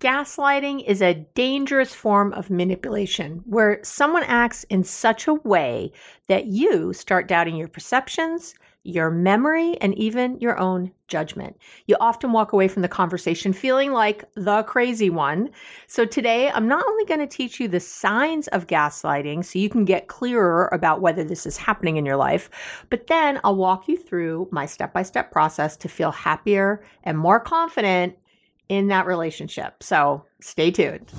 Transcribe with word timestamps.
Gaslighting 0.00 0.84
is 0.86 1.02
a 1.02 1.26
dangerous 1.34 1.92
form 1.92 2.32
of 2.34 2.50
manipulation 2.50 3.42
where 3.46 3.80
someone 3.82 4.22
acts 4.22 4.62
in 4.70 4.84
such 4.84 5.26
a 5.26 5.34
way 5.34 5.90
that 6.28 6.46
you 6.46 6.92
start 6.92 7.26
doubting 7.26 7.56
your 7.56 7.66
perceptions, 7.66 8.54
your 8.84 9.10
memory, 9.10 9.76
and 9.80 9.98
even 9.98 10.38
your 10.38 10.56
own 10.56 10.92
judgment. 11.08 11.56
You 11.88 11.96
often 12.00 12.30
walk 12.30 12.52
away 12.52 12.68
from 12.68 12.82
the 12.82 12.88
conversation 12.88 13.52
feeling 13.52 13.90
like 13.90 14.22
the 14.34 14.62
crazy 14.62 15.10
one. 15.10 15.50
So, 15.88 16.04
today 16.04 16.48
I'm 16.48 16.68
not 16.68 16.86
only 16.86 17.04
going 17.04 17.18
to 17.18 17.26
teach 17.26 17.58
you 17.58 17.66
the 17.66 17.80
signs 17.80 18.46
of 18.48 18.68
gaslighting 18.68 19.44
so 19.44 19.58
you 19.58 19.68
can 19.68 19.84
get 19.84 20.06
clearer 20.06 20.68
about 20.70 21.00
whether 21.00 21.24
this 21.24 21.44
is 21.44 21.56
happening 21.56 21.96
in 21.96 22.06
your 22.06 22.16
life, 22.16 22.50
but 22.88 23.08
then 23.08 23.40
I'll 23.42 23.56
walk 23.56 23.88
you 23.88 23.96
through 23.96 24.48
my 24.52 24.64
step 24.64 24.92
by 24.92 25.02
step 25.02 25.32
process 25.32 25.76
to 25.78 25.88
feel 25.88 26.12
happier 26.12 26.84
and 27.02 27.18
more 27.18 27.40
confident 27.40 28.16
in 28.68 28.88
that 28.88 29.06
relationship. 29.06 29.82
So 29.82 30.24
stay 30.40 30.70
tuned. 30.70 31.12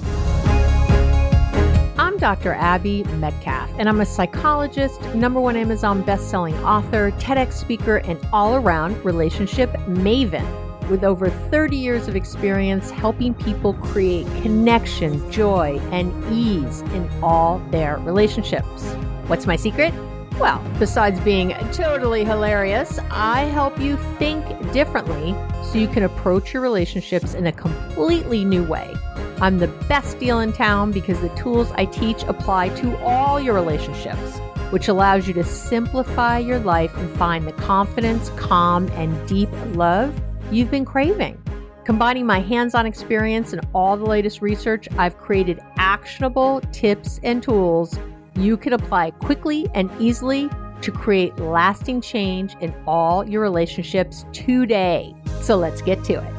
I'm 1.98 2.18
Dr. 2.18 2.54
Abby 2.54 3.04
Medcalf, 3.04 3.70
and 3.78 3.90
I'm 3.90 4.00
a 4.00 4.06
psychologist, 4.06 5.02
number 5.16 5.42
one 5.42 5.56
Amazon 5.56 6.02
best-selling 6.02 6.56
author, 6.64 7.12
TEDx 7.20 7.54
speaker, 7.54 7.98
and 7.98 8.20
all-around 8.32 9.04
relationship 9.04 9.70
maven 9.88 10.46
with 10.90 11.04
over 11.04 11.30
30 11.30 11.78
years 11.78 12.08
of 12.08 12.16
experience 12.16 12.90
helping 12.90 13.34
people 13.34 13.74
create 13.76 14.26
connection, 14.42 15.32
joy, 15.32 15.80
and 15.92 16.12
ease 16.34 16.82
in 16.94 17.08
all 17.22 17.60
their 17.70 17.98
relationships. 17.98 18.94
What's 19.28 19.46
my 19.46 19.56
secret? 19.56 19.94
Well, 20.40 20.64
besides 20.80 21.20
being 21.20 21.50
totally 21.74 22.24
hilarious, 22.24 22.98
I 23.12 23.42
help 23.42 23.78
you 23.78 23.98
think 24.18 24.46
differently 24.72 25.36
so 25.66 25.78
you 25.78 25.90
can 25.90 26.04
approach 26.04 26.54
your 26.54 26.62
relationships 26.62 27.34
in 27.34 27.46
a 27.46 27.52
completely 27.52 28.46
new 28.46 28.64
way. 28.64 28.96
I'm 29.42 29.58
the 29.58 29.68
best 29.68 30.18
deal 30.18 30.40
in 30.40 30.54
town 30.54 30.94
because 30.94 31.20
the 31.20 31.28
tools 31.36 31.70
I 31.76 31.84
teach 31.84 32.24
apply 32.24 32.70
to 32.70 32.98
all 33.04 33.42
your 33.42 33.54
relationships, 33.54 34.40
which 34.70 34.88
allows 34.88 35.28
you 35.28 35.34
to 35.34 35.44
simplify 35.44 36.38
your 36.38 36.60
life 36.60 36.96
and 36.96 37.10
find 37.18 37.46
the 37.46 37.52
confidence, 37.52 38.30
calm, 38.38 38.88
and 38.94 39.28
deep 39.28 39.50
love 39.74 40.18
you've 40.54 40.72
been 40.72 40.86
craving. 40.86 41.38
Combining 41.84 42.26
my 42.26 42.40
hands 42.40 42.76
on 42.76 42.86
experience 42.86 43.52
and 43.52 43.68
all 43.74 43.98
the 43.98 44.06
latest 44.06 44.42
research, 44.42 44.88
I've 44.98 45.18
created 45.18 45.60
actionable 45.76 46.62
tips 46.72 47.20
and 47.24 47.44
tools 47.44 48.00
you 48.40 48.56
can 48.58 48.74
apply 48.74 49.12
quickly 49.12 49.68
and 49.74 49.92
easily 50.00 50.50
to 50.82 50.92
create 50.92 51.38
lasting 51.38 52.02
change 52.02 52.56
in 52.62 52.74
all 52.88 53.28
your 53.28 53.42
relationships 53.42 54.26
today. 54.32 55.14
So 55.42 55.58
let's 55.58 55.82
get 55.82 56.04
to 56.06 56.14
it. 56.14 56.34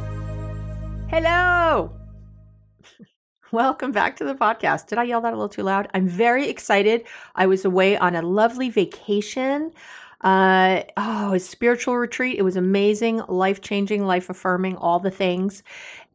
Hello. 1.11 1.93
Welcome 3.53 3.93
back 3.93 4.17
to 4.17 4.25
the 4.25 4.35
podcast. 4.35 4.87
Did 4.87 4.99
I 4.99 5.05
yell 5.05 5.21
that 5.21 5.33
a 5.33 5.37
little 5.37 5.49
too 5.49 5.63
loud? 5.63 5.89
I'm 5.93 6.09
very 6.09 6.49
excited. 6.49 7.05
I 7.35 7.47
was 7.47 7.65
away 7.65 7.99
on 7.99 8.15
a 8.15 8.23
lovely 8.23 8.71
vacation. 8.71 9.73
Uh, 10.23 10.83
oh, 10.99 11.33
a 11.33 11.41
spiritual 11.41 11.97
retreat. 11.97 12.39
It 12.39 12.43
was 12.43 12.57
amazing, 12.57 13.23
life 13.29 13.63
changing, 13.63 14.05
life 14.05 14.29
affirming, 14.29 14.77
all 14.77 14.99
the 15.01 15.11
things 15.11 15.63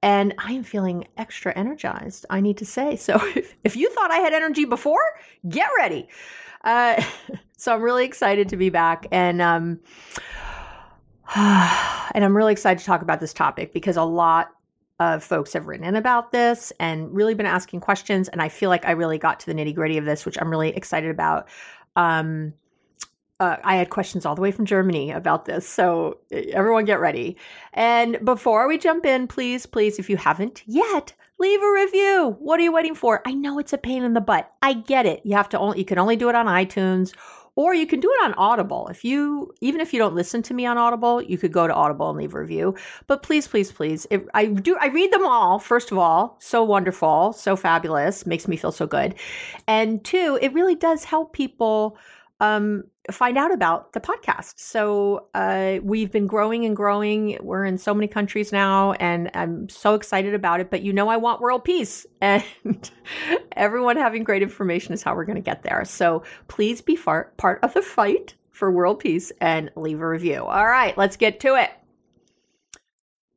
and 0.05 0.35
I 0.37 0.51
am 0.51 0.63
feeling 0.63 1.07
extra 1.17 1.51
energized, 1.57 2.27
I 2.29 2.39
need 2.39 2.57
to 2.57 2.65
say. 2.65 2.95
So 2.95 3.15
if, 3.35 3.55
if 3.63 3.75
you 3.75 3.89
thought 3.89 4.11
I 4.11 4.17
had 4.17 4.33
energy 4.33 4.63
before, 4.63 5.01
get 5.49 5.67
ready. 5.77 6.07
Uh, 6.63 7.03
so 7.57 7.73
I'm 7.73 7.81
really 7.81 8.05
excited 8.05 8.47
to 8.49 8.55
be 8.55 8.69
back. 8.69 9.07
And, 9.11 9.41
um, 9.41 9.79
and 11.35 12.23
I'm 12.23 12.37
really 12.37 12.51
excited 12.51 12.79
to 12.79 12.85
talk 12.85 13.01
about 13.01 13.19
this 13.19 13.33
topic 13.33 13.73
because 13.73 13.97
a 13.97 14.03
lot 14.03 14.51
of 14.99 15.23
folks 15.23 15.51
have 15.53 15.65
written 15.65 15.85
in 15.85 15.95
about 15.95 16.31
this 16.31 16.71
and 16.79 17.11
really 17.13 17.33
been 17.33 17.47
asking 17.47 17.79
questions. 17.81 18.29
And 18.29 18.43
I 18.43 18.47
feel 18.47 18.69
like 18.69 18.85
I 18.85 18.91
really 18.91 19.17
got 19.17 19.39
to 19.39 19.47
the 19.47 19.53
nitty 19.53 19.73
gritty 19.73 19.97
of 19.97 20.05
this, 20.05 20.23
which 20.23 20.37
I'm 20.39 20.51
really 20.51 20.69
excited 20.69 21.09
about. 21.09 21.49
Um, 21.95 22.53
uh, 23.39 23.57
I 23.63 23.75
had 23.75 23.89
questions 23.89 24.25
all 24.25 24.35
the 24.35 24.41
way 24.41 24.51
from 24.51 24.65
Germany 24.65 25.11
about 25.11 25.45
this. 25.45 25.67
So 25.67 26.19
everyone 26.31 26.85
get 26.85 26.99
ready. 26.99 27.37
And 27.73 28.17
before 28.23 28.67
we 28.67 28.77
jump 28.77 29.05
in, 29.05 29.27
please, 29.27 29.65
please, 29.65 29.99
if 29.99 30.09
you 30.09 30.17
haven't 30.17 30.63
yet, 30.65 31.13
leave 31.37 31.61
a 31.61 31.71
review. 31.71 32.37
What 32.39 32.59
are 32.59 32.63
you 32.63 32.71
waiting 32.71 32.95
for? 32.95 33.21
I 33.25 33.33
know 33.33 33.59
it's 33.59 33.73
a 33.73 33.77
pain 33.77 34.03
in 34.03 34.13
the 34.13 34.21
butt. 34.21 34.51
I 34.61 34.73
get 34.73 35.05
it. 35.05 35.21
You 35.25 35.35
have 35.35 35.49
to 35.49 35.59
only, 35.59 35.79
you 35.79 35.85
can 35.85 35.99
only 35.99 36.15
do 36.15 36.29
it 36.29 36.35
on 36.35 36.45
iTunes 36.45 37.13
or 37.57 37.73
you 37.73 37.87
can 37.87 37.99
do 37.99 38.11
it 38.11 38.23
on 38.23 38.33
Audible. 38.35 38.87
If 38.87 39.03
you, 39.03 39.53
even 39.61 39.81
if 39.81 39.93
you 39.93 39.99
don't 39.99 40.15
listen 40.15 40.41
to 40.43 40.53
me 40.53 40.65
on 40.65 40.77
Audible, 40.77 41.21
you 41.21 41.37
could 41.37 41.53
go 41.53 41.67
to 41.67 41.73
Audible 41.73 42.09
and 42.09 42.17
leave 42.17 42.33
a 42.33 42.39
review. 42.39 42.75
But 43.07 43.23
please, 43.23 43.47
please, 43.47 43.71
please, 43.71 44.05
if, 44.09 44.23
I 44.33 44.47
do, 44.47 44.77
I 44.79 44.87
read 44.87 45.11
them 45.11 45.25
all. 45.25 45.59
First 45.59 45.91
of 45.91 45.97
all, 45.97 46.37
so 46.39 46.63
wonderful, 46.63 47.33
so 47.33 47.55
fabulous, 47.55 48.25
makes 48.25 48.47
me 48.47 48.57
feel 48.57 48.73
so 48.73 48.87
good. 48.87 49.15
And 49.67 50.03
two, 50.03 50.37
it 50.41 50.53
really 50.53 50.75
does 50.75 51.05
help 51.05 51.31
people 51.33 51.97
um, 52.41 52.83
find 53.11 53.37
out 53.37 53.53
about 53.53 53.93
the 53.93 53.99
podcast. 53.99 54.53
So 54.57 55.27
uh, 55.33 55.79
we've 55.83 56.11
been 56.11 56.27
growing 56.27 56.65
and 56.65 56.75
growing. 56.75 57.37
We're 57.41 57.65
in 57.65 57.77
so 57.77 57.93
many 57.93 58.07
countries 58.07 58.51
now, 58.51 58.93
and 58.93 59.29
I'm 59.33 59.69
so 59.69 59.93
excited 59.93 60.33
about 60.33 60.59
it. 60.59 60.69
But 60.69 60.81
you 60.81 60.93
know, 60.93 61.07
I 61.07 61.17
want 61.17 61.41
world 61.41 61.63
peace, 61.63 62.05
and 62.21 62.43
everyone 63.53 63.97
having 63.97 64.23
great 64.23 64.41
information 64.41 64.93
is 64.93 65.03
how 65.03 65.15
we're 65.15 65.25
going 65.25 65.35
to 65.35 65.41
get 65.41 65.63
there. 65.63 65.85
So 65.85 66.23
please 66.47 66.81
be 66.81 66.95
far- 66.95 67.31
part 67.37 67.59
of 67.63 67.73
the 67.73 67.81
fight 67.81 68.35
for 68.51 68.71
world 68.71 68.99
peace 68.99 69.31
and 69.41 69.69
leave 69.75 69.99
a 69.99 70.07
review. 70.07 70.43
All 70.43 70.65
right, 70.65 70.97
let's 70.97 71.17
get 71.17 71.39
to 71.41 71.55
it. 71.55 71.71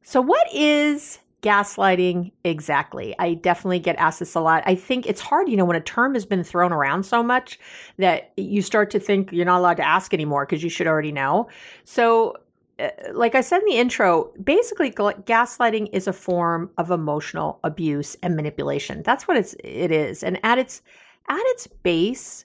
So, 0.03 0.23
what 0.23 0.47
is 0.55 1.19
gaslighting 1.43 2.33
exactly. 2.45 3.15
I 3.19 3.35
definitely 3.35 3.79
get 3.79 3.97
asked 3.97 4.19
this 4.19 4.35
a 4.35 4.41
lot. 4.41 4.63
I 4.67 4.75
think 4.75 5.07
it's 5.07 5.21
hard 5.21 5.49
you 5.49 5.57
know 5.57 5.65
when 5.65 5.77
a 5.77 5.81
term 5.81 6.15
has 6.15 6.27
been 6.27 6.43
thrown 6.43 6.73
around 6.73 7.05
so 7.05 7.23
much 7.23 7.59
that 7.99 8.33
you 8.37 8.63
start 8.63 8.91
to 8.91 8.99
think 8.99 9.33
you're 9.33 9.47
not 9.47 9.59
allowed 9.59 9.77
to 9.77 9.87
ask 9.87 10.13
anymore 10.13 10.47
because 10.47 10.63
you 10.63 10.71
should 10.71 10.87
already 10.87 11.13
know. 11.13 11.49
So 11.85 12.35
uh, 12.81 12.91
like 13.13 13.35
i 13.35 13.41
said 13.41 13.59
in 13.59 13.65
the 13.67 13.77
intro 13.77 14.33
basically 14.45 14.91
gaslighting 14.91 15.89
is 15.93 16.07
a 16.07 16.13
form 16.13 16.71
of 16.79 16.91
emotional 16.91 17.61
abuse 17.65 18.17
and 18.23 18.37
manipulation. 18.37 19.03
That's 19.03 19.29
what 19.29 19.37
it's 19.37 19.55
it 19.65 19.91
is. 19.93 20.23
And 20.23 20.41
at 20.43 20.59
its 20.59 20.83
at 21.29 21.43
its 21.43 21.67
base 21.67 22.45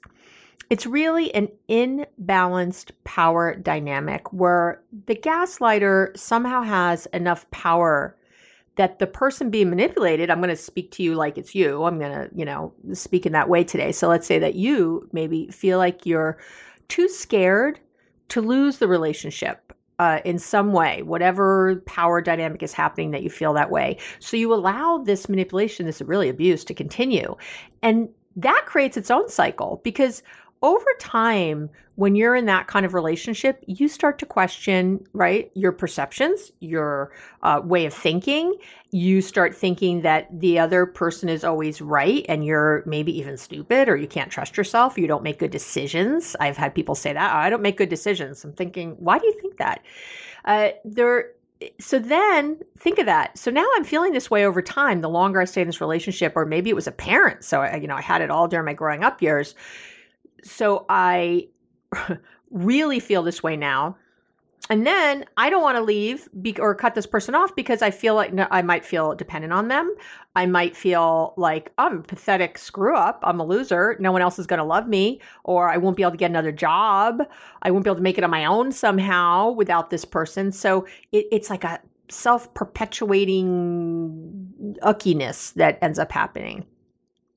it's 0.70 0.86
really 0.86 1.34
an 1.36 1.50
imbalanced 1.70 2.92
power 3.04 3.56
dynamic 3.56 4.32
where 4.34 4.82
the 5.06 5.16
gaslighter 5.16 6.18
somehow 6.18 6.64
has 6.64 7.06
enough 7.08 7.50
power 7.52 8.18
that 8.76 9.00
the 9.00 9.08
person 9.08 9.50
being 9.50 9.70
manipulated, 9.70 10.30
I'm 10.30 10.40
going 10.40 10.50
to 10.50 10.56
speak 10.56 10.92
to 10.92 11.04
you 11.04 11.16
like 11.16 11.38
it's 11.38 11.54
you. 11.54 11.84
I'm 11.84 12.00
going 12.00 12.12
to, 12.12 12.30
you 12.36 12.46
know, 12.46 12.74
speak 12.94 13.26
in 13.26 13.32
that 13.34 13.50
way 13.50 13.64
today. 13.64 13.92
So 13.92 14.08
let's 14.08 14.26
say 14.26 14.40
that 14.40 14.56
you 14.56 15.08
maybe 15.12 15.48
feel 15.48 15.78
like 15.78 16.06
you're 16.06 16.40
too 16.88 17.08
scared 17.08 17.80
to 18.30 18.42
lose 18.42 18.80
the 18.80 18.88
relationship 18.88 19.74
uh, 20.00 20.20
in 20.26 20.40
some 20.40 20.74
way, 20.74 21.04
whatever 21.04 21.82
power 21.86 22.20
dynamic 22.20 22.64
is 22.64 22.74
happening 22.74 23.12
that 23.12 23.22
you 23.22 23.30
feel 23.30 23.54
that 23.54 23.70
way. 23.70 23.98
So 24.20 24.36
you 24.38 24.54
allow 24.54 24.98
this 24.98 25.30
manipulation, 25.30 25.86
this 25.86 26.02
really 26.02 26.30
abuse 26.30 26.64
to 26.66 26.74
continue. 26.74 27.36
And 27.84 28.10
that 28.36 28.64
creates 28.66 28.98
its 28.98 29.12
own 29.12 29.30
cycle 29.30 29.82
because 29.84 30.24
over 30.64 30.86
time, 30.98 31.70
when 31.96 32.16
you're 32.16 32.36
in 32.36 32.46
that 32.46 32.68
kind 32.68 32.86
of 32.86 32.94
relationship, 32.94 33.62
you 33.68 33.90
start 33.90 34.18
to 34.20 34.26
question, 34.26 35.06
right, 35.12 35.52
your 35.54 35.74
perceptions, 35.74 36.52
your 36.62 37.12
uh, 37.44 37.62
way 37.64 37.86
of 37.86 37.94
thinking. 37.94 38.56
You 38.92 39.22
start 39.22 39.54
thinking 39.54 40.02
that 40.02 40.28
the 40.40 40.58
other 40.58 40.86
person 40.86 41.28
is 41.28 41.44
always 41.44 41.82
right 41.82 42.26
and 42.30 42.46
you're 42.46 42.82
maybe 42.88 43.16
even 43.20 43.36
stupid 43.36 43.90
or 43.90 43.98
you 43.98 44.08
can't 44.08 44.32
trust 44.32 44.56
yourself. 44.56 44.98
You 44.98 45.06
don't 45.06 45.22
make 45.22 45.38
good 45.38 45.52
decisions. 45.52 46.36
I've 46.40 46.58
had 46.58 46.74
people 46.74 46.96
say 46.96 47.12
that. 47.12 47.36
I 47.36 47.50
don't 47.50 47.62
make 47.62 47.78
good 47.78 47.90
decisions. 47.90 48.44
I'm 48.44 48.54
thinking, 48.54 48.92
why 49.00 49.20
do 49.20 49.28
you 49.28 49.40
think 49.42 49.58
that? 49.58 49.84
Uh, 50.46 50.70
there, 50.86 51.32
so 51.80 52.00
then 52.00 52.58
think 52.80 53.00
of 53.00 53.06
that. 53.06 53.38
So 53.38 53.52
now 53.52 53.68
I'm 53.76 53.84
feeling 53.84 54.14
this 54.14 54.32
way 54.32 54.46
over 54.46 54.62
time. 54.62 55.02
The 55.02 55.10
longer 55.10 55.42
I 55.42 55.46
stay 55.46 55.62
in 55.62 55.68
this 55.68 55.82
relationship, 55.82 56.34
or 56.36 56.46
maybe 56.46 56.70
it 56.70 56.76
was 56.76 56.88
a 56.88 56.92
parent. 56.92 57.44
So 57.44 57.62
I, 57.62 57.76
you 57.76 57.88
know, 57.88 57.96
I 57.96 58.02
had 58.02 58.22
it 58.22 58.32
all 58.32 58.48
during 58.48 58.66
my 58.66 58.74
growing 58.74 59.04
up 59.04 59.22
years 59.22 59.56
so 60.44 60.86
I 60.90 61.48
really 62.52 63.00
feel 63.00 63.24
this 63.24 63.42
way 63.42 63.56
now. 63.56 63.98
And 64.70 64.88
then 64.88 65.26
I 65.36 65.50
don't 65.50 65.62
want 65.62 65.76
to 65.76 65.84
leave 65.84 66.30
be- 66.42 66.56
or 66.58 66.74
cut 66.74 66.96
this 66.96 67.06
person 67.06 67.36
off 67.36 67.54
because 67.54 67.82
I 67.82 67.92
feel 67.92 68.16
like 68.16 68.34
no, 68.34 68.48
I 68.50 68.62
might 68.62 68.86
feel 68.86 69.14
dependent 69.14 69.52
on 69.52 69.68
them. 69.68 69.94
I 70.38 70.46
might 70.46 70.76
feel 70.76 71.34
like 71.36 71.74
I'm 71.78 72.00
a 72.00 72.02
pathetic 72.02 72.58
screw 72.58 72.96
up. 72.96 73.20
I'm 73.24 73.42
a 73.42 73.46
loser. 73.46 73.98
No 74.00 74.14
one 74.14 74.22
else 74.22 74.40
is 74.40 74.48
going 74.48 74.60
to 74.60 74.64
love 74.64 74.88
me, 74.88 75.20
or 75.44 75.70
I 75.70 75.76
won't 75.76 75.98
be 75.98 76.04
able 76.04 76.12
to 76.12 76.18
get 76.18 76.32
another 76.32 76.54
job. 76.54 77.24
I 77.62 77.72
won't 77.72 77.84
be 77.84 77.90
able 77.90 77.98
to 77.98 78.02
make 78.02 78.18
it 78.18 78.24
on 78.24 78.32
my 78.32 78.46
own 78.46 78.72
somehow 78.72 79.52
without 79.52 79.90
this 79.90 80.06
person. 80.06 80.54
So 80.54 80.88
it, 81.12 81.26
it's 81.30 81.50
like 81.50 81.66
a 81.66 81.82
self 82.10 82.54
perpetuating 82.54 84.78
uckiness 84.82 85.52
uh, 85.52 85.54
that 85.58 85.80
ends 85.82 86.00
up 86.00 86.12
happening. 86.12 86.66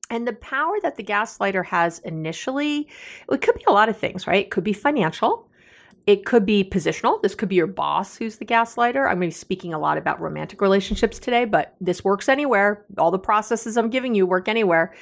And 0.09 0.27
the 0.27 0.33
power 0.33 0.75
that 0.83 0.95
the 0.95 1.03
gaslighter 1.03 1.65
has 1.65 1.99
initially, 1.99 2.87
it 3.31 3.41
could 3.41 3.55
be 3.55 3.63
a 3.67 3.71
lot 3.71 3.89
of 3.89 3.97
things, 3.97 4.25
right? 4.25 4.45
It 4.45 4.51
could 4.51 4.63
be 4.63 4.73
financial. 4.73 5.47
it 6.07 6.25
could 6.25 6.45
be 6.45 6.63
positional. 6.63 7.21
This 7.21 7.35
could 7.35 7.49
be 7.49 7.55
your 7.55 7.67
boss 7.67 8.15
who's 8.15 8.37
the 8.37 8.45
gaslighter. 8.45 9.05
I'm 9.05 9.19
going 9.19 9.29
to 9.29 9.35
be 9.35 9.39
speaking 9.39 9.73
a 9.73 9.79
lot 9.79 9.97
about 9.97 10.21
romantic 10.21 10.61
relationships 10.61 11.19
today, 11.19 11.43
but 11.43 11.75
this 11.81 12.03
works 12.03 12.29
anywhere. 12.29 12.85
All 12.97 13.11
the 13.11 13.19
processes 13.19 13.77
I'm 13.77 13.89
giving 13.89 14.15
you 14.15 14.25
work 14.25 14.47
anywhere. 14.47 14.95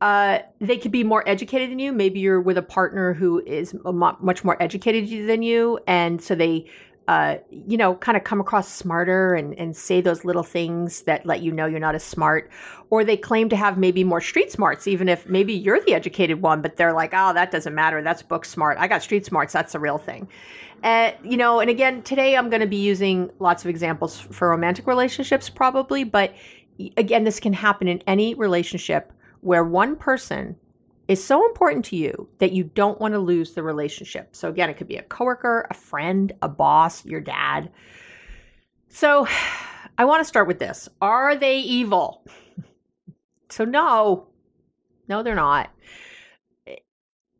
Uh, 0.00 0.40
they 0.60 0.76
could 0.76 0.90
be 0.90 1.04
more 1.04 1.22
educated 1.28 1.70
than 1.70 1.78
you. 1.78 1.92
Maybe 1.92 2.18
you're 2.18 2.40
with 2.40 2.58
a 2.58 2.62
partner 2.62 3.12
who 3.14 3.40
is 3.46 3.74
much 3.84 4.42
more 4.42 4.60
educated 4.60 5.28
than 5.28 5.42
you, 5.42 5.78
and 5.86 6.20
so 6.20 6.34
they 6.34 6.66
uh, 7.10 7.38
you 7.50 7.76
know, 7.76 7.96
kind 7.96 8.16
of 8.16 8.22
come 8.22 8.40
across 8.40 8.72
smarter 8.72 9.34
and, 9.34 9.52
and 9.58 9.76
say 9.76 10.00
those 10.00 10.24
little 10.24 10.44
things 10.44 11.02
that 11.02 11.26
let 11.26 11.42
you 11.42 11.50
know 11.50 11.66
you're 11.66 11.80
not 11.80 11.96
as 11.96 12.04
smart. 12.04 12.48
Or 12.88 13.02
they 13.04 13.16
claim 13.16 13.48
to 13.48 13.56
have 13.56 13.76
maybe 13.76 14.04
more 14.04 14.20
street 14.20 14.52
smarts, 14.52 14.86
even 14.86 15.08
if 15.08 15.28
maybe 15.28 15.52
you're 15.52 15.80
the 15.80 15.92
educated 15.92 16.40
one, 16.40 16.62
but 16.62 16.76
they're 16.76 16.92
like, 16.92 17.10
oh, 17.12 17.32
that 17.32 17.50
doesn't 17.50 17.74
matter. 17.74 18.00
That's 18.00 18.22
book 18.22 18.44
smart. 18.44 18.78
I 18.78 18.86
got 18.86 19.02
street 19.02 19.26
smarts. 19.26 19.52
That's 19.52 19.72
the 19.72 19.80
real 19.80 19.98
thing. 19.98 20.28
Uh, 20.84 21.10
you 21.24 21.36
know, 21.36 21.58
and 21.58 21.68
again, 21.68 22.00
today 22.02 22.36
I'm 22.36 22.48
going 22.48 22.60
to 22.60 22.68
be 22.68 22.76
using 22.76 23.28
lots 23.40 23.64
of 23.64 23.70
examples 23.70 24.20
for 24.20 24.48
romantic 24.48 24.86
relationships, 24.86 25.50
probably. 25.50 26.04
But 26.04 26.32
again, 26.96 27.24
this 27.24 27.40
can 27.40 27.52
happen 27.52 27.88
in 27.88 28.04
any 28.06 28.34
relationship 28.34 29.12
where 29.40 29.64
one 29.64 29.96
person 29.96 30.54
is 31.10 31.22
so 31.22 31.44
important 31.44 31.84
to 31.84 31.96
you 31.96 32.28
that 32.38 32.52
you 32.52 32.62
don't 32.62 33.00
want 33.00 33.14
to 33.14 33.18
lose 33.18 33.52
the 33.52 33.64
relationship. 33.64 34.36
So 34.36 34.48
again, 34.48 34.70
it 34.70 34.76
could 34.76 34.86
be 34.86 34.96
a 34.96 35.02
coworker, 35.02 35.66
a 35.68 35.74
friend, 35.74 36.32
a 36.40 36.48
boss, 36.48 37.04
your 37.04 37.20
dad. 37.20 37.68
So 38.88 39.26
I 39.98 40.04
want 40.04 40.20
to 40.20 40.24
start 40.24 40.46
with 40.46 40.60
this. 40.60 40.88
Are 41.02 41.36
they 41.36 41.58
evil? 41.58 42.24
So 43.52 43.64
no. 43.64 44.28
No, 45.08 45.24
they're 45.24 45.34
not. 45.34 45.70
Eh, 46.68 46.76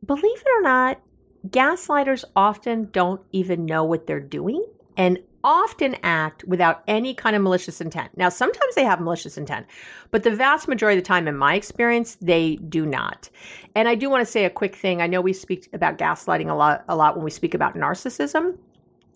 believe 0.05 0.41
it 0.41 0.59
or 0.59 0.61
not, 0.61 0.99
gaslighters 1.47 2.25
often 2.35 2.89
don't 2.91 3.21
even 3.31 3.65
know 3.65 3.85
what 3.85 4.07
they're 4.07 4.19
doing 4.19 4.61
and 4.97 5.19
often 5.43 5.95
act 6.03 6.43
without 6.45 6.83
any 6.87 7.13
kind 7.13 7.35
of 7.35 7.41
malicious 7.41 7.81
intent. 7.81 8.15
Now, 8.17 8.29
sometimes 8.29 8.75
they 8.75 8.83
have 8.83 9.01
malicious 9.01 9.37
intent, 9.37 9.65
but 10.11 10.23
the 10.23 10.35
vast 10.35 10.67
majority 10.67 10.99
of 10.99 11.03
the 11.03 11.07
time, 11.07 11.27
in 11.27 11.35
my 11.35 11.55
experience, 11.55 12.15
they 12.21 12.57
do 12.57 12.85
not. 12.85 13.29
And 13.75 13.87
I 13.87 13.95
do 13.95 14.09
want 14.09 14.25
to 14.25 14.31
say 14.31 14.45
a 14.45 14.49
quick 14.49 14.75
thing. 14.75 15.01
I 15.01 15.07
know 15.07 15.21
we 15.21 15.33
speak 15.33 15.69
about 15.73 15.97
gaslighting 15.97 16.49
a 16.49 16.55
lot, 16.55 16.83
a 16.87 16.95
lot 16.95 17.15
when 17.15 17.23
we 17.23 17.31
speak 17.31 17.53
about 17.53 17.75
narcissism. 17.75 18.57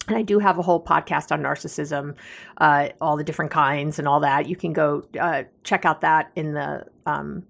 And 0.07 0.15
I 0.15 0.21
do 0.21 0.37
have 0.37 0.59
a 0.59 0.61
whole 0.61 0.83
podcast 0.83 1.31
on 1.31 1.41
narcissism, 1.41 2.15
uh, 2.57 2.89
all 3.01 3.17
the 3.17 3.23
different 3.23 3.51
kinds 3.51 3.97
and 3.97 4.07
all 4.07 4.19
that. 4.19 4.47
You 4.47 4.55
can 4.55 4.71
go 4.71 5.03
uh, 5.19 5.43
check 5.63 5.83
out 5.83 6.01
that 6.01 6.31
in 6.35 6.53
the 6.53 6.85
um, 7.07 7.43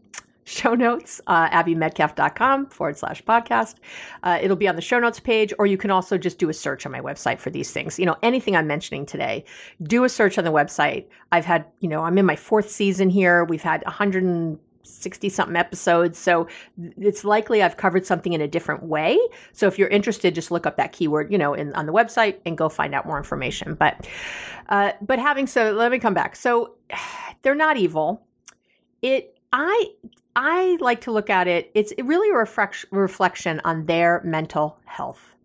show 0.45 0.75
notes, 0.75 1.19
uh, 1.27 1.50
abbymedcalf.com 1.50 2.68
forward 2.68 2.97
slash 2.97 3.24
podcast. 3.24 3.75
Uh, 4.24 4.39
it'll 4.42 4.56
be 4.56 4.68
on 4.68 4.75
the 4.75 4.81
show 4.81 5.00
notes 5.00 5.19
page, 5.19 5.51
or 5.59 5.65
you 5.65 5.77
can 5.77 5.92
also 5.92 6.18
just 6.18 6.38
do 6.38 6.50
a 6.50 6.53
search 6.53 6.86
on 6.86 6.92
my 6.92 7.01
website 7.01 7.39
for 7.39 7.50
these 7.50 7.71
things. 7.71 8.00
You 8.00 8.06
know, 8.06 8.15
anything 8.24 8.56
I'm 8.56 8.68
mentioning 8.68 9.06
today, 9.06 9.44
do 9.83 10.03
a 10.03 10.09
search 10.09 10.38
on 10.38 10.44
the 10.44 10.51
website. 10.51 11.06
I've 11.31 11.45
had, 11.45 11.65
you 11.80 11.89
know, 11.89 12.03
I'm 12.03 12.18
in 12.18 12.25
my 12.25 12.36
fourth 12.36 12.69
season 12.69 13.09
here. 13.09 13.44
We've 13.45 13.63
had 13.63 13.83
160 13.86 15.30
something 15.30 15.56
episodes. 15.56 16.19
So 16.19 16.47
it's 16.97 17.25
likely 17.25 17.63
I've 17.63 17.77
covered 17.77 18.06
something 18.06 18.33
in 18.33 18.42
a 18.42 18.47
different 18.47 18.83
way. 18.83 19.18
So 19.51 19.65
if 19.65 19.80
you're 19.80 19.89
interested, 19.89 20.36
just 20.36 20.51
look 20.51 20.68
up 20.68 20.77
that 20.77 20.92
keyword, 20.92 21.31
you 21.31 21.39
know, 21.39 21.56
in, 21.56 21.74
on 21.74 21.88
the 21.88 21.94
website 21.94 22.38
and 22.45 22.56
go 22.56 22.69
find 22.69 22.94
out 22.94 23.07
more 23.07 23.18
information. 23.18 23.74
But, 23.74 24.07
uh, 24.69 24.92
but 25.01 25.18
having 25.18 25.47
so, 25.47 25.71
let 25.71 25.92
me 25.92 25.97
come 25.97 26.13
back. 26.13 26.36
So 26.36 26.75
they're 27.42 27.56
not 27.56 27.77
evil. 27.77 28.21
It, 29.01 29.36
I 29.51 29.92
I 30.36 30.78
like 30.82 31.02
to 31.02 31.12
look 31.12 31.30
at 31.30 31.48
it, 31.48 31.72
it's 31.74 31.94
really 32.04 32.30
a 32.30 32.88
reflection 32.92 33.62
on 33.64 33.86
their 33.86 34.22
mental 34.24 34.78
health. 34.86 35.36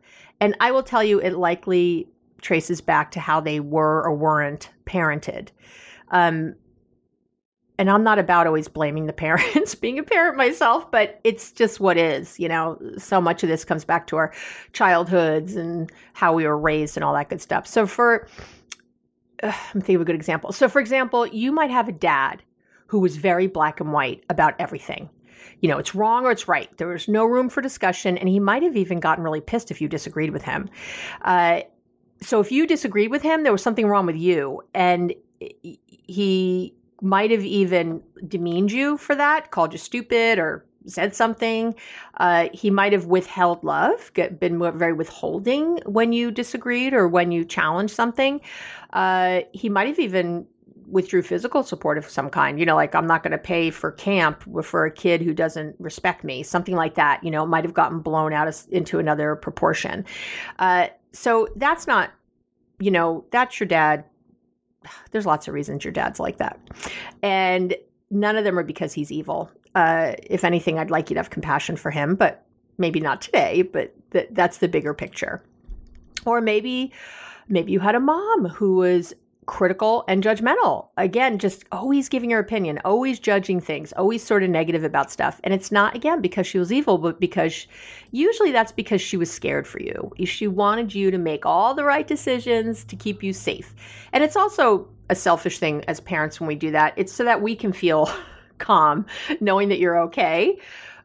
And 0.41 0.57
I 0.61 0.73
will 0.73 0.83
tell 0.83 1.05
you, 1.05 1.21
it 1.21 1.35
likely 1.35 2.09
traces 2.41 2.81
back 2.81 3.11
to 3.13 3.21
how 3.21 3.41
they 3.41 3.61
were 3.61 4.03
or 4.05 4.15
weren't 4.15 4.71
parented. 4.87 5.49
Um, 6.11 6.55
and 7.79 7.89
I'm 7.89 8.03
not 8.03 8.19
about 8.19 8.47
always 8.47 8.69
blaming 8.69 9.07
the 9.07 9.13
parents, 9.15 9.75
being 9.75 9.99
a 9.99 10.03
parent 10.03 10.37
myself, 10.37 10.91
but 10.91 11.21
it's 11.25 11.53
just 11.53 11.81
what 11.81 11.97
is. 11.97 12.39
You 12.41 12.49
know, 12.49 12.79
so 12.99 13.21
much 13.21 13.43
of 13.43 13.49
this 13.49 13.65
comes 13.65 13.85
back 13.85 14.07
to 14.09 14.17
our 14.17 14.33
childhoods 14.73 15.57
and 15.57 15.91
how 16.13 16.35
we 16.35 16.47
were 16.47 16.59
raised 16.59 16.97
and 16.97 17.05
all 17.05 17.15
that 17.15 17.29
good 17.29 17.41
stuff. 17.41 17.67
So, 17.67 17.87
for, 17.87 18.27
uh, 19.43 19.53
I'm 19.75 19.81
thinking 19.81 19.97
of 19.97 20.03
a 20.03 20.05
good 20.05 20.17
example. 20.17 20.53
So, 20.53 20.69
for 20.69 20.81
example, 20.81 21.27
you 21.27 21.53
might 21.53 21.71
have 21.71 21.89
a 21.89 21.93
dad 21.93 22.43
who 22.91 22.99
was 22.99 23.17
very 23.17 23.47
black 23.47 23.79
and 23.79 23.93
white 23.93 24.25
about 24.31 24.55
everything. 24.59 25.09
You 25.61 25.69
know, 25.69 25.79
it's 25.79 25.95
wrong 25.95 26.25
or 26.25 26.33
it's 26.33 26.49
right. 26.49 26.77
There 26.77 26.89
was 26.89 27.07
no 27.07 27.25
room 27.25 27.49
for 27.49 27.61
discussion, 27.61 28.19
and 28.19 28.29
he 28.29 28.41
might 28.41 28.65
have 28.65 28.77
even 28.77 28.99
gotten 28.99 29.23
really 29.23 29.41
pissed 29.41 29.71
if 29.71 29.81
you 29.81 29.87
disagreed 29.87 30.31
with 30.33 30.43
him. 30.43 30.69
Uh, 31.23 31.61
so 32.21 32.41
if 32.41 32.51
you 32.51 32.67
disagreed 32.67 33.13
with 33.13 33.23
him, 33.23 33.45
there 33.45 33.53
was 33.53 33.63
something 33.63 33.87
wrong 33.87 34.07
with 34.07 34.17
you, 34.17 34.63
and 34.75 35.15
he 35.61 36.75
might 37.01 37.31
have 37.31 37.45
even 37.45 38.03
demeaned 38.27 38.73
you 38.73 38.97
for 38.97 39.15
that, 39.15 39.53
called 39.53 39.73
you 39.73 39.79
stupid 39.79 40.41
or 40.41 40.67
said 40.87 41.15
something. 41.15 41.77
Uh, 42.17 42.49
he 42.53 42.71
might 42.71 42.93
have 42.93 43.07
withheld 43.07 43.63
love, 43.63 44.11
get, 44.15 44.41
been 44.41 44.59
very 44.77 44.95
withholding 44.95 45.79
when 45.87 46.13
you 46.13 46.33
disagreed 46.33 46.93
or 46.93 47.07
when 47.07 47.31
you 47.31 47.45
challenged 47.45 47.95
something. 47.95 48.41
Uh, 48.93 49.43
he 49.53 49.69
might 49.69 49.87
have 49.87 50.01
even 50.01 50.45
withdrew 50.91 51.23
physical 51.23 51.63
support 51.63 51.99
of 51.99 52.09
some 52.09 52.29
kind. 52.29 52.59
You 52.59 52.67
know, 52.67 52.77
like 52.77 52.95
I'm 52.95 53.07
not 53.07 53.23
going 53.23 53.33
to 53.33 53.39
pay 53.39 53.71
for 53.71 53.93
camp 53.93 54.45
for 54.65 54.85
a 54.85 54.91
kid 54.91 55.23
who 55.23 55.33
doesn't 55.33 55.77
respect 55.79 56.25
me, 56.25 56.43
something 56.43 56.75
like 56.75 56.95
that. 56.95 57.23
You 57.23 57.31
know, 57.31 57.47
might 57.47 57.65
have 57.65 57.75
gotten 57.75 58.01
blown 58.01 58.33
out 58.33 58.49
of, 58.49 58.67
into 58.71 58.99
another 58.99 59.37
proportion. 59.37 60.05
Uh, 60.59 60.89
so 61.13 61.49
that's 61.57 61.87
not, 61.87 62.11
you 62.79 62.91
know, 62.91 63.25
that's 63.31 63.59
your 63.59 63.67
dad. 63.67 64.05
There's 65.11 65.27
lots 65.27 65.49
of 65.49 65.55
reasons 65.55 65.85
your 65.85 65.93
dad's 65.93 66.21
like 66.21 66.39
that, 66.39 66.59
and 67.23 67.75
none 68.11 68.37
of 68.37 68.45
them 68.45 68.59
are 68.59 68.65
because 68.65 68.93
he's 68.93 69.13
evil. 69.13 69.51
Uh, 69.75 70.15
if 70.25 70.45
anything, 70.45 70.79
I'd 70.79 70.91
like 70.91 71.11
you 71.11 71.15
to 71.15 71.21
have 71.21 71.31
compassion 71.31 71.77
for 71.77 71.91
him, 71.91 72.17
but 72.17 72.45
maybe 72.77 72.99
not 72.99 73.21
today. 73.23 73.63
But 73.63 73.95
th- 74.11 74.29
that's 74.33 74.59
the 74.59 74.69
bigger 74.69 74.95
picture. 74.95 75.43
Or 76.27 76.41
maybe 76.41 76.93
maybe 77.49 77.73
you 77.73 77.81
had 77.81 77.95
a 77.95 78.01
mom 78.01 78.47
who 78.47 78.77
was 78.77 79.15
critical 79.50 80.05
and 80.06 80.23
judgmental. 80.23 80.87
Again, 80.97 81.37
just 81.37 81.64
always 81.73 82.08
giving 82.08 82.31
her 82.31 82.38
opinion, 82.38 82.79
always 82.85 83.19
judging 83.19 83.61
things, 83.61 83.93
always 83.94 84.23
sort 84.23 84.44
of 84.44 84.49
negative 84.49 84.85
about 84.85 85.11
stuff. 85.11 85.41
And 85.43 85.52
it's 85.52 85.73
not, 85.73 85.97
again, 85.97 86.20
because 86.20 86.47
she 86.47 86.56
was 86.56 86.73
evil, 86.73 86.99
but 86.99 87.19
because 87.19 87.67
usually 88.12 88.52
that's 88.52 88.70
because 88.70 89.02
she 89.02 89.17
was 89.17 89.29
scared 89.29 89.67
for 89.67 89.82
you. 89.82 90.12
She 90.25 90.47
wanted 90.47 90.94
you 90.94 91.11
to 91.11 91.19
make 91.19 91.44
all 91.44 91.75
the 91.75 91.82
right 91.82 92.06
decisions 92.06 92.85
to 92.85 92.94
keep 92.94 93.25
you 93.25 93.32
safe. 93.32 93.75
And 94.12 94.23
it's 94.23 94.37
also 94.37 94.88
a 95.08 95.17
selfish 95.17 95.58
thing 95.58 95.85
as 95.88 95.99
parents 95.99 96.38
when 96.38 96.47
we 96.47 96.55
do 96.55 96.70
that. 96.70 96.94
It's 96.97 97.12
so 97.12 97.25
that 97.25 97.43
we 97.43 97.56
can 97.56 97.73
feel 97.73 98.08
calm 98.58 99.05
knowing 99.40 99.69
that 99.71 99.80
you're 99.80 99.99
okay 99.99 100.61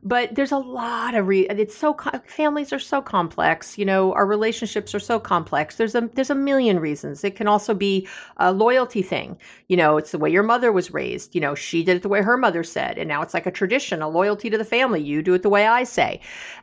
but 0.06 0.36
there's 0.36 0.52
a 0.52 0.58
lot 0.58 1.16
of 1.16 1.28
re- 1.28 1.48
it's 1.50 1.76
so 1.76 1.98
families 2.28 2.72
are 2.72 2.80
so 2.80 3.02
complex 3.02 3.78
you 3.78 3.84
know 3.84 4.14
our 4.14 4.26
relationships 4.26 4.94
are 4.94 5.00
so 5.00 5.20
complex. 5.20 5.76
There's 5.76 5.96
a 5.96 6.10
there's 6.14 6.30
a 6.30 6.36
million 6.36 6.80
reasons. 6.80 7.24
It 7.24 7.36
can 7.36 7.48
also 7.48 7.74
be 7.74 8.08
a 8.38 8.54
loyalty 8.54 9.02
thing. 9.02 9.38
You 9.68 9.78
know 9.78 9.98
it's 9.98 10.12
the 10.12 10.20
way 10.20 10.30
your 10.30 10.44
mother 10.44 10.72
was 10.72 10.94
raised. 10.94 11.36
You 11.36 11.42
know 11.42 11.56
she 11.56 11.84
did 11.84 11.98
it 11.98 12.02
the 12.04 12.10
way 12.10 12.22
her 12.22 12.38
mother 12.38 12.64
said 12.64 12.98
and 12.98 13.08
now 13.10 13.22
it's 13.22 13.34
like 13.34 13.48
a 13.48 13.52
tradition 13.52 14.02
a 14.02 14.08
loyalty 14.08 14.50
to 14.50 14.58
the 14.58 14.64
family. 14.64 15.02
You 15.02 15.22
do 15.22 15.34
it 15.34 15.42
the 15.42 15.50
way 15.50 15.66
i 15.66 15.84
say. 15.84 16.22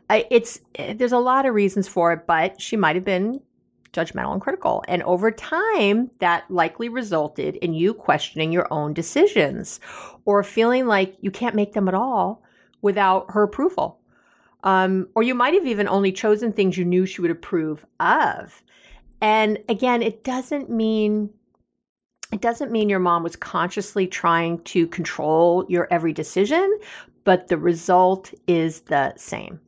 It's 0.08 0.60
eh, 0.76 0.94
there's 0.94 1.12
a 1.12 1.18
lot 1.18 1.44
of 1.46 1.54
reasons 1.54 1.88
for 1.88 2.12
it 2.12 2.26
but 2.26 2.60
she 2.60 2.76
might 2.76 2.96
have 2.96 3.04
been 3.04 3.40
judgmental 3.92 4.32
and 4.32 4.40
critical. 4.40 4.82
And 4.88 5.02
over 5.02 5.30
time, 5.30 6.10
that 6.20 6.50
likely 6.50 6.88
resulted 6.88 7.56
in 7.56 7.74
you 7.74 7.92
questioning 7.92 8.50
your 8.50 8.66
own 8.72 8.94
decisions 8.94 9.80
or 10.24 10.42
feeling 10.42 10.86
like 10.86 11.14
you 11.20 11.30
can't 11.30 11.54
make 11.54 11.74
them 11.74 11.88
at 11.88 11.94
all 11.94 12.42
without 12.82 13.30
her 13.30 13.42
approval. 13.42 13.98
Um, 14.64 15.08
or 15.14 15.22
you 15.22 15.34
might 15.34 15.54
have 15.54 15.66
even 15.66 15.88
only 15.88 16.12
chosen 16.12 16.52
things 16.52 16.76
you 16.76 16.84
knew 16.84 17.06
she 17.06 17.20
would 17.20 17.30
approve 17.30 17.84
of. 17.98 18.62
And 19.20 19.58
again, 19.68 20.02
it 20.02 20.24
doesn't 20.24 20.70
mean 20.70 21.30
it 22.32 22.40
doesn't 22.40 22.72
mean 22.72 22.88
your 22.88 22.98
mom 22.98 23.22
was 23.22 23.36
consciously 23.36 24.06
trying 24.06 24.58
to 24.60 24.86
control 24.86 25.66
your 25.68 25.86
every 25.90 26.14
decision, 26.14 26.78
but 27.24 27.48
the 27.48 27.58
result 27.58 28.32
is 28.46 28.80
the 28.80 29.12
same. 29.16 29.60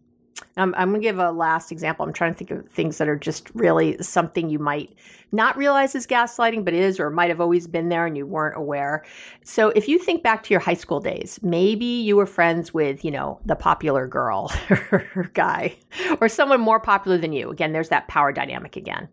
I'm, 0.57 0.75
I'm 0.77 0.91
going 0.91 1.01
to 1.01 1.07
give 1.07 1.19
a 1.19 1.31
last 1.31 1.71
example. 1.71 2.05
I'm 2.05 2.13
trying 2.13 2.33
to 2.33 2.39
think 2.39 2.51
of 2.51 2.69
things 2.69 2.99
that 2.99 3.09
are 3.09 3.17
just 3.17 3.51
really 3.55 4.01
something 4.03 4.49
you 4.49 4.59
might 4.59 4.97
not 5.33 5.57
realize 5.57 5.95
is 5.95 6.07
gaslighting, 6.07 6.65
but 6.65 6.75
is 6.75 7.01
or 7.01 7.11
might 7.11 7.29
have 7.29 7.41
always 7.41 7.67
been 7.67 7.89
there 7.89 8.07
and 8.07 8.17
you 8.17 8.27
weren't 8.27 8.57
aware. 8.57 9.05
So 9.43 9.71
if 9.71 9.89
you 9.89 9.99
think 9.99 10.23
back 10.23 10.43
to 10.45 10.51
your 10.55 10.61
high 10.61 10.75
school 10.75 11.01
days, 11.01 11.41
maybe 11.43 11.85
you 11.85 12.17
were 12.17 12.27
friends 12.27 12.73
with, 12.73 13.05
you 13.05 13.11
know, 13.11 13.41
the 13.45 13.57
popular 13.57 14.07
girl 14.07 14.53
or 14.71 15.31
guy 15.35 15.77
or 16.21 16.29
someone 16.29 16.61
more 16.61 16.81
popular 16.81 17.19
than 17.19 17.33
you. 17.33 17.51
Again, 17.51 17.73
there's 17.73 17.89
that 17.89 18.09
power 18.09 18.33
dynamic 18.33 18.77
again. 18.77 19.09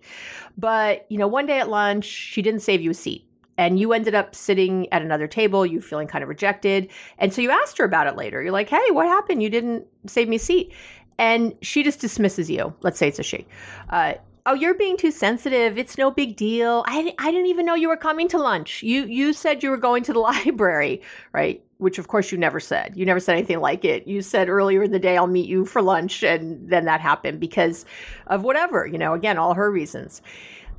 But, 0.58 1.06
you 1.10 1.18
know, 1.18 1.28
one 1.28 1.46
day 1.46 1.60
at 1.60 1.70
lunch, 1.70 2.06
she 2.06 2.42
didn't 2.42 2.62
save 2.62 2.82
you 2.82 2.92
a 2.92 2.96
seat 2.96 3.28
and 3.58 3.80
you 3.80 3.94
ended 3.94 4.16
up 4.16 4.34
sitting 4.34 4.92
at 4.92 5.01
another 5.01 5.28
table, 5.28 5.66
you 5.66 5.82
feeling 5.82 6.08
kind 6.08 6.24
of 6.24 6.30
rejected. 6.30 6.90
And 7.18 7.34
so 7.34 7.42
you 7.42 7.51
asked 7.51 7.78
her 7.78 7.86
about 7.86 8.08
it 8.08 8.16
later. 8.16 8.42
You're 8.42 8.51
like, 8.51 8.70
hey, 8.70 8.92
what 8.92 9.08
happened? 9.08 9.44
You 9.44 9.50
didn't 9.50 9.86
save 10.08 10.30
me 10.30 10.38
a 10.38 10.40
seat 10.40 10.74
and 11.22 11.56
she 11.62 11.84
just 11.84 12.01
dismisses 12.01 12.50
you. 12.50 12.74
Let's 12.82 12.98
say 12.98 13.08
it's 13.08 13.20
a 13.20 13.24
she. 13.24 13.46
Uh, 13.92 14.16
oh, 14.48 14.56
you're 14.56 14.74
being 14.74 14.98
too 14.98 15.12
sensitive. 15.12 15.78
It's 15.78 15.96
no 15.96 16.10
big 16.10 16.36
deal. 16.36 16.84
I, 16.88 17.13
I 17.20 17.30
didn't 17.30 17.46
even 17.46 17.63
know 17.63 17.75
you 17.75 17.90
were 17.90 17.96
coming 17.96 18.28
to 18.30 18.40
lunch. 18.40 18.82
You 18.82 19.06
you 19.06 19.32
said 19.32 19.62
you 19.62 19.70
were 19.70 19.78
going 19.78 20.04
to 20.04 20.13
the 20.13 20.20
library, 20.32 21.01
right? 21.32 21.63
Which 21.78 22.00
of 22.00 22.08
course 22.08 22.32
you 22.32 22.40
never 22.40 22.60
said. 22.60 22.94
You 22.96 23.06
never 23.06 23.20
said 23.20 23.38
anything 23.38 23.60
like 23.60 23.86
it. 23.86 24.08
You 24.08 24.24
said 24.24 24.50
earlier 24.50 24.82
in 24.82 24.92
the 24.92 25.00
day 25.00 25.16
I'll 25.16 25.28
meet 25.28 25.48
you 25.48 25.63
for 25.63 25.82
lunch 25.82 26.24
and 26.24 26.68
then 26.68 26.86
that 26.86 27.00
happened 27.00 27.40
because 27.40 27.86
of 28.28 28.42
whatever, 28.44 28.88
you 28.88 28.98
know, 28.98 29.13
again, 29.13 29.38
all 29.38 29.54
her 29.54 29.72
reasons. 29.72 30.24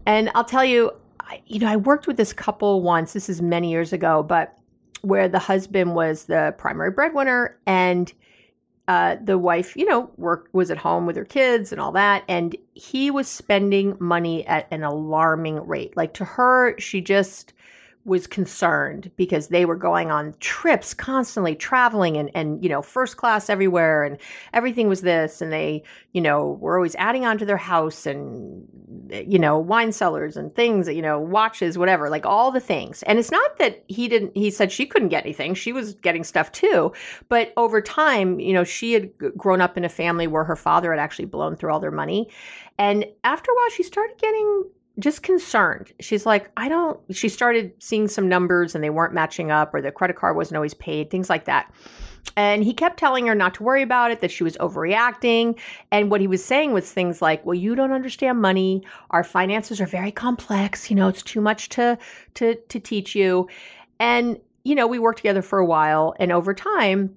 And 0.06 0.28
I'll 0.34 0.44
tell 0.44 0.64
you, 0.64 0.90
I, 1.20 1.40
you 1.46 1.60
know, 1.60 1.68
I 1.68 1.76
worked 1.76 2.08
with 2.08 2.16
this 2.16 2.32
couple 2.32 2.82
once. 2.82 3.12
This 3.12 3.28
is 3.28 3.40
many 3.40 3.70
years 3.70 3.92
ago, 3.92 4.24
but 4.24 4.58
where 5.02 5.28
the 5.28 5.38
husband 5.38 5.94
was 5.94 6.24
the 6.24 6.52
primary 6.58 6.90
breadwinner 6.90 7.56
and 7.66 8.12
uh, 8.88 9.16
the 9.22 9.38
wife, 9.38 9.76
you 9.76 9.84
know, 9.84 10.10
work 10.16 10.48
was 10.52 10.70
at 10.70 10.78
home 10.78 11.06
with 11.06 11.16
her 11.16 11.24
kids 11.24 11.70
and 11.72 11.80
all 11.80 11.92
that, 11.92 12.24
and 12.28 12.56
he 12.74 13.10
was 13.10 13.28
spending 13.28 13.96
money 14.00 14.46
at 14.46 14.66
an 14.70 14.82
alarming 14.82 15.66
rate. 15.66 15.96
Like 15.96 16.14
to 16.14 16.24
her, 16.24 16.78
she 16.78 17.00
just 17.00 17.52
was 18.04 18.26
concerned 18.26 19.10
because 19.16 19.48
they 19.48 19.64
were 19.64 19.76
going 19.76 20.10
on 20.10 20.34
trips 20.40 20.92
constantly 20.92 21.54
traveling 21.54 22.16
and 22.16 22.30
and 22.34 22.62
you 22.62 22.68
know 22.68 22.82
first 22.82 23.16
class 23.16 23.48
everywhere 23.48 24.02
and 24.02 24.18
everything 24.52 24.88
was 24.88 25.02
this 25.02 25.40
and 25.40 25.52
they 25.52 25.82
you 26.10 26.20
know 26.20 26.58
were 26.60 26.76
always 26.76 26.96
adding 26.96 27.24
on 27.24 27.38
to 27.38 27.44
their 27.44 27.56
house 27.56 28.04
and 28.04 28.66
eh, 29.12 29.22
you 29.26 29.38
know 29.38 29.56
wine 29.56 29.92
cellars 29.92 30.36
and 30.36 30.52
things 30.56 30.88
you 30.88 31.02
know 31.02 31.20
watches 31.20 31.78
whatever 31.78 32.10
like 32.10 32.26
all 32.26 32.50
the 32.50 32.60
things. 32.60 33.04
And 33.04 33.20
it's 33.20 33.30
not 33.30 33.56
that 33.58 33.84
he 33.86 34.08
didn't 34.08 34.36
he 34.36 34.50
said 34.50 34.72
she 34.72 34.84
couldn't 34.84 35.08
get 35.08 35.24
anything. 35.24 35.54
She 35.54 35.72
was 35.72 35.94
getting 35.94 36.24
stuff 36.24 36.50
too. 36.50 36.92
But 37.28 37.52
over 37.56 37.80
time 37.80 38.40
you 38.40 38.52
know 38.52 38.64
she 38.64 38.94
had 38.94 39.16
grown 39.36 39.60
up 39.60 39.76
in 39.76 39.84
a 39.84 39.88
family 39.88 40.26
where 40.26 40.44
her 40.44 40.56
father 40.56 40.90
had 40.90 40.98
actually 40.98 41.26
blown 41.26 41.54
through 41.54 41.72
all 41.72 41.80
their 41.80 41.92
money. 41.92 42.28
And 42.78 43.06
after 43.22 43.52
a 43.52 43.54
while 43.54 43.70
she 43.70 43.84
started 43.84 44.18
getting 44.18 44.64
just 44.98 45.22
concerned. 45.22 45.92
She's 46.00 46.26
like, 46.26 46.50
I 46.56 46.68
don't, 46.68 47.00
she 47.10 47.28
started 47.28 47.72
seeing 47.78 48.08
some 48.08 48.28
numbers 48.28 48.74
and 48.74 48.84
they 48.84 48.90
weren't 48.90 49.14
matching 49.14 49.50
up 49.50 49.72
or 49.74 49.80
the 49.80 49.90
credit 49.90 50.16
card 50.16 50.36
wasn't 50.36 50.56
always 50.56 50.74
paid, 50.74 51.10
things 51.10 51.30
like 51.30 51.46
that. 51.46 51.72
And 52.36 52.62
he 52.62 52.72
kept 52.72 52.98
telling 52.98 53.26
her 53.26 53.34
not 53.34 53.54
to 53.54 53.62
worry 53.62 53.82
about 53.82 54.10
it, 54.10 54.20
that 54.20 54.30
she 54.30 54.44
was 54.44 54.56
overreacting. 54.58 55.58
And 55.90 56.10
what 56.10 56.20
he 56.20 56.26
was 56.26 56.44
saying 56.44 56.72
was 56.72 56.90
things 56.90 57.22
like, 57.22 57.44
well, 57.44 57.54
you 57.54 57.74
don't 57.74 57.92
understand 57.92 58.40
money. 58.40 58.84
Our 59.10 59.24
finances 59.24 59.80
are 59.80 59.86
very 59.86 60.12
complex. 60.12 60.90
You 60.90 60.96
know, 60.96 61.08
it's 61.08 61.22
too 61.22 61.40
much 61.40 61.70
to, 61.70 61.98
to, 62.34 62.54
to 62.54 62.80
teach 62.80 63.14
you. 63.14 63.48
And, 63.98 64.38
you 64.64 64.74
know, 64.74 64.86
we 64.86 64.98
worked 64.98 65.18
together 65.18 65.42
for 65.42 65.58
a 65.58 65.66
while 65.66 66.14
and 66.20 66.32
over 66.32 66.54
time, 66.54 67.16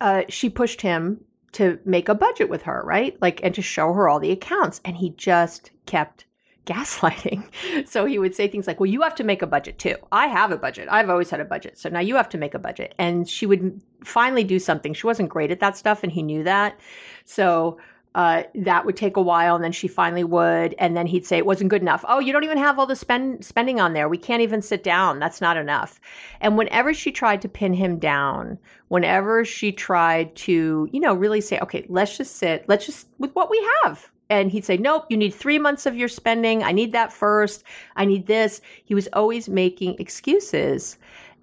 uh, 0.00 0.22
she 0.28 0.50
pushed 0.50 0.82
him 0.82 1.24
to 1.52 1.78
make 1.84 2.08
a 2.08 2.14
budget 2.14 2.48
with 2.48 2.62
her, 2.62 2.82
right? 2.84 3.16
Like, 3.22 3.40
and 3.42 3.54
to 3.54 3.62
show 3.62 3.92
her 3.92 4.08
all 4.08 4.20
the 4.20 4.32
accounts. 4.32 4.80
And 4.84 4.96
he 4.96 5.10
just 5.10 5.70
kept 5.86 6.26
gaslighting. 6.66 7.44
So 7.86 8.06
he 8.06 8.18
would 8.18 8.34
say 8.34 8.48
things 8.48 8.66
like, 8.66 8.80
Well, 8.80 8.90
you 8.90 9.02
have 9.02 9.14
to 9.16 9.24
make 9.24 9.42
a 9.42 9.46
budget 9.46 9.78
too. 9.78 9.96
I 10.12 10.26
have 10.26 10.50
a 10.50 10.56
budget. 10.56 10.88
I've 10.90 11.10
always 11.10 11.30
had 11.30 11.40
a 11.40 11.44
budget. 11.44 11.78
So 11.78 11.88
now 11.88 12.00
you 12.00 12.16
have 12.16 12.28
to 12.30 12.38
make 12.38 12.54
a 12.54 12.58
budget. 12.58 12.94
And 12.98 13.28
she 13.28 13.46
would 13.46 13.80
finally 14.04 14.44
do 14.44 14.58
something. 14.58 14.94
She 14.94 15.06
wasn't 15.06 15.28
great 15.28 15.50
at 15.50 15.60
that 15.60 15.76
stuff, 15.76 16.02
and 16.02 16.12
he 16.12 16.22
knew 16.22 16.44
that. 16.44 16.78
So 17.24 17.78
uh, 18.14 18.44
that 18.54 18.86
would 18.86 18.96
take 18.96 19.16
a 19.16 19.22
while, 19.22 19.56
and 19.56 19.64
then 19.64 19.72
she 19.72 19.88
finally 19.88 20.22
would, 20.22 20.74
and 20.78 20.96
then 20.96 21.06
he'd 21.06 21.26
say 21.26 21.36
it 21.36 21.46
wasn't 21.46 21.68
good 21.68 21.82
enough. 21.82 22.04
Oh, 22.06 22.20
you 22.20 22.32
don't 22.32 22.44
even 22.44 22.58
have 22.58 22.78
all 22.78 22.86
the 22.86 22.94
spend 22.94 23.44
spending 23.44 23.80
on 23.80 23.92
there. 23.92 24.08
We 24.08 24.18
can't 24.18 24.42
even 24.42 24.62
sit 24.62 24.84
down. 24.84 25.18
That's 25.18 25.40
not 25.40 25.56
enough. 25.56 26.00
And 26.40 26.56
whenever 26.56 26.94
she 26.94 27.10
tried 27.10 27.42
to 27.42 27.48
pin 27.48 27.74
him 27.74 27.98
down, 27.98 28.58
whenever 28.86 29.44
she 29.44 29.72
tried 29.72 30.34
to, 30.36 30.88
you 30.92 31.00
know, 31.00 31.12
really 31.12 31.40
say, 31.40 31.58
okay, 31.58 31.84
let's 31.88 32.16
just 32.16 32.36
sit, 32.36 32.64
let's 32.68 32.86
just 32.86 33.08
with 33.18 33.34
what 33.34 33.50
we 33.50 33.68
have, 33.82 34.08
and 34.30 34.50
he'd 34.50 34.64
say, 34.64 34.76
Nope, 34.76 35.06
you 35.08 35.16
need 35.16 35.34
three 35.34 35.58
months 35.58 35.86
of 35.86 35.96
your 35.96 36.08
spending. 36.08 36.62
I 36.62 36.72
need 36.72 36.92
that 36.92 37.12
first. 37.12 37.64
I 37.96 38.04
need 38.04 38.26
this. 38.26 38.60
He 38.84 38.94
was 38.94 39.08
always 39.12 39.48
making 39.48 39.96
excuses. 39.98 40.98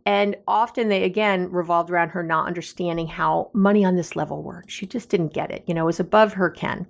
And 0.05 0.35
often 0.47 0.89
they, 0.89 1.03
again, 1.03 1.51
revolved 1.51 1.91
around 1.91 2.09
her 2.09 2.23
not 2.23 2.47
understanding 2.47 3.07
how 3.07 3.51
money 3.53 3.85
on 3.85 3.95
this 3.95 4.15
level 4.15 4.41
works. 4.41 4.73
She 4.73 4.87
just 4.87 5.09
didn't 5.09 5.33
get 5.33 5.51
it. 5.51 5.63
You 5.67 5.73
know, 5.73 5.83
it 5.83 5.85
was 5.85 5.99
above 5.99 6.33
her 6.33 6.49
ken. 6.49 6.87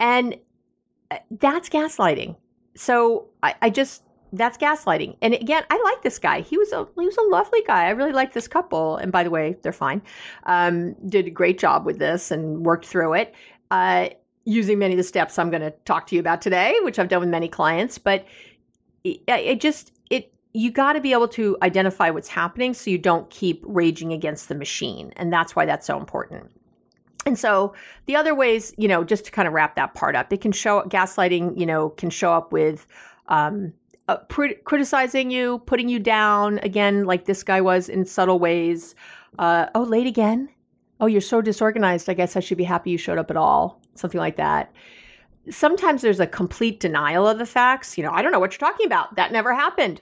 And 0.00 0.36
uh, 1.10 1.18
that's 1.30 1.68
gaslighting. 1.68 2.36
So 2.74 3.28
I, 3.42 3.54
I 3.62 3.70
just, 3.70 4.02
that's 4.32 4.58
gaslighting. 4.58 5.16
And 5.22 5.34
again, 5.34 5.62
I 5.70 5.80
like 5.84 6.02
this 6.02 6.18
guy. 6.18 6.40
He 6.40 6.56
was 6.56 6.72
a 6.72 6.88
he 6.98 7.04
was 7.04 7.16
a 7.18 7.28
lovely 7.30 7.62
guy. 7.66 7.84
I 7.84 7.90
really 7.90 8.12
like 8.12 8.32
this 8.32 8.48
couple. 8.48 8.96
And 8.96 9.12
by 9.12 9.22
the 9.22 9.30
way, 9.30 9.56
they're 9.62 9.72
fine. 9.72 10.02
Um, 10.44 10.94
did 11.06 11.26
a 11.26 11.30
great 11.30 11.58
job 11.58 11.84
with 11.84 11.98
this 11.98 12.30
and 12.30 12.64
worked 12.64 12.86
through 12.86 13.14
it. 13.14 13.34
Uh, 13.70 14.08
using 14.44 14.78
many 14.78 14.94
of 14.94 14.98
the 14.98 15.04
steps 15.04 15.38
I'm 15.38 15.50
going 15.50 15.62
to 15.62 15.70
talk 15.84 16.06
to 16.08 16.14
you 16.14 16.20
about 16.20 16.42
today, 16.42 16.76
which 16.82 16.98
I've 16.98 17.08
done 17.08 17.20
with 17.20 17.28
many 17.28 17.48
clients. 17.48 17.98
But 17.98 18.26
it, 19.04 19.20
it 19.28 19.60
just, 19.60 19.92
it, 20.10 20.32
you 20.52 20.70
got 20.70 20.94
to 20.94 21.00
be 21.00 21.12
able 21.12 21.28
to 21.28 21.56
identify 21.62 22.10
what's 22.10 22.28
happening 22.28 22.74
so 22.74 22.90
you 22.90 22.98
don't 22.98 23.28
keep 23.30 23.62
raging 23.66 24.12
against 24.12 24.48
the 24.48 24.54
machine. 24.54 25.12
And 25.16 25.32
that's 25.32 25.54
why 25.54 25.66
that's 25.66 25.86
so 25.86 25.98
important. 25.98 26.50
And 27.24 27.38
so 27.38 27.74
the 28.06 28.16
other 28.16 28.34
ways, 28.34 28.74
you 28.76 28.88
know, 28.88 29.04
just 29.04 29.24
to 29.26 29.30
kind 29.30 29.46
of 29.46 29.54
wrap 29.54 29.76
that 29.76 29.94
part 29.94 30.16
up, 30.16 30.32
it 30.32 30.40
can 30.40 30.50
show 30.50 30.82
gaslighting, 30.82 31.58
you 31.58 31.66
know, 31.66 31.90
can 31.90 32.10
show 32.10 32.32
up 32.32 32.52
with, 32.52 32.86
um, 33.28 33.72
uh, 34.08 34.16
criticizing 34.64 35.30
you, 35.30 35.60
putting 35.60 35.88
you 35.88 36.00
down 36.00 36.58
again, 36.64 37.04
like 37.04 37.26
this 37.26 37.44
guy 37.44 37.60
was 37.60 37.88
in 37.88 38.04
subtle 38.04 38.40
ways. 38.40 38.96
Uh, 39.38 39.66
oh, 39.76 39.82
late 39.82 40.08
again. 40.08 40.48
Oh, 41.00 41.06
you're 41.06 41.20
so 41.20 41.40
disorganized. 41.40 42.10
I 42.10 42.14
guess 42.14 42.36
I 42.36 42.40
should 42.40 42.58
be 42.58 42.64
happy 42.64 42.90
you 42.90 42.98
showed 42.98 43.18
up 43.18 43.30
at 43.30 43.36
all 43.36 43.81
something 43.94 44.20
like 44.20 44.36
that. 44.36 44.72
Sometimes 45.50 46.02
there's 46.02 46.20
a 46.20 46.26
complete 46.26 46.80
denial 46.80 47.26
of 47.26 47.38
the 47.38 47.46
facts. 47.46 47.98
You 47.98 48.04
know, 48.04 48.12
I 48.12 48.22
don't 48.22 48.32
know 48.32 48.38
what 48.38 48.52
you're 48.52 48.70
talking 48.70 48.86
about. 48.86 49.14
That 49.16 49.32
never 49.32 49.54
happened. 49.54 50.00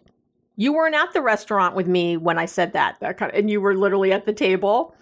You 0.56 0.72
weren't 0.72 0.94
at 0.94 1.12
the 1.12 1.22
restaurant 1.22 1.74
with 1.74 1.86
me 1.86 2.16
when 2.16 2.38
I 2.38 2.44
said 2.44 2.72
that. 2.74 2.96
That 3.00 3.16
kind 3.16 3.32
of, 3.32 3.38
and 3.38 3.48
you 3.48 3.60
were 3.60 3.74
literally 3.74 4.12
at 4.12 4.26
the 4.26 4.32
table. 4.32 4.94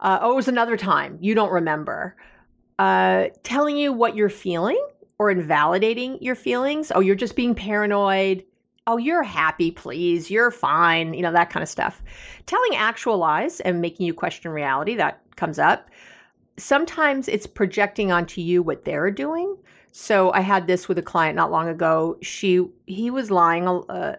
Uh, 0.00 0.18
oh, 0.22 0.32
it 0.32 0.36
was 0.36 0.48
another 0.48 0.76
time. 0.76 1.18
You 1.20 1.34
don't 1.34 1.52
remember. 1.52 2.16
Uh, 2.78 3.26
telling 3.42 3.76
you 3.76 3.92
what 3.92 4.16
you're 4.16 4.28
feeling 4.30 4.82
or 5.18 5.30
invalidating 5.30 6.18
your 6.22 6.34
feelings. 6.34 6.90
Oh, 6.94 7.00
you're 7.00 7.14
just 7.14 7.36
being 7.36 7.54
paranoid. 7.54 8.44
Oh, 8.86 8.96
you're 8.96 9.22
happy, 9.22 9.70
please. 9.70 10.30
You're 10.30 10.50
fine. 10.50 11.14
You 11.14 11.22
know, 11.22 11.32
that 11.32 11.50
kind 11.50 11.62
of 11.62 11.68
stuff. 11.68 12.02
Telling 12.46 12.74
actual 12.74 13.18
lies 13.18 13.60
and 13.60 13.80
making 13.80 14.06
you 14.06 14.12
question 14.12 14.50
reality. 14.50 14.94
That 14.96 15.20
comes 15.36 15.58
up 15.58 15.88
sometimes 16.56 17.28
it's 17.28 17.46
projecting 17.46 18.12
onto 18.12 18.40
you 18.40 18.62
what 18.62 18.84
they're 18.84 19.10
doing. 19.10 19.56
So 19.92 20.32
I 20.32 20.40
had 20.40 20.66
this 20.66 20.88
with 20.88 20.98
a 20.98 21.02
client 21.02 21.36
not 21.36 21.50
long 21.50 21.68
ago. 21.68 22.18
She 22.20 22.66
he 22.86 23.10
was 23.10 23.30
lying. 23.30 23.68
Uh, 23.68 24.16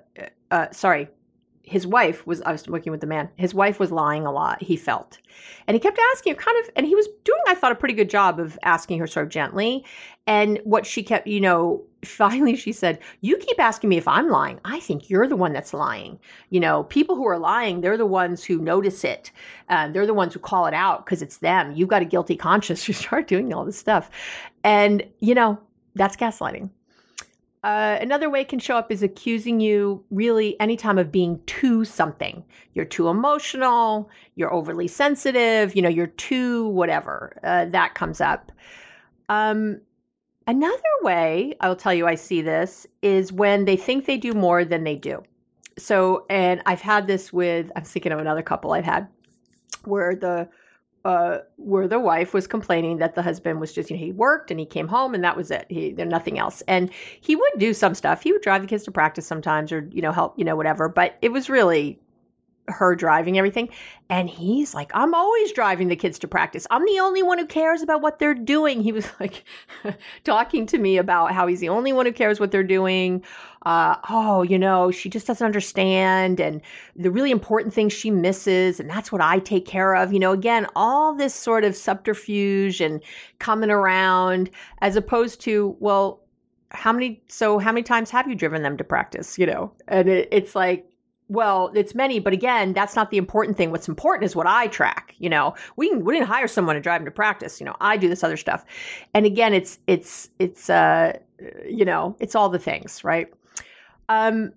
uh, 0.52 0.68
sorry, 0.72 1.10
his 1.64 1.86
wife 1.86 2.26
was. 2.26 2.42
I 2.44 2.52
was 2.52 2.68
working 2.68 2.92
with 2.92 3.02
the 3.02 3.08
man. 3.08 3.30
His 3.36 3.54
wife 3.54 3.80
was 3.80 3.92
lying 3.92 4.26
a 4.26 4.32
lot. 4.32 4.62
He 4.64 4.78
felt, 4.78 5.20
and 5.68 5.76
he 5.76 5.80
kept 5.80 6.00
asking 6.14 6.36
her, 6.36 6.42
kind 6.42 6.58
of, 6.64 6.72
and 6.78 6.86
he 6.86 6.96
was 6.96 7.08
doing, 7.26 7.42
I 7.48 7.56
thought, 7.56 7.74
a 7.74 7.76
pretty 7.76 7.94
good 7.94 8.10
job 8.10 8.40
of 8.40 8.58
asking 8.64 9.00
her 9.00 9.08
sort 9.08 9.26
of 9.26 9.32
gently. 9.32 9.84
And 10.28 10.60
what 10.64 10.86
she 10.86 11.04
kept, 11.04 11.28
you 11.28 11.42
know, 11.42 11.84
finally 12.06 12.56
she 12.56 12.72
said, 12.72 13.00
You 13.22 13.38
keep 13.38 13.60
asking 13.60 13.90
me 13.90 13.98
if 13.98 14.08
I'm 14.08 14.30
lying. 14.30 14.60
I 14.66 14.80
think 14.80 15.10
you're 15.10 15.28
the 15.28 15.36
one 15.36 15.54
that's 15.54 15.74
lying. 15.74 16.20
You 16.50 16.60
know, 16.60 16.84
people 16.86 17.16
who 17.16 17.28
are 17.28 17.40
lying, 17.40 17.82
they're 17.82 17.98
the 17.98 18.06
ones 18.06 18.44
who 18.44 18.60
notice 18.60 19.04
it. 19.04 19.32
Uh, 19.70 19.90
they're 19.90 20.08
the 20.08 20.14
ones 20.14 20.34
who 20.34 20.40
call 20.40 20.66
it 20.66 20.74
out 20.74 21.06
because 21.06 21.22
it's 21.22 21.38
them. 21.38 21.74
You've 21.74 21.90
got 21.90 22.02
a 22.02 22.06
guilty 22.06 22.36
conscience. 22.36 22.88
You 22.88 22.94
start 23.06 23.28
doing 23.28 23.54
all 23.54 23.66
this 23.66 23.78
stuff. 23.78 24.10
And, 24.64 25.04
you 25.20 25.36
know, 25.36 25.60
that's 25.96 26.16
gaslighting. 26.16 26.70
Uh, 27.66 27.98
another 28.00 28.30
way 28.30 28.42
it 28.42 28.48
can 28.48 28.60
show 28.60 28.78
up 28.78 28.92
is 28.92 29.02
accusing 29.02 29.60
you 29.60 30.04
really 30.12 30.60
anytime 30.60 31.00
of 31.00 31.12
being 31.12 31.42
too 31.48 31.84
something. 31.84 32.44
You're 32.76 32.86
too 32.86 33.08
emotional, 33.08 34.08
you're 34.36 34.54
overly 34.54 34.88
sensitive, 34.88 35.76
you 35.76 35.82
know, 35.82 35.90
you're 35.90 36.06
too 36.06 36.68
whatever. 36.68 37.40
Uh, 37.44 37.66
that 37.66 37.96
comes 37.96 38.22
up. 38.22 38.52
Um, 39.30 39.82
Another 40.48 40.82
way 41.02 41.56
I'll 41.60 41.76
tell 41.76 41.94
you 41.94 42.06
I 42.08 42.16
see 42.16 42.42
this 42.42 42.86
is 43.02 43.34
when 43.34 43.66
they 43.66 43.78
think 43.78 44.06
they 44.06 44.18
do 44.18 44.34
more 44.34 44.64
than 44.64 44.84
they 44.84 44.96
do. 44.96 45.24
So, 45.78 46.26
and 46.30 46.62
I've 46.66 46.82
had 46.82 47.08
this 47.08 47.34
with, 47.34 47.72
I'm 47.76 47.84
thinking 47.84 48.12
of 48.12 48.20
another 48.20 48.44
couple 48.44 48.72
I've 48.72 48.86
had 48.86 49.08
where 49.84 50.16
the, 50.16 50.48
uh, 51.04 51.40
where 51.58 51.88
the 51.88 52.00
wife 52.00 52.34
was 52.34 52.48
complaining 52.48 52.98
that 52.98 53.14
the 53.14 53.22
husband 53.22 53.60
was 53.60 53.74
just, 53.74 53.90
you 53.90 53.98
know, 53.98 54.04
he 54.04 54.12
worked 54.12 54.52
and 54.52 54.60
he 54.60 54.66
came 54.66 54.88
home 54.88 55.14
and 55.14 55.24
that 55.24 55.36
was 55.36 55.52
it. 55.52 55.66
He, 55.70 55.92
there's 55.92 56.10
nothing 56.10 56.40
else. 56.40 56.62
And 56.68 56.92
he 57.22 57.36
would 57.36 57.54
do 57.58 57.74
some 57.74 57.94
stuff. 57.94 58.24
He 58.24 58.32
would 58.32 58.42
drive 58.42 58.62
the 58.62 58.68
kids 58.68 58.84
to 58.86 58.92
practice 58.92 59.28
sometimes 59.28 59.72
or, 59.72 59.88
you 59.92 60.02
know, 60.02 60.12
help, 60.12 60.38
you 60.38 60.46
know, 60.46 60.56
whatever. 60.56 60.90
But 60.90 61.18
it 61.22 61.32
was 61.32 61.50
really 61.50 62.00
her 62.68 62.96
driving 62.96 63.38
everything. 63.38 63.70
And 64.10 64.30
he's 64.30 64.74
like, 64.74 64.92
I'm 64.94 65.14
always 65.14 65.52
driving 65.52 65.88
the 65.88 65.96
kids 65.96 66.20
to 66.20 66.28
practice. 66.28 66.68
I'm 66.70 66.86
the 66.86 67.00
only 67.00 67.24
one 67.24 67.38
who 67.38 67.46
cares 67.46 67.82
about 67.82 68.02
what 68.02 68.20
they're 68.20 68.34
doing. 68.34 68.82
He 68.82 68.92
was 68.92 69.08
like 69.20 69.44
talking 70.24 70.66
to 70.68 70.78
me 70.78 70.98
about 70.98 71.34
how 71.34 71.48
he's 71.48 71.60
the 71.60 71.70
only 71.70 71.94
one 71.94 72.06
who 72.06 72.12
cares 72.12 72.40
what 72.40 72.52
they're 72.52 72.64
doing. 72.64 73.24
Uh, 73.66 73.96
oh, 74.10 74.44
you 74.44 74.60
know, 74.60 74.92
she 74.92 75.10
just 75.10 75.26
doesn't 75.26 75.46
understand. 75.46 76.40
And 76.40 76.62
the 76.96 77.10
really 77.10 77.32
important 77.32 77.74
things 77.74 77.94
she 77.94 78.12
misses. 78.12 78.80
And 78.80 78.90
that's 78.90 79.12
what 79.12 79.22
I 79.22 79.40
take 79.40 79.66
care 79.66 79.96
of. 79.96 80.14
You 80.14 80.20
know, 80.20 80.32
again, 80.32 80.68
all 80.76 81.16
this 81.16 81.34
sort 81.34 81.64
of 81.64 81.76
subterfuge 81.76 82.80
and 82.80 83.02
coming 83.40 83.72
around 83.72 84.52
as 84.82 84.96
opposed 84.96 85.42
to, 85.42 85.76
well, 85.80 86.22
how 86.72 86.92
many 86.92 87.24
so 87.30 87.58
how 87.58 87.72
many 87.72 87.84
times 87.84 88.10
have 88.10 88.28
you 88.28 88.36
driven 88.36 88.62
them 88.62 88.76
to 88.76 88.84
practice 88.84 89.38
you 89.38 89.46
know 89.46 89.72
and 89.88 90.10
it, 90.10 90.28
it's 90.32 90.56
like 90.56 90.86
well 91.28 91.72
it's 91.74 91.96
many 91.96 92.20
but 92.20 92.34
again 92.34 92.74
that's 92.74 92.96
not 92.96 93.12
the 93.12 93.18
important 93.18 93.58
thing. 93.58 93.72
What's 93.72 93.88
important 93.88 94.26
is 94.26 94.36
what 94.36 94.48
i 94.48 94.68
track 94.68 95.16
you 95.18 95.30
know? 95.30 95.56
We 95.76 95.90
can, 95.90 96.04
we 96.04 96.14
didn't 96.14 96.28
hire 96.28 96.48
someone 96.48 96.76
to 96.76 96.82
drive 96.82 97.02
them 97.02 97.06
to 97.06 97.12
practice 97.12 97.60
you 97.60 97.66
know? 97.66 97.76
I 97.82 97.98
do 97.98 98.10
this 98.10 98.24
other 98.24 98.38
stuff. 98.38 98.66
And 99.14 99.26
again 99.26 99.54
it's 99.54 99.80
it's 99.88 100.30
it's 100.40 100.70
uh 100.70 101.18
you 101.68 101.86
know 101.86 102.16
it's 102.20 102.36
all 102.36 102.50
the 102.50 102.60
things 102.60 103.04
right? 103.04 103.28
Um 104.10 104.54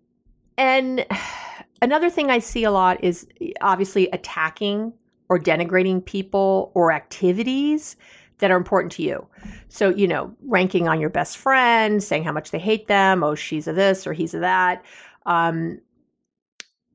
and 0.56 1.06
another 1.82 2.10
thing 2.10 2.28
i 2.28 2.40
see 2.40 2.64
a 2.64 2.70
lot 2.72 3.02
is 3.04 3.26
obviously 3.60 4.08
attacking 4.10 4.92
or 5.28 5.38
denigrating 5.38 6.04
people 6.04 6.72
or 6.74 6.92
activities 6.92 7.96
that 8.38 8.50
are 8.50 8.56
important 8.56 8.92
to 8.92 9.02
you. 9.02 9.26
So, 9.68 9.90
you 9.90 10.06
know, 10.06 10.32
ranking 10.46 10.88
on 10.88 11.00
your 11.00 11.10
best 11.10 11.36
friend, 11.38 12.02
saying 12.02 12.24
how 12.24 12.32
much 12.32 12.50
they 12.50 12.58
hate 12.58 12.86
them, 12.86 13.22
oh, 13.22 13.34
she's 13.34 13.66
a 13.66 13.72
this 13.72 14.06
or 14.06 14.12
he's 14.12 14.34
a 14.34 14.38
that. 14.38 14.84
Um, 15.26 15.80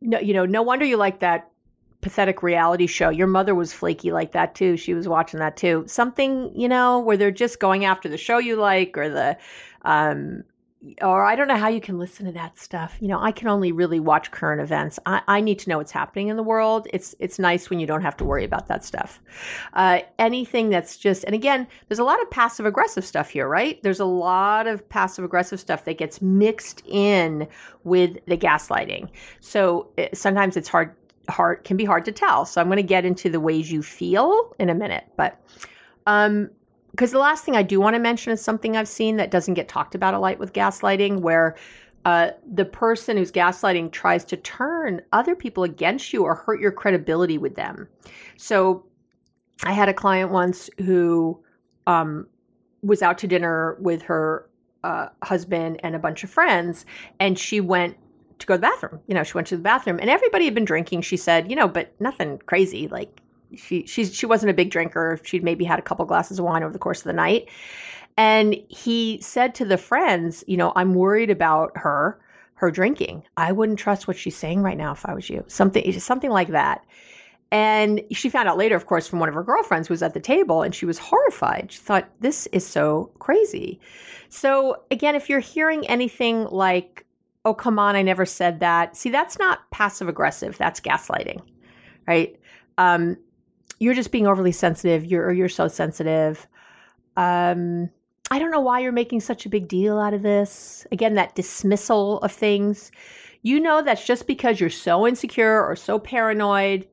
no, 0.03 0.19
you 0.19 0.33
know, 0.33 0.45
no 0.45 0.61
wonder 0.61 0.85
you 0.85 0.97
like 0.97 1.19
that 1.19 1.49
pathetic 2.01 2.43
reality 2.43 2.85
show. 2.85 3.09
Your 3.09 3.27
mother 3.27 3.55
was 3.55 3.73
flaky 3.73 4.11
like 4.11 4.33
that 4.33 4.53
too. 4.53 4.77
She 4.77 4.93
was 4.93 5.07
watching 5.07 5.39
that 5.39 5.57
too. 5.57 5.85
Something, 5.87 6.51
you 6.53 6.67
know, 6.67 6.99
where 6.99 7.17
they're 7.17 7.31
just 7.31 7.59
going 7.59 7.85
after 7.85 8.09
the 8.09 8.17
show 8.17 8.37
you 8.37 8.57
like 8.57 8.97
or 8.97 9.09
the 9.09 9.37
um 9.83 10.43
or 11.01 11.23
I 11.23 11.35
don't 11.35 11.47
know 11.47 11.57
how 11.57 11.69
you 11.69 11.79
can 11.79 11.97
listen 11.97 12.25
to 12.25 12.31
that 12.33 12.57
stuff. 12.57 12.97
You 12.99 13.07
know, 13.07 13.19
I 13.19 13.31
can 13.31 13.47
only 13.47 13.71
really 13.71 13.99
watch 13.99 14.31
current 14.31 14.61
events. 14.61 14.99
I, 15.05 15.21
I 15.27 15.41
need 15.41 15.59
to 15.59 15.69
know 15.69 15.77
what's 15.77 15.91
happening 15.91 16.27
in 16.27 16.35
the 16.35 16.43
world. 16.43 16.87
It's 16.91 17.15
it's 17.19 17.39
nice 17.39 17.69
when 17.69 17.79
you 17.79 17.87
don't 17.87 18.01
have 18.01 18.17
to 18.17 18.25
worry 18.25 18.43
about 18.43 18.67
that 18.67 18.83
stuff. 18.83 19.21
Uh, 19.73 19.99
anything 20.19 20.69
that's 20.69 20.97
just, 20.97 21.23
and 21.23 21.33
again, 21.33 21.67
there's 21.87 21.99
a 21.99 22.03
lot 22.03 22.21
of 22.21 22.29
passive 22.29 22.65
aggressive 22.65 23.05
stuff 23.05 23.29
here, 23.29 23.47
right? 23.47 23.81
There's 23.81 24.01
a 24.01 24.05
lot 24.05 24.67
of 24.67 24.87
passive 24.89 25.23
aggressive 25.23 25.59
stuff 25.59 25.85
that 25.85 25.97
gets 25.97 26.21
mixed 26.21 26.81
in 26.85 27.47
with 27.83 28.17
the 28.25 28.37
gaslighting. 28.37 29.09
So 29.39 29.89
it, 29.97 30.01
eh, 30.01 30.09
sometimes 30.13 30.57
it's 30.57 30.67
hard 30.67 30.95
hard 31.29 31.63
can 31.63 31.77
be 31.77 31.85
hard 31.85 32.03
to 32.05 32.11
tell. 32.11 32.45
So 32.45 32.59
I'm 32.59 32.67
going 32.67 32.77
to 32.77 32.83
get 32.83 33.05
into 33.05 33.29
the 33.29 33.39
ways 33.39 33.71
you 33.71 33.81
feel 33.81 34.53
in 34.59 34.69
a 34.69 34.75
minute, 34.75 35.05
but 35.15 35.39
um 36.05 36.49
because 36.93 37.11
the 37.11 37.19
last 37.19 37.43
thing 37.43 37.55
I 37.55 37.63
do 37.63 37.79
want 37.79 37.95
to 37.95 37.99
mention 37.99 38.31
is 38.31 38.39
something 38.39 38.77
I've 38.77 38.87
seen 38.87 39.17
that 39.17 39.31
doesn't 39.31 39.55
get 39.55 39.67
talked 39.67 39.95
about 39.95 40.13
a 40.13 40.19
lot 40.19 40.37
with 40.37 40.53
gaslighting, 40.53 41.21
where 41.21 41.55
uh, 42.05 42.29
the 42.53 42.65
person 42.65 43.17
who's 43.17 43.31
gaslighting 43.31 43.91
tries 43.91 44.23
to 44.25 44.37
turn 44.37 45.01
other 45.11 45.35
people 45.35 45.63
against 45.63 46.13
you 46.13 46.23
or 46.23 46.35
hurt 46.35 46.61
your 46.61 46.71
credibility 46.71 47.39
with 47.39 47.55
them. 47.55 47.87
So 48.37 48.85
I 49.63 49.71
had 49.71 49.89
a 49.89 49.93
client 49.93 50.29
once 50.29 50.69
who 50.85 51.41
um, 51.87 52.27
was 52.83 53.01
out 53.01 53.17
to 53.19 53.27
dinner 53.27 53.75
with 53.79 54.03
her 54.03 54.47
uh, 54.83 55.07
husband 55.23 55.79
and 55.81 55.95
a 55.95 55.99
bunch 55.99 56.23
of 56.23 56.29
friends, 56.29 56.85
and 57.19 57.39
she 57.39 57.59
went 57.59 57.97
to 58.37 58.45
go 58.45 58.53
to 58.53 58.57
the 58.59 58.67
bathroom. 58.67 58.99
You 59.07 59.15
know, 59.15 59.23
she 59.23 59.33
went 59.33 59.47
to 59.47 59.57
the 59.57 59.63
bathroom, 59.63 59.97
and 59.99 60.11
everybody 60.11 60.45
had 60.45 60.53
been 60.53 60.65
drinking. 60.65 61.01
She 61.01 61.17
said, 61.17 61.49
you 61.49 61.55
know, 61.55 61.67
but 61.67 61.99
nothing 61.99 62.37
crazy. 62.45 62.87
Like 62.87 63.19
she 63.55 63.85
she's 63.85 64.13
she 64.13 64.25
wasn't 64.25 64.49
a 64.49 64.53
big 64.53 64.71
drinker. 64.71 65.19
She'd 65.23 65.43
maybe 65.43 65.65
had 65.65 65.79
a 65.79 65.81
couple 65.83 66.05
glasses 66.05 66.39
of 66.39 66.45
wine 66.45 66.63
over 66.63 66.73
the 66.73 66.79
course 66.79 66.99
of 66.99 67.05
the 67.05 67.13
night. 67.13 67.49
And 68.17 68.55
he 68.69 69.19
said 69.21 69.55
to 69.55 69.65
the 69.65 69.77
friends, 69.77 70.43
you 70.47 70.57
know, 70.57 70.71
I'm 70.75 70.93
worried 70.93 71.31
about 71.31 71.71
her, 71.75 72.19
her 72.55 72.69
drinking. 72.69 73.23
I 73.37 73.51
wouldn't 73.51 73.79
trust 73.79 74.07
what 74.07 74.17
she's 74.17 74.35
saying 74.35 74.61
right 74.61 74.77
now 74.77 74.91
if 74.91 75.05
I 75.05 75.13
was 75.13 75.29
you. 75.29 75.43
Something 75.47 75.99
something 75.99 76.29
like 76.29 76.49
that. 76.49 76.85
And 77.51 78.01
she 78.11 78.29
found 78.29 78.49
out 78.49 78.57
later, 78.57 78.75
of 78.75 78.87
course, 78.87 79.07
from 79.07 79.19
one 79.19 79.29
of 79.29 79.35
her 79.35 79.43
girlfriends 79.43 79.87
who 79.87 79.93
was 79.93 80.01
at 80.01 80.15
the 80.15 80.19
table, 80.19 80.63
and 80.63 80.73
she 80.73 80.87
was 80.87 80.97
horrified. 80.97 81.71
She 81.71 81.77
thought, 81.79 82.09
this 82.19 82.47
is 82.47 82.65
so 82.65 83.11
crazy. 83.19 83.79
So, 84.29 84.81
again, 84.89 85.13
if 85.13 85.29
you're 85.29 85.39
hearing 85.39 85.87
anything 85.87 86.45
like, 86.45 87.05
oh, 87.45 87.53
come 87.53 87.77
on, 87.77 87.95
I 87.95 88.01
never 88.01 88.25
said 88.25 88.59
that, 88.61 88.97
see, 88.97 89.11
that's 89.11 89.37
not 89.37 89.69
passive 89.69 90.09
aggressive, 90.09 90.57
that's 90.57 90.79
gaslighting, 90.79 91.41
right? 92.07 92.35
Um, 92.79 93.17
you're 93.83 93.93
just 93.93 94.11
being 94.11 94.27
overly 94.27 94.53
sensitive. 94.53 95.05
You're 95.05 95.33
you're 95.33 95.49
so 95.49 95.67
sensitive. 95.67 96.47
Um, 97.17 97.89
I 98.31 98.39
don't 98.39 98.49
know 98.49 98.61
why 98.61 98.79
you're 98.79 98.93
making 98.93 99.19
such 99.19 99.45
a 99.45 99.49
big 99.49 99.67
deal 99.67 99.99
out 99.99 100.13
of 100.13 100.21
this. 100.21 100.87
Again, 100.91 101.15
that 101.15 101.35
dismissal 101.35 102.19
of 102.19 102.31
things. 102.31 102.91
You 103.41 103.59
know 103.59 103.81
that's 103.81 104.05
just 104.05 104.25
because 104.25 104.61
you're 104.61 104.69
so 104.69 105.05
insecure 105.05 105.61
or 105.61 105.75
so 105.75 105.99
paranoid. 105.99 106.87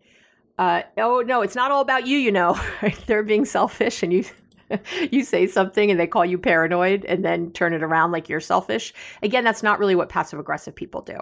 Uh, 0.59 0.83
oh 0.99 1.23
no, 1.25 1.43
it's 1.43 1.55
not 1.55 1.71
all 1.71 1.81
about 1.81 2.09
you. 2.09 2.19
You 2.19 2.33
know, 2.33 2.61
they're 3.07 3.23
being 3.23 3.45
selfish, 3.45 4.03
and 4.03 4.13
you 4.13 4.25
you 5.13 5.23
say 5.23 5.47
something 5.47 5.93
and 5.93 6.01
they 6.01 6.09
call 6.09 6.27
you 6.27 6.39
paranoid, 6.39 7.05
and 7.05 7.25
then 7.25 7.53
turn 7.53 7.73
it 7.73 7.85
around 7.85 8.11
like 8.11 8.29
you're 8.29 8.41
selfish. 8.41 8.93
Again, 9.23 9.45
that's 9.45 9.63
not 9.63 9.79
really 9.79 9.95
what 9.95 10.09
passive 10.09 10.41
aggressive 10.41 10.75
people 10.75 11.03
do. 11.03 11.19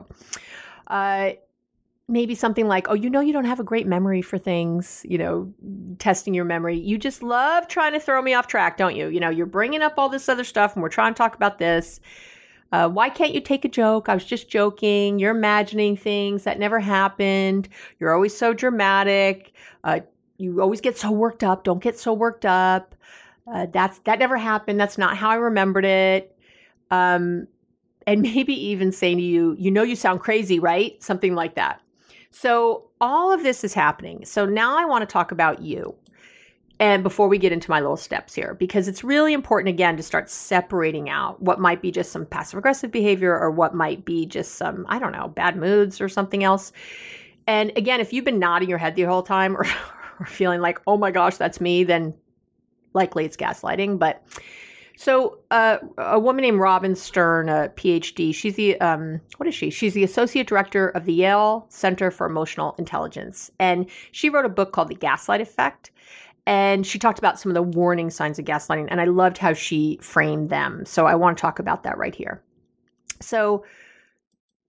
Uh, 0.86 1.32
maybe 2.08 2.34
something 2.34 2.66
like, 2.66 2.88
oh, 2.88 2.94
you 2.94 3.10
know, 3.10 3.20
you 3.20 3.34
don't 3.34 3.44
have 3.44 3.60
a 3.60 3.64
great 3.64 3.86
memory 3.86 4.22
for 4.22 4.38
things, 4.38 5.04
you 5.08 5.18
know, 5.18 5.52
testing 5.98 6.32
your 6.32 6.46
memory. 6.46 6.78
You 6.78 6.96
just 6.96 7.22
love 7.22 7.68
trying 7.68 7.92
to 7.92 8.00
throw 8.00 8.20
me 8.22 8.32
off 8.32 8.46
track, 8.46 8.78
don't 8.78 8.96
you? 8.96 9.08
You 9.08 9.20
know, 9.20 9.28
you're 9.28 9.46
bringing 9.46 9.82
up 9.82 9.94
all 9.98 10.08
this 10.08 10.28
other 10.28 10.44
stuff 10.44 10.74
and 10.74 10.82
we're 10.82 10.88
trying 10.88 11.12
to 11.12 11.18
talk 11.18 11.34
about 11.34 11.58
this. 11.58 12.00
Uh, 12.72 12.88
why 12.88 13.10
can't 13.10 13.34
you 13.34 13.40
take 13.40 13.64
a 13.64 13.68
joke? 13.68 14.08
I 14.08 14.14
was 14.14 14.24
just 14.24 14.48
joking. 14.48 15.18
You're 15.18 15.36
imagining 15.36 15.96
things 15.96 16.44
that 16.44 16.58
never 16.58 16.80
happened. 16.80 17.68
You're 18.00 18.14
always 18.14 18.36
so 18.36 18.54
dramatic. 18.54 19.52
Uh, 19.84 20.00
you 20.38 20.60
always 20.62 20.80
get 20.80 20.96
so 20.96 21.10
worked 21.10 21.44
up. 21.44 21.64
Don't 21.64 21.82
get 21.82 21.98
so 21.98 22.12
worked 22.12 22.46
up. 22.46 22.94
Uh, 23.50 23.66
that's 23.66 23.98
that 24.00 24.18
never 24.18 24.36
happened. 24.36 24.78
That's 24.78 24.98
not 24.98 25.16
how 25.16 25.30
I 25.30 25.36
remembered 25.36 25.84
it. 25.84 26.36
Um, 26.90 27.48
and 28.06 28.22
maybe 28.22 28.54
even 28.68 28.92
saying 28.92 29.18
to 29.18 29.22
you, 29.22 29.56
you 29.58 29.70
know, 29.70 29.82
you 29.82 29.96
sound 29.96 30.20
crazy, 30.20 30.58
right? 30.58 31.02
Something 31.02 31.34
like 31.34 31.54
that. 31.54 31.80
So 32.30 32.90
all 33.00 33.32
of 33.32 33.42
this 33.42 33.64
is 33.64 33.74
happening. 33.74 34.24
So 34.24 34.44
now 34.46 34.78
I 34.78 34.84
want 34.84 35.02
to 35.02 35.12
talk 35.12 35.32
about 35.32 35.62
you. 35.62 35.94
And 36.80 37.02
before 37.02 37.26
we 37.26 37.38
get 37.38 37.50
into 37.50 37.70
my 37.70 37.80
little 37.80 37.96
steps 37.96 38.34
here, 38.34 38.54
because 38.54 38.86
it's 38.86 39.02
really 39.02 39.32
important 39.32 39.68
again 39.68 39.96
to 39.96 40.02
start 40.02 40.30
separating 40.30 41.10
out 41.10 41.42
what 41.42 41.58
might 41.58 41.82
be 41.82 41.90
just 41.90 42.12
some 42.12 42.24
passive 42.24 42.58
aggressive 42.58 42.92
behavior 42.92 43.36
or 43.36 43.50
what 43.50 43.74
might 43.74 44.04
be 44.04 44.26
just 44.26 44.54
some, 44.54 44.86
I 44.88 45.00
don't 45.00 45.10
know, 45.10 45.26
bad 45.26 45.56
moods 45.56 46.00
or 46.00 46.08
something 46.08 46.44
else. 46.44 46.72
And 47.48 47.72
again, 47.76 48.00
if 48.00 48.12
you've 48.12 48.24
been 48.24 48.38
nodding 48.38 48.68
your 48.68 48.78
head 48.78 48.94
the 48.94 49.02
whole 49.02 49.24
time 49.24 49.56
or, 49.56 49.66
or 50.20 50.26
feeling 50.26 50.60
like, 50.60 50.80
oh 50.86 50.96
my 50.96 51.10
gosh, 51.10 51.36
that's 51.36 51.60
me, 51.60 51.82
then 51.82 52.14
likely 52.94 53.24
it's 53.24 53.36
gaslighting. 53.36 53.98
But 53.98 54.22
so, 55.00 55.38
uh, 55.52 55.78
a 55.96 56.18
woman 56.18 56.42
named 56.42 56.58
Robin 56.58 56.96
Stern, 56.96 57.48
a 57.48 57.68
PhD, 57.68 58.34
she's 58.34 58.56
the, 58.56 58.80
um, 58.80 59.20
what 59.36 59.46
is 59.46 59.54
she? 59.54 59.70
She's 59.70 59.94
the 59.94 60.02
associate 60.02 60.48
director 60.48 60.88
of 60.88 61.04
the 61.04 61.12
Yale 61.12 61.66
Center 61.68 62.10
for 62.10 62.26
Emotional 62.26 62.74
Intelligence. 62.78 63.48
And 63.60 63.88
she 64.10 64.28
wrote 64.28 64.44
a 64.44 64.48
book 64.48 64.72
called 64.72 64.88
The 64.88 64.96
Gaslight 64.96 65.40
Effect. 65.40 65.92
And 66.48 66.84
she 66.84 66.98
talked 66.98 67.20
about 67.20 67.38
some 67.38 67.48
of 67.48 67.54
the 67.54 67.62
warning 67.62 68.10
signs 68.10 68.40
of 68.40 68.44
gaslighting. 68.44 68.88
And 68.90 69.00
I 69.00 69.04
loved 69.04 69.38
how 69.38 69.52
she 69.52 70.00
framed 70.02 70.50
them. 70.50 70.84
So, 70.84 71.06
I 71.06 71.14
want 71.14 71.38
to 71.38 71.42
talk 71.42 71.60
about 71.60 71.84
that 71.84 71.96
right 71.96 72.14
here. 72.14 72.42
So, 73.20 73.64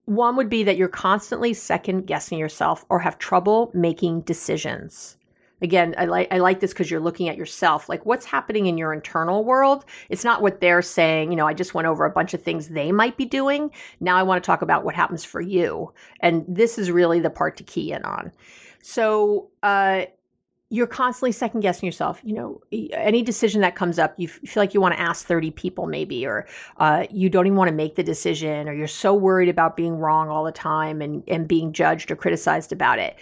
one 0.06 0.36
would 0.36 0.50
be 0.50 0.62
that 0.62 0.78
you're 0.78 0.90
constantly 0.90 1.56
second 1.56 2.06
guessing 2.06 2.38
yourself 2.38 2.86
or 2.90 3.00
have 3.00 3.18
trouble 3.18 3.72
making 3.74 4.22
decisions 4.22 5.18
again 5.62 5.96
i 5.98 6.06
like 6.06 6.28
i 6.32 6.38
like 6.38 6.60
this 6.60 6.72
because 6.72 6.90
you're 6.90 7.00
looking 7.00 7.30
at 7.30 7.38
yourself 7.38 7.90
like 7.90 8.06
what's 8.06 8.26
happening 8.26 8.68
in 8.68 8.78
your 8.78 8.94
internal 8.94 9.44
world 9.44 9.86
it's 10.10 10.24
not 10.24 10.42
what 10.42 10.62
they're 10.62 10.82
saying 10.82 11.32
you 11.32 11.36
know 11.36 11.48
i 11.48 11.54
just 11.54 11.74
went 11.74 11.88
over 11.88 12.06
a 12.06 12.12
bunch 12.12 12.34
of 12.34 12.42
things 12.42 12.70
they 12.70 12.92
might 12.92 13.18
be 13.18 13.26
doing 13.26 13.72
now 14.00 14.16
i 14.16 14.24
want 14.24 14.42
to 14.42 14.46
talk 14.46 14.62
about 14.62 14.84
what 14.84 14.96
happens 14.96 15.24
for 15.24 15.42
you 15.42 15.92
and 16.22 16.46
this 16.48 16.78
is 16.78 16.92
really 16.92 17.20
the 17.20 17.30
part 17.30 17.58
to 17.58 17.64
key 17.64 17.92
in 17.92 18.04
on 18.04 18.32
so 18.82 19.50
uh 19.64 20.04
you're 20.72 20.88
constantly 20.88 21.32
second 21.32 21.62
guessing 21.62 21.88
yourself. 21.88 22.22
You 22.24 22.36
know, 22.36 22.62
any 22.94 23.24
decision 23.24 23.62
that 23.62 23.76
comes 23.76 23.98
up, 23.98 24.14
you 24.18 24.28
feel 24.28 24.62
like 24.62 24.74
you 24.74 24.82
want 24.82 24.94
to 24.94 25.00
ask 25.00 25.26
30 25.26 25.52
people, 25.52 25.88
maybe, 25.88 26.26
or 26.26 26.48
uh, 26.78 27.08
you 27.10 27.30
don't 27.30 27.48
even 27.48 27.58
want 27.58 27.70
to 27.70 27.76
make 27.76 27.96
the 27.96 28.04
decision, 28.04 28.70
or 28.70 28.74
you're 28.74 28.88
so 28.88 29.14
worried 29.14 29.50
about 29.50 29.76
being 29.76 29.98
wrong 29.98 30.30
all 30.30 30.44
the 30.44 30.52
time 30.52 31.02
and, 31.02 31.24
and 31.28 31.48
being 31.48 31.74
judged 31.74 32.12
or 32.12 32.16
criticized 32.16 32.72
about 32.72 33.00
it. 33.00 33.18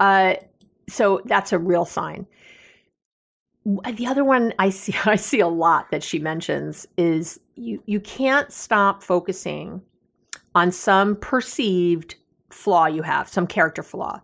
Uh, 0.00 0.34
so 0.88 1.20
that's 1.24 1.52
a 1.52 1.58
real 1.58 1.84
sign. 1.84 2.26
The 3.64 4.06
other 4.06 4.24
one 4.24 4.54
I 4.58 4.70
see 4.70 4.94
I 5.04 5.16
see 5.16 5.40
a 5.40 5.48
lot 5.48 5.90
that 5.90 6.02
she 6.02 6.18
mentions 6.18 6.86
is 6.96 7.38
you 7.54 7.82
you 7.86 8.00
can't 8.00 8.52
stop 8.52 9.02
focusing 9.02 9.82
on 10.54 10.72
some 10.72 11.16
perceived 11.16 12.16
flaw 12.50 12.86
you 12.86 13.02
have, 13.02 13.28
some 13.28 13.46
character 13.46 13.82
flaw. 13.82 14.20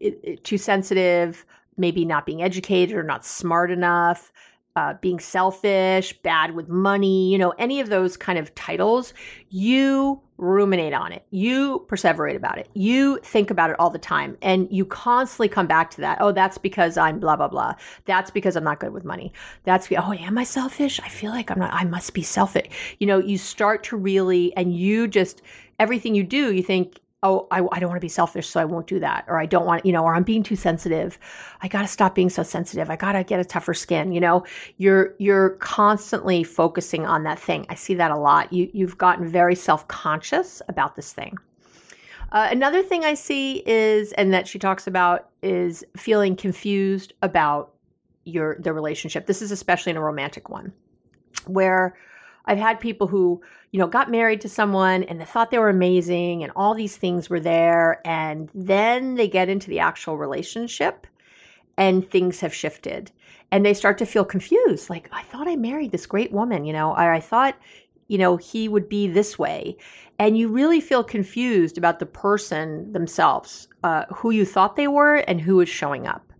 It, 0.00 0.20
it, 0.22 0.44
too 0.44 0.58
sensitive, 0.58 1.44
maybe 1.76 2.04
not 2.04 2.26
being 2.26 2.42
educated 2.42 2.96
or 2.96 3.02
not 3.02 3.24
smart 3.24 3.70
enough, 3.70 4.32
uh, 4.76 4.94
being 5.00 5.20
selfish, 5.20 6.12
bad 6.22 6.54
with 6.54 6.68
money, 6.68 7.30
you 7.30 7.38
know, 7.38 7.50
any 7.58 7.78
of 7.80 7.88
those 7.88 8.16
kind 8.16 8.38
of 8.38 8.52
titles, 8.56 9.14
you 9.50 10.20
ruminate 10.36 10.92
on 10.92 11.12
it. 11.12 11.24
You 11.30 11.86
perseverate 11.88 12.34
about 12.34 12.58
it. 12.58 12.68
You 12.74 13.20
think 13.22 13.50
about 13.50 13.70
it 13.70 13.76
all 13.78 13.90
the 13.90 14.00
time. 14.00 14.36
And 14.42 14.66
you 14.72 14.84
constantly 14.84 15.48
come 15.48 15.68
back 15.68 15.90
to 15.92 16.00
that. 16.00 16.18
Oh, 16.20 16.32
that's 16.32 16.58
because 16.58 16.96
I'm 16.96 17.20
blah, 17.20 17.36
blah, 17.36 17.46
blah. 17.46 17.74
That's 18.04 18.32
because 18.32 18.56
I'm 18.56 18.64
not 18.64 18.80
good 18.80 18.92
with 18.92 19.04
money. 19.04 19.32
That's, 19.62 19.88
oh, 19.92 20.12
am 20.12 20.38
I 20.38 20.44
selfish? 20.44 20.98
I 20.98 21.08
feel 21.08 21.30
like 21.30 21.52
I'm 21.52 21.60
not, 21.60 21.72
I 21.72 21.84
must 21.84 22.12
be 22.12 22.22
selfish. 22.22 22.96
You 22.98 23.06
know, 23.06 23.18
you 23.18 23.38
start 23.38 23.84
to 23.84 23.96
really, 23.96 24.56
and 24.56 24.76
you 24.76 25.06
just, 25.06 25.40
everything 25.78 26.16
you 26.16 26.24
do, 26.24 26.52
you 26.52 26.64
think, 26.64 26.98
oh, 27.24 27.48
I, 27.50 27.66
I 27.72 27.80
don't 27.80 27.88
want 27.88 27.96
to 27.96 28.04
be 28.04 28.08
selfish, 28.08 28.46
so 28.46 28.60
I 28.60 28.66
won't 28.66 28.86
do 28.86 29.00
that. 29.00 29.24
Or 29.26 29.40
I 29.40 29.46
don't 29.46 29.64
want, 29.64 29.84
you 29.84 29.92
know, 29.92 30.04
or 30.04 30.14
I'm 30.14 30.22
being 30.22 30.42
too 30.42 30.56
sensitive. 30.56 31.18
I 31.62 31.68
got 31.68 31.80
to 31.80 31.88
stop 31.88 32.14
being 32.14 32.28
so 32.28 32.42
sensitive. 32.42 32.90
I 32.90 32.96
got 32.96 33.12
to 33.12 33.24
get 33.24 33.40
a 33.40 33.44
tougher 33.44 33.72
skin. 33.72 34.12
You 34.12 34.20
know, 34.20 34.44
you're, 34.76 35.14
you're 35.18 35.50
constantly 35.50 36.44
focusing 36.44 37.06
on 37.06 37.24
that 37.24 37.38
thing. 37.38 37.64
I 37.70 37.74
see 37.74 37.94
that 37.94 38.10
a 38.10 38.16
lot. 38.16 38.52
You, 38.52 38.70
you've 38.74 38.98
gotten 38.98 39.26
very 39.26 39.54
self 39.54 39.88
conscious 39.88 40.60
about 40.68 40.96
this 40.96 41.14
thing. 41.14 41.38
Uh, 42.30 42.48
another 42.50 42.82
thing 42.82 43.04
I 43.04 43.14
see 43.14 43.62
is, 43.64 44.12
and 44.12 44.34
that 44.34 44.46
she 44.46 44.58
talks 44.58 44.86
about, 44.86 45.30
is 45.42 45.82
feeling 45.96 46.36
confused 46.36 47.14
about 47.22 47.72
your 48.24 48.56
the 48.58 48.72
relationship. 48.72 49.26
This 49.26 49.40
is 49.40 49.50
especially 49.50 49.90
in 49.90 49.96
a 49.96 50.02
romantic 50.02 50.48
one, 50.48 50.72
where 51.46 51.96
I've 52.46 52.58
had 52.58 52.80
people 52.80 53.06
who, 53.06 53.40
you 53.70 53.78
know, 53.78 53.86
got 53.86 54.10
married 54.10 54.40
to 54.42 54.48
someone 54.48 55.04
and 55.04 55.20
they 55.20 55.24
thought 55.24 55.50
they 55.50 55.58
were 55.58 55.70
amazing 55.70 56.42
and 56.42 56.52
all 56.54 56.74
these 56.74 56.96
things 56.96 57.30
were 57.30 57.40
there. 57.40 58.00
And 58.06 58.50
then 58.54 59.14
they 59.14 59.28
get 59.28 59.48
into 59.48 59.70
the 59.70 59.80
actual 59.80 60.18
relationship 60.18 61.06
and 61.76 62.08
things 62.08 62.40
have 62.40 62.54
shifted 62.54 63.10
and 63.50 63.64
they 63.64 63.74
start 63.74 63.98
to 63.98 64.06
feel 64.06 64.24
confused. 64.24 64.90
Like, 64.90 65.08
I 65.12 65.22
thought 65.22 65.48
I 65.48 65.56
married 65.56 65.92
this 65.92 66.06
great 66.06 66.32
woman, 66.32 66.64
you 66.64 66.72
know, 66.72 66.90
or 66.90 67.12
I 67.12 67.20
thought, 67.20 67.56
you 68.08 68.18
know, 68.18 68.36
he 68.36 68.68
would 68.68 68.88
be 68.88 69.06
this 69.06 69.38
way. 69.38 69.76
And 70.18 70.36
you 70.36 70.48
really 70.48 70.80
feel 70.80 71.02
confused 71.02 71.78
about 71.78 71.98
the 71.98 72.06
person 72.06 72.92
themselves, 72.92 73.68
uh, 73.82 74.04
who 74.14 74.30
you 74.30 74.44
thought 74.44 74.76
they 74.76 74.88
were 74.88 75.16
and 75.16 75.40
who 75.40 75.60
is 75.60 75.68
showing 75.68 76.06
up. 76.06 76.32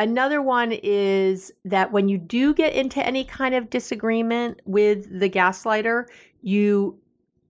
Another 0.00 0.40
one 0.40 0.72
is 0.72 1.52
that 1.66 1.92
when 1.92 2.08
you 2.08 2.16
do 2.16 2.54
get 2.54 2.72
into 2.72 3.06
any 3.06 3.22
kind 3.22 3.54
of 3.54 3.68
disagreement 3.68 4.58
with 4.64 5.20
the 5.20 5.28
gaslighter, 5.28 6.06
you, 6.40 6.98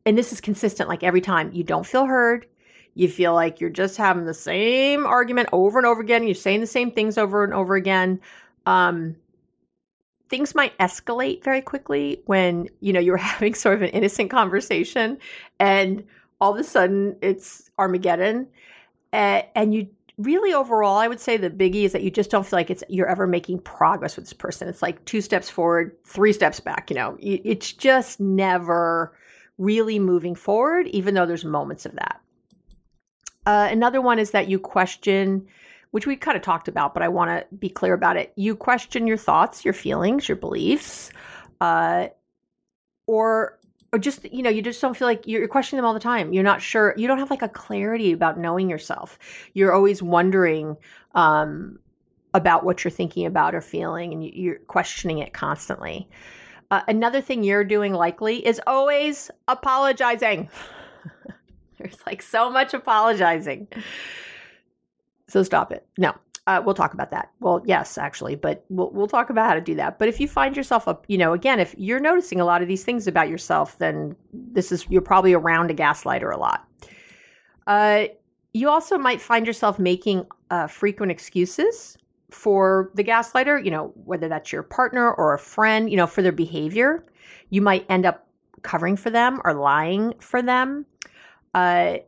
and 0.04 0.18
this 0.18 0.32
is 0.32 0.40
consistent 0.40 0.88
like 0.88 1.04
every 1.04 1.20
time, 1.20 1.52
you 1.52 1.62
don't 1.62 1.86
feel 1.86 2.06
heard. 2.06 2.46
You 2.94 3.08
feel 3.08 3.34
like 3.34 3.60
you're 3.60 3.70
just 3.70 3.96
having 3.96 4.24
the 4.24 4.34
same 4.34 5.06
argument 5.06 5.48
over 5.52 5.78
and 5.78 5.86
over 5.86 6.00
again. 6.00 6.24
You're 6.24 6.34
saying 6.34 6.60
the 6.60 6.66
same 6.66 6.90
things 6.90 7.16
over 7.16 7.44
and 7.44 7.54
over 7.54 7.76
again. 7.76 8.20
Um, 8.66 9.14
things 10.28 10.52
might 10.52 10.76
escalate 10.78 11.44
very 11.44 11.62
quickly 11.62 12.20
when 12.26 12.66
you 12.80 12.92
know 12.92 12.98
you're 12.98 13.16
having 13.32 13.54
sort 13.54 13.76
of 13.76 13.82
an 13.82 13.90
innocent 13.90 14.28
conversation 14.28 15.18
and 15.60 16.02
all 16.40 16.52
of 16.52 16.58
a 16.58 16.64
sudden 16.64 17.14
it's 17.22 17.70
armageddon 17.78 18.48
uh, 19.12 19.42
and 19.54 19.74
you 19.74 19.88
really 20.20 20.52
overall 20.52 20.96
i 20.96 21.08
would 21.08 21.20
say 21.20 21.36
the 21.36 21.50
biggie 21.50 21.84
is 21.84 21.92
that 21.92 22.02
you 22.02 22.10
just 22.10 22.30
don't 22.30 22.46
feel 22.46 22.58
like 22.58 22.70
it's 22.70 22.84
you're 22.88 23.08
ever 23.08 23.26
making 23.26 23.58
progress 23.60 24.16
with 24.16 24.26
this 24.26 24.32
person. 24.32 24.68
It's 24.68 24.82
like 24.82 25.04
two 25.04 25.20
steps 25.20 25.48
forward 25.48 25.96
three 26.04 26.32
steps 26.32 26.60
back 26.60 26.90
you 26.90 26.96
know? 26.96 27.16
It's 27.20 27.72
just 27.72 28.20
never 28.20 29.16
really 29.58 29.98
moving 29.98 30.34
forward 30.34 30.86
even 30.88 31.14
though 31.14 31.26
there's 31.26 31.44
moments 31.44 31.86
of 31.86 31.94
that. 31.96 32.20
Uh, 33.46 33.68
another 33.70 34.00
one 34.00 34.18
is 34.18 34.32
that 34.32 34.48
you 34.48 34.58
question 34.58 35.46
which 35.92 36.06
we 36.06 36.14
kind 36.16 36.36
of 36.36 36.42
talked 36.42 36.68
about 36.68 36.92
but 36.94 37.02
i 37.02 37.08
want 37.08 37.30
to 37.30 37.54
be 37.56 37.68
clear 37.68 37.94
about 37.94 38.16
it. 38.16 38.32
You 38.36 38.54
question 38.56 39.06
your 39.06 39.16
thoughts 39.16 39.64
your 39.64 39.74
feelings 39.74 40.28
your 40.28 40.36
beliefs 40.36 41.10
uh, 41.60 42.08
or 43.06 43.58
or 43.92 43.98
just 43.98 44.24
you 44.32 44.42
know 44.42 44.50
you 44.50 44.62
just 44.62 44.80
don't 44.80 44.96
feel 44.96 45.08
like 45.08 45.26
you're 45.26 45.46
questioning 45.48 45.78
them 45.78 45.86
all 45.86 45.94
the 45.94 46.00
time. 46.00 46.32
You're 46.32 46.44
not 46.44 46.62
sure 46.62 46.94
you 46.96 47.06
don't 47.06 47.18
have 47.18 47.30
like 47.30 47.42
a 47.42 47.48
clarity 47.48 48.12
about 48.12 48.38
knowing 48.38 48.70
yourself. 48.70 49.18
You're 49.54 49.72
always 49.72 50.02
wondering 50.02 50.76
um, 51.14 51.78
about 52.34 52.64
what 52.64 52.84
you're 52.84 52.90
thinking 52.90 53.26
about 53.26 53.54
or 53.54 53.60
feeling 53.60 54.12
and 54.12 54.24
you're 54.24 54.58
questioning 54.58 55.18
it 55.18 55.32
constantly. 55.32 56.08
Uh, 56.70 56.82
another 56.86 57.20
thing 57.20 57.42
you're 57.42 57.64
doing 57.64 57.92
likely 57.92 58.46
is 58.46 58.60
always 58.66 59.30
apologizing. 59.48 60.48
There's 61.78 61.98
like 62.06 62.22
so 62.22 62.48
much 62.48 62.74
apologizing. 62.74 63.66
So 65.26 65.42
stop 65.42 65.72
it. 65.72 65.84
No 65.98 66.14
uh, 66.46 66.62
we'll 66.64 66.74
talk 66.74 66.94
about 66.94 67.10
that. 67.10 67.30
Well, 67.40 67.62
yes, 67.64 67.98
actually, 67.98 68.34
but 68.34 68.64
we'll 68.70 68.90
we'll 68.90 69.06
talk 69.06 69.30
about 69.30 69.46
how 69.46 69.54
to 69.54 69.60
do 69.60 69.74
that. 69.76 69.98
But 69.98 70.08
if 70.08 70.18
you 70.20 70.26
find 70.26 70.56
yourself 70.56 70.88
up, 70.88 71.04
you 71.08 71.18
know, 71.18 71.32
again, 71.32 71.60
if 71.60 71.74
you're 71.76 72.00
noticing 72.00 72.40
a 72.40 72.44
lot 72.44 72.62
of 72.62 72.68
these 72.68 72.82
things 72.82 73.06
about 73.06 73.28
yourself, 73.28 73.78
then 73.78 74.16
this 74.32 74.72
is 74.72 74.86
you're 74.88 75.02
probably 75.02 75.32
around 75.32 75.70
a 75.70 75.74
gaslighter 75.74 76.34
a 76.34 76.38
lot. 76.38 76.66
Uh, 77.66 78.04
you 78.52 78.68
also 78.68 78.98
might 78.98 79.20
find 79.20 79.46
yourself 79.46 79.78
making 79.78 80.26
uh, 80.50 80.66
frequent 80.66 81.12
excuses 81.12 81.96
for 82.30 82.90
the 82.94 83.04
gaslighter. 83.04 83.62
You 83.62 83.70
know, 83.70 83.92
whether 84.04 84.28
that's 84.28 84.50
your 84.50 84.62
partner 84.62 85.12
or 85.12 85.34
a 85.34 85.38
friend, 85.38 85.90
you 85.90 85.96
know, 85.96 86.06
for 86.06 86.22
their 86.22 86.32
behavior. 86.32 87.04
You 87.50 87.60
might 87.60 87.84
end 87.88 88.06
up 88.06 88.26
covering 88.62 88.96
for 88.96 89.10
them 89.10 89.40
or 89.44 89.54
lying 89.54 90.14
for 90.20 90.40
them. 90.40 90.86
Uh, 91.54 91.98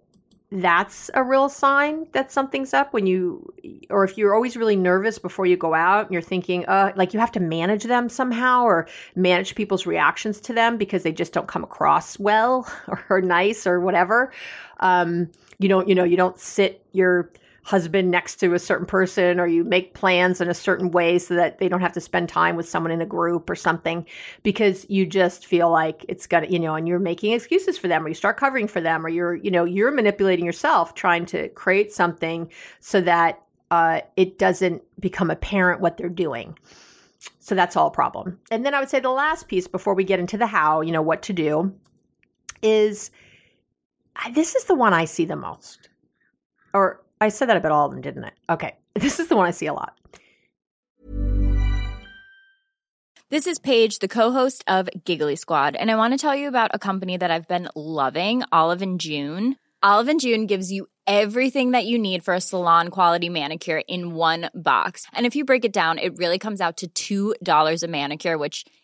that's 0.53 1.11
a 1.15 1.25
real 1.25 1.49
sign 1.49 2.07
that 2.12 2.31
something's 2.31 2.75
up 2.75 2.93
when 2.93 3.07
you 3.07 3.53
or 3.88 4.05
if 4.05 4.19
you're 4.19 4.35
always 4.35 4.55
really 4.55 4.77
nervous 4.77 5.19
before 5.19 5.47
you 5.47 5.57
go 5.57 5.73
out 5.73 6.05
and 6.05 6.12
you're 6.12 6.21
thinking 6.21 6.67
uh 6.67 6.93
like 6.95 7.15
you 7.15 7.21
have 7.21 7.33
to 7.33 7.41
manage 7.41 7.85
them 7.85 8.11
somehow 8.11 8.62
or 8.62 8.87
manage 9.17 9.55
people's 9.55 9.87
reactions 9.87 10.41
to 10.43 10.53
them 10.53 10.77
because 10.77 11.05
they 11.05 11.12
just 11.12 11.33
don't 11.33 11.49
come 11.49 11.65
across 11.65 12.19
well 12.19 12.71
or, 12.87 13.03
or 13.11 13.21
nice 13.23 13.67
or 13.67 13.81
whatever. 13.81 14.31
Um 14.81 15.31
you 15.59 15.71
don't 15.71 15.88
you 15.88 15.95
know 15.95 16.05
you 16.05 16.19
don't 16.19 16.38
sit 16.38 16.85
your 16.93 17.31
husband 17.64 18.11
next 18.11 18.37
to 18.37 18.55
a 18.55 18.59
certain 18.59 18.87
person 18.87 19.38
or 19.38 19.46
you 19.46 19.62
make 19.62 19.94
plans 19.94 20.40
in 20.40 20.48
a 20.48 20.55
certain 20.55 20.90
way 20.90 21.18
so 21.18 21.35
that 21.35 21.59
they 21.59 21.68
don't 21.68 21.81
have 21.81 21.92
to 21.92 22.01
spend 22.01 22.29
time 22.29 22.57
with 22.57 22.68
someone 22.68 22.90
in 22.90 23.01
a 23.01 23.07
group 23.07 23.48
or 23.48 23.55
something 23.55 24.05
because 24.42 24.85
you 24.88 25.07
just 25.07 25.46
feel 25.46 25.70
like 25.70 26.05
it's 26.09 26.27
got 26.27 26.51
you 26.51 26.59
know 26.59 26.75
and 26.75 26.88
you're 26.88 26.98
making 26.98 27.33
excuses 27.33 27.79
for 27.79 27.87
them 27.87 28.05
or 28.05 28.09
you 28.09 28.14
start 28.14 28.37
covering 28.37 28.66
for 28.66 28.81
them 28.81 29.07
or 29.07 29.09
you're 29.09 29.37
you 29.37 29.51
know 29.51 29.64
you're 29.64 29.92
manipulating 29.92 30.44
yourself 30.44 30.94
trying 30.94 31.25
to 31.25 31.48
create 31.51 31.92
something 31.92 32.51
so 32.81 33.01
that 33.01 33.40
uh, 33.70 34.01
it 34.16 34.38
doesn't 34.38 34.83
become 35.01 35.31
apparent 35.31 35.81
what 35.81 35.96
they're 35.96 36.11
doing. 36.11 36.59
So 37.38 37.55
that's 37.55 37.75
all 37.75 37.87
a 37.87 37.92
problem. 37.92 38.38
And 38.51 38.66
then 38.66 38.75
i 38.75 38.81
would 38.81 38.90
say 38.90 38.98
the 38.98 39.11
last 39.11 39.46
piece 39.46 39.68
before 39.68 39.94
we 39.94 40.05
get 40.05 40.20
into 40.20 40.37
the 40.37 40.46
how 40.46 40.81
you 40.81 40.92
know 40.92 41.03
what 41.03 41.22
to 41.22 41.33
do 41.33 41.72
is 42.61 43.11
this 44.35 44.55
is 44.55 44.64
the 44.64 44.75
one 44.75 44.92
i 44.92 45.05
see 45.05 45.25
the 45.25 45.37
most. 45.37 45.88
Or 46.75 47.02
I 47.23 47.29
said 47.29 47.49
that 47.51 47.57
about 47.57 47.71
all 47.71 47.87
of 47.87 47.93
them, 47.93 48.01
didn't 48.01 48.25
I? 48.25 48.33
Okay. 48.53 48.77
This 48.95 49.21
is 49.21 49.29
the 49.29 49.37
one 49.37 49.47
I 49.47 49.53
see 49.53 49.67
a 49.67 49.73
lot. 49.73 49.97
This 53.31 53.47
is 53.47 53.59
Paige, 53.59 54.01
the 54.01 54.09
co-host 54.09 54.63
of 54.67 54.91
Giggly 55.05 55.37
Squad, 55.37 55.77
and 55.77 55.91
I 55.91 55.97
want 55.97 56.13
to 56.13 56.19
tell 56.19 56.37
you 56.37 56.47
about 56.47 56.73
a 56.75 56.79
company 56.79 57.17
that 57.17 57.31
I've 57.31 57.49
been 57.49 57.71
loving, 57.75 58.43
Olive 58.53 58.83
and 58.83 59.01
June. 59.01 59.57
Olive 59.83 60.09
and 60.09 60.21
June 60.21 60.47
gives 60.47 60.71
you 60.71 60.89
everything 61.07 61.71
that 61.71 61.87
you 61.87 61.99
need 61.99 62.23
for 62.23 62.35
a 62.35 62.41
salon 62.41 62.89
quality 62.89 63.31
manicure 63.31 63.83
in 63.89 64.15
one 64.15 64.51
box. 64.55 65.07
And 65.15 65.25
if 65.25 65.35
you 65.35 65.47
break 65.47 65.65
it 65.65 65.73
down, 65.73 65.99
it 65.99 66.19
really 66.19 66.39
comes 66.39 66.61
out 66.61 66.83
to 66.95 67.35
$2 67.41 67.83
a 67.83 67.89
manicure, 67.89 68.37
which 68.37 68.67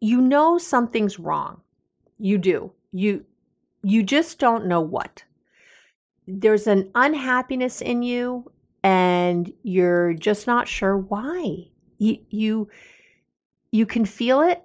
You 0.00 0.20
know 0.20 0.58
something's 0.58 1.18
wrong. 1.18 1.60
You 2.18 2.38
do. 2.38 2.72
You 2.92 3.24
you 3.82 4.02
just 4.02 4.38
don't 4.38 4.66
know 4.66 4.80
what. 4.80 5.22
There's 6.26 6.66
an 6.66 6.90
unhappiness 6.94 7.80
in 7.80 8.02
you 8.02 8.50
and 8.82 9.52
you're 9.62 10.14
just 10.14 10.46
not 10.46 10.68
sure 10.68 10.96
why. 10.96 11.68
You 11.98 12.18
you 12.30 12.68
you 13.70 13.86
can 13.86 14.04
feel 14.04 14.40
it. 14.40 14.62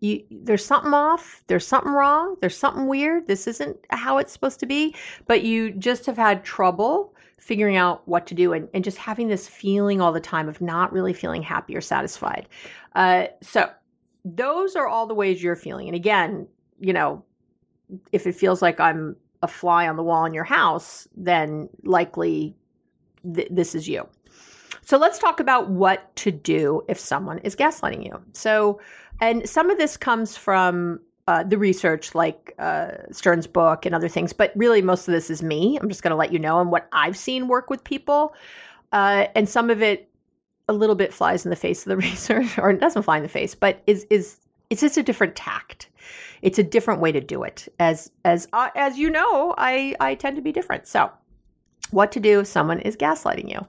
You, 0.00 0.22
there's 0.30 0.64
something 0.64 0.92
off. 0.92 1.42
There's 1.46 1.66
something 1.66 1.92
wrong. 1.92 2.36
There's 2.40 2.56
something 2.56 2.86
weird. 2.86 3.26
This 3.26 3.46
isn't 3.46 3.76
how 3.90 4.18
it's 4.18 4.32
supposed 4.32 4.60
to 4.60 4.66
be. 4.66 4.94
But 5.26 5.42
you 5.42 5.72
just 5.72 6.06
have 6.06 6.16
had 6.16 6.44
trouble 6.44 7.14
figuring 7.38 7.76
out 7.76 8.06
what 8.06 8.26
to 8.26 8.34
do 8.34 8.52
and, 8.52 8.68
and 8.74 8.84
just 8.84 8.98
having 8.98 9.28
this 9.28 9.48
feeling 9.48 10.00
all 10.00 10.12
the 10.12 10.20
time 10.20 10.48
of 10.48 10.60
not 10.60 10.92
really 10.92 11.12
feeling 11.12 11.42
happy 11.42 11.76
or 11.76 11.80
satisfied. 11.80 12.48
Uh, 12.94 13.26
so 13.42 13.70
those 14.26 14.74
are 14.74 14.88
all 14.88 15.06
the 15.06 15.14
ways 15.14 15.42
you're 15.42 15.56
feeling. 15.56 15.86
And 15.86 15.94
again, 15.94 16.48
you 16.80 16.92
know, 16.92 17.24
if 18.10 18.26
it 18.26 18.34
feels 18.34 18.60
like 18.60 18.80
I'm 18.80 19.16
a 19.42 19.48
fly 19.48 19.86
on 19.86 19.96
the 19.96 20.02
wall 20.02 20.24
in 20.24 20.34
your 20.34 20.44
house, 20.44 21.06
then 21.16 21.68
likely 21.84 22.56
th- 23.34 23.48
this 23.50 23.74
is 23.74 23.86
you. 23.86 24.08
So 24.82 24.98
let's 24.98 25.18
talk 25.18 25.38
about 25.38 25.70
what 25.70 26.14
to 26.16 26.32
do 26.32 26.82
if 26.88 26.98
someone 26.98 27.38
is 27.38 27.54
gaslighting 27.54 28.04
you. 28.04 28.20
So, 28.32 28.80
and 29.20 29.48
some 29.48 29.70
of 29.70 29.78
this 29.78 29.96
comes 29.96 30.36
from 30.36 31.00
uh, 31.28 31.44
the 31.44 31.58
research, 31.58 32.14
like 32.14 32.54
uh, 32.58 32.92
Stern's 33.12 33.46
book 33.46 33.86
and 33.86 33.94
other 33.94 34.08
things, 34.08 34.32
but 34.32 34.52
really 34.56 34.82
most 34.82 35.06
of 35.08 35.12
this 35.12 35.30
is 35.30 35.42
me. 35.42 35.78
I'm 35.80 35.88
just 35.88 36.02
going 36.02 36.12
to 36.12 36.16
let 36.16 36.32
you 36.32 36.38
know 36.38 36.60
and 36.60 36.70
what 36.70 36.88
I've 36.92 37.16
seen 37.16 37.48
work 37.48 37.70
with 37.70 37.82
people. 37.84 38.34
Uh, 38.92 39.26
and 39.34 39.48
some 39.48 39.70
of 39.70 39.82
it 39.82 40.08
a 40.68 40.72
little 40.72 40.96
bit 40.96 41.12
flies 41.12 41.44
in 41.44 41.50
the 41.50 41.56
face 41.56 41.86
of 41.86 41.90
the 41.90 41.96
research, 42.08 42.58
or 42.58 42.72
doesn't 42.72 43.02
fly 43.02 43.16
in 43.16 43.22
the 43.22 43.28
face, 43.28 43.54
but 43.54 43.82
is 43.86 44.06
is 44.10 44.38
it's 44.70 44.80
just 44.80 44.96
a 44.96 45.02
different 45.02 45.36
tact. 45.36 45.88
It's 46.42 46.58
a 46.58 46.62
different 46.62 47.00
way 47.00 47.12
to 47.12 47.20
do 47.20 47.42
it. 47.42 47.68
As 47.78 48.10
as 48.24 48.48
uh, 48.52 48.70
as 48.74 48.98
you 48.98 49.10
know, 49.10 49.54
I 49.58 49.94
I 50.00 50.14
tend 50.14 50.36
to 50.36 50.42
be 50.42 50.52
different. 50.52 50.86
So 50.86 51.10
what 51.90 52.12
to 52.12 52.20
do 52.20 52.40
if 52.40 52.46
someone 52.46 52.80
is 52.80 52.96
gaslighting 52.96 53.50
you. 53.50 53.64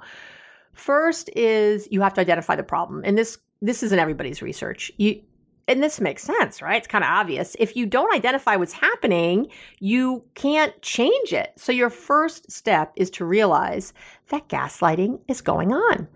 First 0.73 1.29
is 1.35 1.87
you 1.91 2.01
have 2.01 2.13
to 2.15 2.21
identify 2.21 2.55
the 2.55 2.63
problem. 2.63 3.01
And 3.05 3.17
this 3.17 3.37
this 3.61 3.83
isn't 3.83 3.99
everybody's 3.99 4.41
research. 4.41 4.91
You 4.97 5.21
and 5.69 5.83
this 5.83 5.99
makes 5.99 6.23
sense, 6.23 6.61
right? 6.61 6.77
It's 6.77 6.87
kind 6.87 7.03
of 7.03 7.09
obvious. 7.09 7.55
If 7.59 7.75
you 7.75 7.85
don't 7.85 8.13
identify 8.13 8.55
what's 8.55 8.71
happening, 8.71 9.47
you 9.79 10.23
can't 10.35 10.79
change 10.81 11.33
it. 11.33 11.51
So 11.57 11.73
your 11.73 11.89
first 11.89 12.49
step 12.49 12.93
is 12.95 13.09
to 13.11 13.25
realize 13.25 13.91
that 14.29 14.47
gaslighting 14.47 15.19
is 15.27 15.41
going 15.41 15.73
on. 15.73 16.07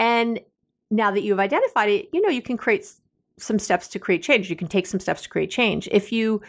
And 0.00 0.40
now 0.90 1.10
that 1.10 1.22
you've 1.22 1.38
identified 1.38 1.90
it, 1.90 2.08
you 2.12 2.22
know, 2.22 2.30
you 2.30 2.40
can 2.40 2.56
create 2.56 2.90
some 3.38 3.58
steps 3.58 3.86
to 3.88 3.98
create 3.98 4.22
change. 4.22 4.48
You 4.48 4.56
can 4.56 4.66
take 4.66 4.86
some 4.86 4.98
steps 4.98 5.22
to 5.22 5.28
create 5.28 5.50
change. 5.50 5.88
If 5.92 6.10
you 6.10 6.40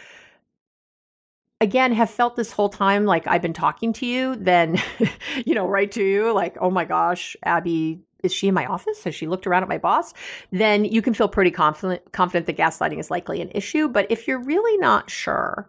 again 1.60 1.92
have 1.92 2.10
felt 2.10 2.34
this 2.34 2.50
whole 2.50 2.70
time 2.70 3.04
like 3.04 3.26
I've 3.26 3.42
been 3.42 3.52
talking 3.52 3.92
to 3.92 4.06
you, 4.06 4.36
then, 4.36 4.82
you 5.44 5.54
know, 5.54 5.68
right 5.68 5.92
to 5.92 6.02
you, 6.02 6.32
like, 6.32 6.56
oh 6.60 6.70
my 6.70 6.86
gosh, 6.86 7.36
Abby, 7.44 8.00
is 8.22 8.32
she 8.32 8.48
in 8.48 8.54
my 8.54 8.64
office? 8.64 9.04
Has 9.04 9.14
she 9.14 9.26
looked 9.26 9.46
around 9.46 9.64
at 9.64 9.68
my 9.68 9.78
boss? 9.78 10.14
Then 10.50 10.86
you 10.86 11.02
can 11.02 11.12
feel 11.12 11.28
pretty 11.28 11.50
confident 11.50 12.10
confident 12.12 12.46
that 12.46 12.56
gaslighting 12.56 12.98
is 12.98 13.10
likely 13.10 13.42
an 13.42 13.50
issue. 13.54 13.86
But 13.86 14.06
if 14.08 14.26
you're 14.26 14.42
really 14.42 14.78
not 14.78 15.10
sure, 15.10 15.68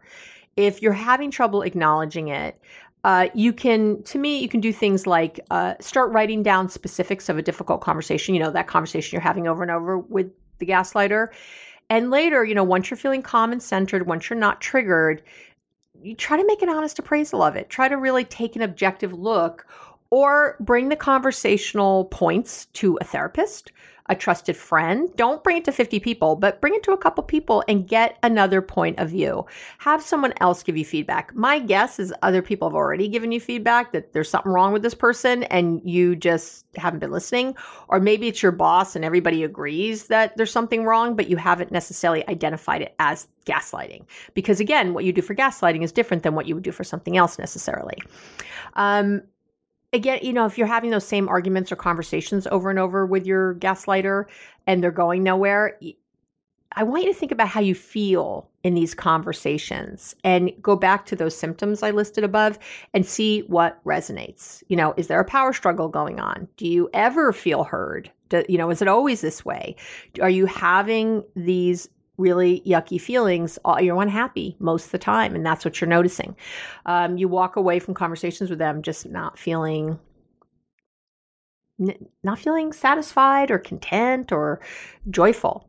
if 0.56 0.82
you're 0.82 0.93
having 0.93 1.32
trouble 1.32 1.63
acknowledging 1.63 2.30
it, 2.30 2.62
uh, 3.03 3.27
you 3.33 3.51
can, 3.51 4.01
to 4.03 4.17
me, 4.17 4.39
you 4.39 4.47
can 4.47 4.61
do 4.61 4.71
things 4.71 5.05
like 5.05 5.39
uh, 5.51 5.73
start 5.79 6.11
writing 6.11 6.41
down 6.41 6.69
specifics 6.69 7.27
of 7.27 7.37
a 7.37 7.41
difficult 7.41 7.81
conversation. 7.81 8.33
You 8.33 8.41
know, 8.41 8.51
that 8.51 8.67
conversation 8.67 9.15
you're 9.15 9.21
having 9.21 9.47
over 9.47 9.61
and 9.61 9.71
over 9.71 9.97
with 9.97 10.31
the 10.59 10.65
gaslighter. 10.65 11.27
And 11.89 12.09
later, 12.09 12.45
you 12.45 12.55
know, 12.55 12.63
once 12.63 12.89
you're 12.89 12.97
feeling 12.97 13.21
calm 13.21 13.51
and 13.51 13.61
centered, 13.61 14.07
once 14.07 14.29
you're 14.29 14.39
not 14.39 14.61
triggered, 14.61 15.21
you 16.01 16.15
try 16.15 16.37
to 16.37 16.45
make 16.45 16.61
an 16.61 16.69
honest 16.69 16.97
appraisal 16.97 17.43
of 17.43 17.55
it. 17.55 17.69
Try 17.69 17.87
to 17.87 17.97
really 17.97 18.23
take 18.23 18.55
an 18.55 18.61
objective 18.61 19.13
look 19.13 19.67
or 20.09 20.55
bring 20.59 20.89
the 20.89 20.95
conversational 20.95 22.05
points 22.05 22.65
to 22.67 22.97
a 23.01 23.03
therapist, 23.03 23.71
a 24.07 24.15
trusted 24.15 24.57
friend. 24.57 25.09
Don't 25.15 25.43
bring 25.43 25.57
it 25.57 25.65
to 25.65 25.71
50 25.71 25.99
people, 25.99 26.35
but 26.35 26.59
bring 26.59 26.75
it 26.75 26.83
to 26.83 26.91
a 26.91 26.97
couple 26.97 27.23
people 27.23 27.63
and 27.67 27.87
get 27.87 28.17
another 28.21 28.61
point 28.61 28.99
of 28.99 29.09
view. 29.09 29.45
Have 29.77 30.01
someone 30.01 30.33
else 30.41 30.61
give 30.61 30.75
you 30.75 30.83
feedback. 30.83 31.33
My 31.35 31.59
guess 31.59 31.99
is 31.99 32.13
other 32.21 32.41
people 32.41 32.69
have 32.69 32.75
already 32.75 33.07
given 33.07 33.31
you 33.31 33.39
feedback 33.39 33.93
that 33.93 34.13
there's 34.13 34.29
something 34.29 34.51
wrong 34.51 34.73
with 34.73 34.81
this 34.81 34.93
person 34.93 35.43
and 35.43 35.81
you 35.85 36.15
just 36.15 36.65
haven't 36.75 36.99
been 36.99 37.11
listening. 37.11 37.55
Or 37.87 37.99
maybe 37.99 38.27
it's 38.27 38.43
your 38.43 38.51
boss 38.51 38.95
and 38.95 39.05
everybody 39.05 39.43
agrees 39.43 40.07
that 40.07 40.35
there's 40.35 40.51
something 40.51 40.83
wrong, 40.83 41.15
but 41.15 41.29
you 41.29 41.37
haven't 41.37 41.71
necessarily 41.71 42.27
identified 42.27 42.81
it 42.81 42.95
as 42.99 43.27
gaslighting. 43.45 44.05
Because 44.33 44.59
again, 44.59 44.93
what 44.93 45.05
you 45.05 45.13
do 45.13 45.21
for 45.21 45.35
gaslighting 45.35 45.83
is 45.83 45.91
different 45.91 46.23
than 46.23 46.35
what 46.35 46.45
you 46.45 46.55
would 46.55 46.63
do 46.63 46.71
for 46.71 46.83
something 46.83 47.17
else 47.17 47.39
necessarily. 47.39 47.97
Um, 48.75 49.21
again, 49.93 50.19
you 50.21 50.34
know, 50.34 50.45
if 50.45 50.58
you're 50.58 50.67
having 50.67 50.91
those 50.91 51.08
same 51.08 51.29
arguments 51.29 51.71
or 51.71 51.75
conversations 51.75 52.47
over 52.47 52.69
and 52.69 52.79
over 52.79 53.06
with 53.06 53.25
your 53.25 53.56
gaslighter 53.56 54.25
and 54.67 54.84
they're 54.84 54.91
going 54.91 55.23
nowhere, 55.23 55.79
I 56.75 56.84
want 56.84 57.03
you 57.03 57.13
to 57.13 57.17
think 57.17 57.32
about 57.32 57.49
how 57.49 57.62
you 57.62 57.75
feel 57.75 58.49
in 58.63 58.73
these 58.73 58.95
conversations 58.95 60.15
and 60.23 60.51
go 60.62 60.75
back 60.75 61.06
to 61.06 61.15
those 61.15 61.38
symptoms 61.38 61.84
I 61.84 61.91
listed 61.91 62.23
above 62.23 62.58
and 62.93 63.06
see 63.06 63.41
what 63.41 63.84
resonates. 63.84 64.63
You 64.69 64.77
know, 64.77 64.93
is 64.97 65.08
there 65.08 65.19
a 65.19 65.25
power 65.25 65.53
struggle 65.53 65.88
going 65.88 66.19
on? 66.19 66.47
Do 66.58 66.67
you 66.67 66.89
ever 66.93 67.32
feel 67.32 67.63
heard? 67.63 68.12
Do, 68.29 68.43
you 68.49 68.58
know, 68.58 68.71
is 68.71 68.82
it 68.82 68.88
always 68.88 69.21
this 69.21 69.45
way? 69.45 69.75
Are 70.19 70.29
you 70.29 70.47
having 70.47 71.23
these 71.36 71.89
really 72.17 72.62
yucky 72.65 72.99
feelings, 72.99 73.58
you're 73.80 74.02
unhappy 74.02 74.56
most 74.60 74.86
of 74.86 74.91
the 74.91 74.97
time, 74.99 75.36
and 75.36 75.45
that's 75.45 75.65
what 75.65 75.82
you're 75.82 75.89
noticing. 75.89 76.36
Um, 76.86 77.17
you 77.17 77.28
walk 77.28 77.56
away 77.56 77.80
from 77.80 77.93
conversations 77.93 78.49
with 78.49 78.60
them 78.60 78.82
just 78.82 79.08
not 79.08 79.38
feeling 79.38 79.99
not 82.23 82.38
feeling 82.38 82.71
satisfied 82.71 83.49
or 83.49 83.58
content 83.58 84.32
or 84.32 84.62
joyful. 85.10 85.67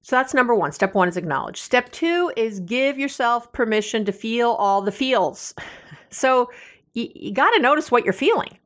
So 0.00 0.16
that's 0.16 0.32
number 0.32 0.54
one. 0.54 0.72
Step 0.72 0.94
one 0.94 1.08
is 1.08 1.16
acknowledge. 1.16 1.60
Step 1.60 1.90
two 1.92 2.32
is 2.36 2.60
give 2.60 2.98
yourself 2.98 3.52
permission 3.52 4.04
to 4.04 4.12
feel 4.12 4.52
all 4.52 4.82
the 4.82 4.92
feels. 4.92 5.54
So 6.08 6.50
you, 6.94 7.10
you 7.14 7.32
got 7.32 7.50
to 7.50 7.58
notice 7.58 7.90
what 7.90 8.04
you're 8.04 8.12
feeling 8.12 8.56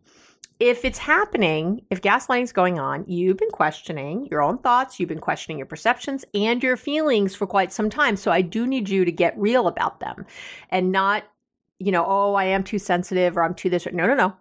if 0.61 0.85
it's 0.85 0.99
happening, 0.99 1.81
if 1.89 2.03
gaslighting 2.03 2.43
is 2.43 2.53
going 2.53 2.79
on, 2.79 3.05
you've 3.09 3.39
been 3.39 3.51
questioning 3.51 4.29
your 4.31 4.43
own 4.43 4.59
thoughts, 4.59 5.01
you've 5.01 5.09
been 5.09 5.19
questioning 5.19 5.57
your 5.57 5.67
perceptions 5.67 6.23
and 6.35 6.63
your 6.63 6.77
feelings 6.77 7.35
for 7.35 7.47
quite 7.47 7.73
some 7.73 7.89
time. 7.89 8.15
So 8.15 8.31
I 8.31 8.43
do 8.43 8.67
need 8.67 8.87
you 8.87 9.07
to 9.07 9.11
get 9.11 9.37
real 9.39 9.69
about 9.69 10.01
them 10.01 10.27
and 10.69 10.93
not, 10.93 11.25
you 11.79 11.91
know, 11.91 12.05
oh, 12.07 12.35
I 12.35 12.45
am 12.45 12.63
too 12.63 12.79
sensitive 12.79 13.39
or 13.39 13.43
I'm 13.43 13.55
too 13.55 13.71
this. 13.71 13.87
Or, 13.87 13.91
No, 13.91 14.07
no, 14.07 14.15
no. 14.15 14.35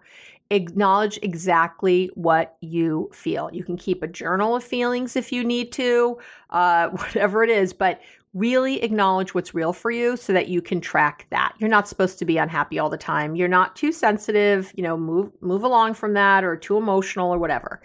Acknowledge 0.52 1.20
exactly 1.22 2.10
what 2.16 2.58
you 2.60 3.10
feel. 3.14 3.50
You 3.54 3.64
can 3.64 3.78
keep 3.78 4.04
a 4.04 4.08
journal 4.08 4.58
of 4.58 4.64
feelings 4.64 5.16
if 5.16 5.32
you 5.32 5.46
need 5.46 5.72
to, 5.74 6.18
uh, 6.50 6.90
whatever 6.90 7.44
it 7.44 7.50
is, 7.50 7.72
but 7.72 8.02
really 8.34 8.82
acknowledge 8.84 9.34
what's 9.34 9.56
real 9.56 9.74
for 9.74 9.90
you 9.90 10.16
so 10.16 10.34
that 10.34 10.50
you 10.50 10.62
can 10.62 10.80
track 10.80 11.26
that. 11.32 11.54
You're 11.58 11.70
not 11.70 11.88
supposed 11.88 12.20
to 12.20 12.26
be 12.26 12.38
unhappy 12.38 12.78
all 12.78 12.90
the 12.90 12.98
time. 12.98 13.36
You're 13.36 13.48
not 13.48 13.76
too 13.76 13.92
sensitive, 13.92 14.72
you 14.76 14.84
know, 14.84 14.98
move 14.98 15.32
move 15.42 15.64
along 15.64 15.96
from 15.96 16.14
that 16.14 16.44
or 16.44 16.56
too 16.56 16.78
emotional 16.78 17.34
or 17.34 17.40
whatever. 17.40 17.82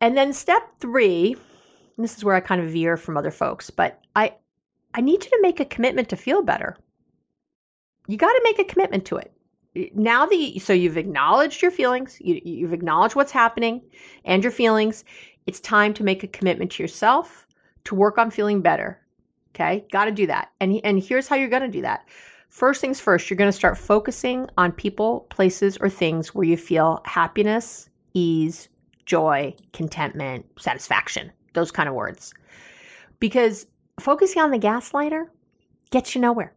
And 0.00 0.16
then 0.16 0.32
step 0.32 0.62
3, 0.80 1.36
this 1.98 2.16
is 2.16 2.24
where 2.24 2.34
I 2.34 2.40
kind 2.40 2.60
of 2.60 2.70
veer 2.70 2.96
from 2.96 3.16
other 3.16 3.30
folks, 3.30 3.70
but 3.70 4.00
I 4.16 4.34
I 4.94 5.00
need 5.00 5.24
you 5.24 5.30
to 5.30 5.38
make 5.40 5.60
a 5.60 5.64
commitment 5.64 6.08
to 6.08 6.16
feel 6.16 6.42
better. 6.42 6.76
You 8.08 8.16
got 8.16 8.32
to 8.32 8.40
make 8.42 8.58
a 8.58 8.64
commitment 8.64 9.04
to 9.06 9.18
it. 9.18 9.32
Now 9.94 10.26
that 10.26 10.34
you, 10.34 10.58
so 10.58 10.72
you've 10.72 10.96
acknowledged 10.96 11.62
your 11.62 11.70
feelings, 11.70 12.18
you, 12.20 12.40
you've 12.44 12.72
acknowledged 12.72 13.14
what's 13.14 13.30
happening 13.30 13.82
and 14.24 14.42
your 14.42 14.50
feelings, 14.50 15.04
it's 15.46 15.60
time 15.60 15.94
to 15.94 16.02
make 16.02 16.24
a 16.24 16.26
commitment 16.26 16.72
to 16.72 16.82
yourself 16.82 17.46
to 17.90 17.96
work 17.96 18.18
on 18.18 18.30
feeling 18.30 18.62
better. 18.62 18.98
Okay, 19.54 19.84
got 19.90 20.04
to 20.04 20.12
do 20.12 20.26
that. 20.28 20.52
And, 20.60 20.80
and 20.84 21.02
here's 21.02 21.26
how 21.26 21.34
you're 21.34 21.48
going 21.48 21.62
to 21.62 21.68
do 21.68 21.82
that. 21.82 22.08
First 22.48 22.80
things 22.80 23.00
first, 23.00 23.28
you're 23.28 23.36
going 23.36 23.50
to 23.50 23.56
start 23.56 23.76
focusing 23.76 24.48
on 24.56 24.72
people, 24.72 25.26
places, 25.28 25.76
or 25.80 25.90
things 25.90 26.32
where 26.34 26.44
you 26.44 26.56
feel 26.56 27.02
happiness, 27.04 27.88
ease, 28.14 28.68
joy, 29.06 29.54
contentment, 29.72 30.46
satisfaction, 30.56 31.32
those 31.54 31.72
kind 31.72 31.88
of 31.88 31.94
words. 31.96 32.32
Because 33.18 33.66
focusing 33.98 34.40
on 34.40 34.52
the 34.52 34.58
gaslighter 34.58 35.26
gets 35.90 36.14
you 36.14 36.20
nowhere. 36.20 36.54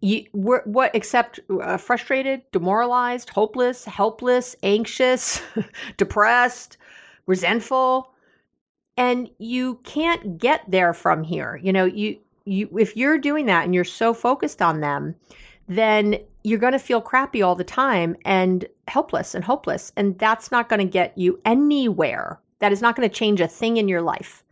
You, 0.00 0.26
what 0.32 0.94
except 0.94 1.40
uh, 1.50 1.78
frustrated, 1.78 2.42
demoralized, 2.52 3.30
hopeless, 3.30 3.86
helpless, 3.86 4.54
anxious, 4.62 5.42
depressed, 5.96 6.76
resentful, 7.26 8.12
and 8.98 9.30
you 9.38 9.76
can't 9.84 10.38
get 10.38 10.68
there 10.68 10.92
from 10.92 11.22
here. 11.22 11.58
You 11.62 11.72
know, 11.72 11.84
you 11.84 12.18
you 12.44 12.68
if 12.76 12.96
you're 12.96 13.16
doing 13.16 13.46
that 13.46 13.64
and 13.64 13.74
you're 13.74 13.84
so 13.84 14.12
focused 14.12 14.60
on 14.60 14.80
them, 14.80 15.14
then 15.68 16.18
you're 16.42 16.58
going 16.58 16.72
to 16.72 16.78
feel 16.78 17.00
crappy 17.00 17.40
all 17.40 17.54
the 17.54 17.64
time 17.64 18.16
and 18.24 18.66
helpless 18.88 19.34
and 19.34 19.44
hopeless. 19.44 19.92
And 19.96 20.18
that's 20.18 20.50
not 20.50 20.68
going 20.68 20.80
to 20.80 20.92
get 20.92 21.16
you 21.16 21.40
anywhere. 21.44 22.40
That 22.58 22.72
is 22.72 22.82
not 22.82 22.96
going 22.96 23.08
to 23.08 23.14
change 23.14 23.40
a 23.40 23.46
thing 23.46 23.76
in 23.76 23.86
your 23.88 24.02
life. 24.02 24.42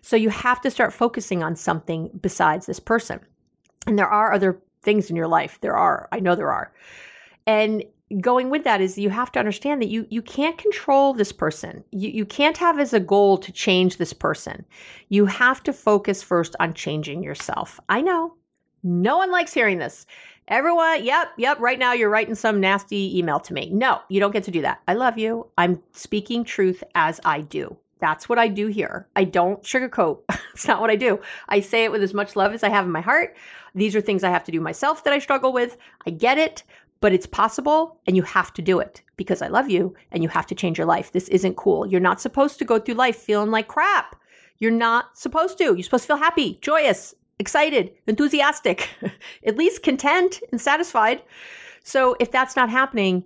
So 0.00 0.16
you 0.16 0.30
have 0.30 0.60
to 0.62 0.70
start 0.70 0.92
focusing 0.92 1.42
on 1.42 1.54
something 1.54 2.10
besides 2.20 2.66
this 2.66 2.80
person. 2.80 3.20
And 3.86 3.98
there 3.98 4.08
are 4.08 4.32
other 4.32 4.60
things 4.82 5.10
in 5.10 5.16
your 5.16 5.28
life. 5.28 5.58
There 5.60 5.76
are. 5.76 6.08
I 6.12 6.20
know 6.20 6.34
there 6.34 6.50
are. 6.50 6.72
And 7.46 7.84
going 8.20 8.50
with 8.50 8.64
that 8.64 8.80
is 8.80 8.98
you 8.98 9.10
have 9.10 9.32
to 9.32 9.38
understand 9.38 9.80
that 9.82 9.88
you 9.88 10.06
you 10.10 10.22
can't 10.22 10.58
control 10.58 11.14
this 11.14 11.32
person. 11.32 11.84
You 11.90 12.10
you 12.10 12.24
can't 12.24 12.56
have 12.58 12.78
as 12.78 12.92
a 12.92 13.00
goal 13.00 13.38
to 13.38 13.52
change 13.52 13.96
this 13.96 14.12
person. 14.12 14.64
You 15.08 15.26
have 15.26 15.62
to 15.64 15.72
focus 15.72 16.22
first 16.22 16.56
on 16.60 16.74
changing 16.74 17.22
yourself. 17.22 17.80
I 17.88 18.00
know. 18.00 18.34
No 18.82 19.16
one 19.16 19.30
likes 19.30 19.54
hearing 19.54 19.78
this. 19.78 20.06
Everyone, 20.48 21.04
yep, 21.04 21.28
yep, 21.38 21.60
right 21.60 21.78
now 21.78 21.92
you're 21.92 22.10
writing 22.10 22.34
some 22.34 22.60
nasty 22.60 23.16
email 23.16 23.38
to 23.40 23.54
me. 23.54 23.70
No, 23.72 24.00
you 24.08 24.18
don't 24.18 24.32
get 24.32 24.42
to 24.44 24.50
do 24.50 24.60
that. 24.62 24.82
I 24.88 24.94
love 24.94 25.16
you. 25.16 25.46
I'm 25.56 25.80
speaking 25.92 26.42
truth 26.42 26.82
as 26.96 27.20
I 27.24 27.42
do. 27.42 27.76
That's 28.00 28.28
what 28.28 28.40
I 28.40 28.48
do 28.48 28.66
here. 28.66 29.06
I 29.14 29.22
don't 29.22 29.62
sugarcoat. 29.62 30.18
it's 30.52 30.66
not 30.66 30.80
what 30.80 30.90
I 30.90 30.96
do. 30.96 31.20
I 31.48 31.60
say 31.60 31.84
it 31.84 31.92
with 31.92 32.02
as 32.02 32.12
much 32.12 32.34
love 32.34 32.52
as 32.52 32.64
I 32.64 32.68
have 32.68 32.84
in 32.84 32.90
my 32.90 33.00
heart. 33.00 33.36
These 33.76 33.94
are 33.94 34.00
things 34.00 34.24
I 34.24 34.30
have 34.30 34.42
to 34.44 34.52
do 34.52 34.60
myself 34.60 35.04
that 35.04 35.12
I 35.12 35.20
struggle 35.20 35.52
with. 35.52 35.76
I 36.04 36.10
get 36.10 36.36
it, 36.36 36.64
but 37.02 37.12
it's 37.12 37.26
possible 37.26 37.98
and 38.06 38.16
you 38.16 38.22
have 38.22 38.54
to 38.54 38.62
do 38.62 38.78
it 38.78 39.02
because 39.16 39.42
I 39.42 39.48
love 39.48 39.68
you 39.68 39.94
and 40.12 40.22
you 40.22 40.28
have 40.30 40.46
to 40.46 40.54
change 40.54 40.78
your 40.78 40.86
life. 40.86 41.12
This 41.12 41.28
isn't 41.28 41.56
cool. 41.56 41.84
You're 41.84 42.00
not 42.00 42.20
supposed 42.20 42.58
to 42.60 42.64
go 42.64 42.78
through 42.78 42.94
life 42.94 43.16
feeling 43.16 43.50
like 43.50 43.68
crap. 43.68 44.16
You're 44.60 44.70
not 44.70 45.18
supposed 45.18 45.58
to. 45.58 45.64
You're 45.64 45.82
supposed 45.82 46.04
to 46.04 46.06
feel 46.06 46.16
happy, 46.16 46.58
joyous, 46.62 47.14
excited, 47.40 47.92
enthusiastic, 48.06 48.88
at 49.46 49.58
least 49.58 49.82
content 49.82 50.40
and 50.52 50.60
satisfied. 50.60 51.20
So 51.82 52.16
if 52.20 52.30
that's 52.30 52.54
not 52.54 52.70
happening, 52.70 53.24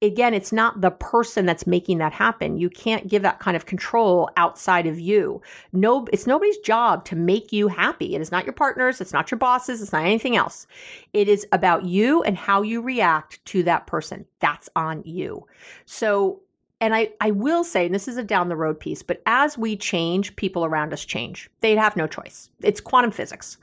again, 0.00 0.34
it's 0.34 0.52
not 0.52 0.80
the 0.80 0.90
person 0.90 1.46
that's 1.46 1.66
making 1.66 1.98
that 1.98 2.12
happen. 2.12 2.58
You 2.58 2.70
can't 2.70 3.08
give 3.08 3.22
that 3.22 3.40
kind 3.40 3.56
of 3.56 3.66
control 3.66 4.30
outside 4.36 4.86
of 4.86 5.00
you. 5.00 5.42
No, 5.72 6.06
it's 6.12 6.26
nobody's 6.26 6.58
job 6.58 7.04
to 7.06 7.16
make 7.16 7.52
you 7.52 7.68
happy. 7.68 8.14
It 8.14 8.20
is 8.20 8.30
not 8.30 8.44
your 8.44 8.52
partners, 8.52 9.00
it's 9.00 9.12
not 9.12 9.30
your 9.30 9.38
bosses, 9.38 9.82
it's 9.82 9.92
not 9.92 10.04
anything 10.04 10.36
else. 10.36 10.66
It 11.12 11.28
is 11.28 11.46
about 11.52 11.84
you 11.84 12.22
and 12.22 12.36
how 12.36 12.62
you 12.62 12.80
react 12.80 13.44
to 13.46 13.62
that 13.64 13.86
person. 13.86 14.24
That's 14.40 14.68
on 14.76 15.02
you. 15.04 15.46
So 15.86 16.40
and 16.80 16.94
I, 16.94 17.10
I 17.20 17.32
will 17.32 17.64
say, 17.64 17.86
and 17.86 17.94
this 17.94 18.06
is 18.06 18.18
a 18.18 18.22
down 18.22 18.48
the 18.48 18.56
road 18.56 18.78
piece, 18.78 19.02
but 19.02 19.20
as 19.26 19.58
we 19.58 19.76
change, 19.76 20.36
people 20.36 20.64
around 20.64 20.92
us 20.92 21.04
change. 21.04 21.50
They 21.60 21.74
have 21.74 21.96
no 21.96 22.06
choice. 22.06 22.50
It's 22.62 22.80
quantum 22.80 23.10
physics. 23.10 23.58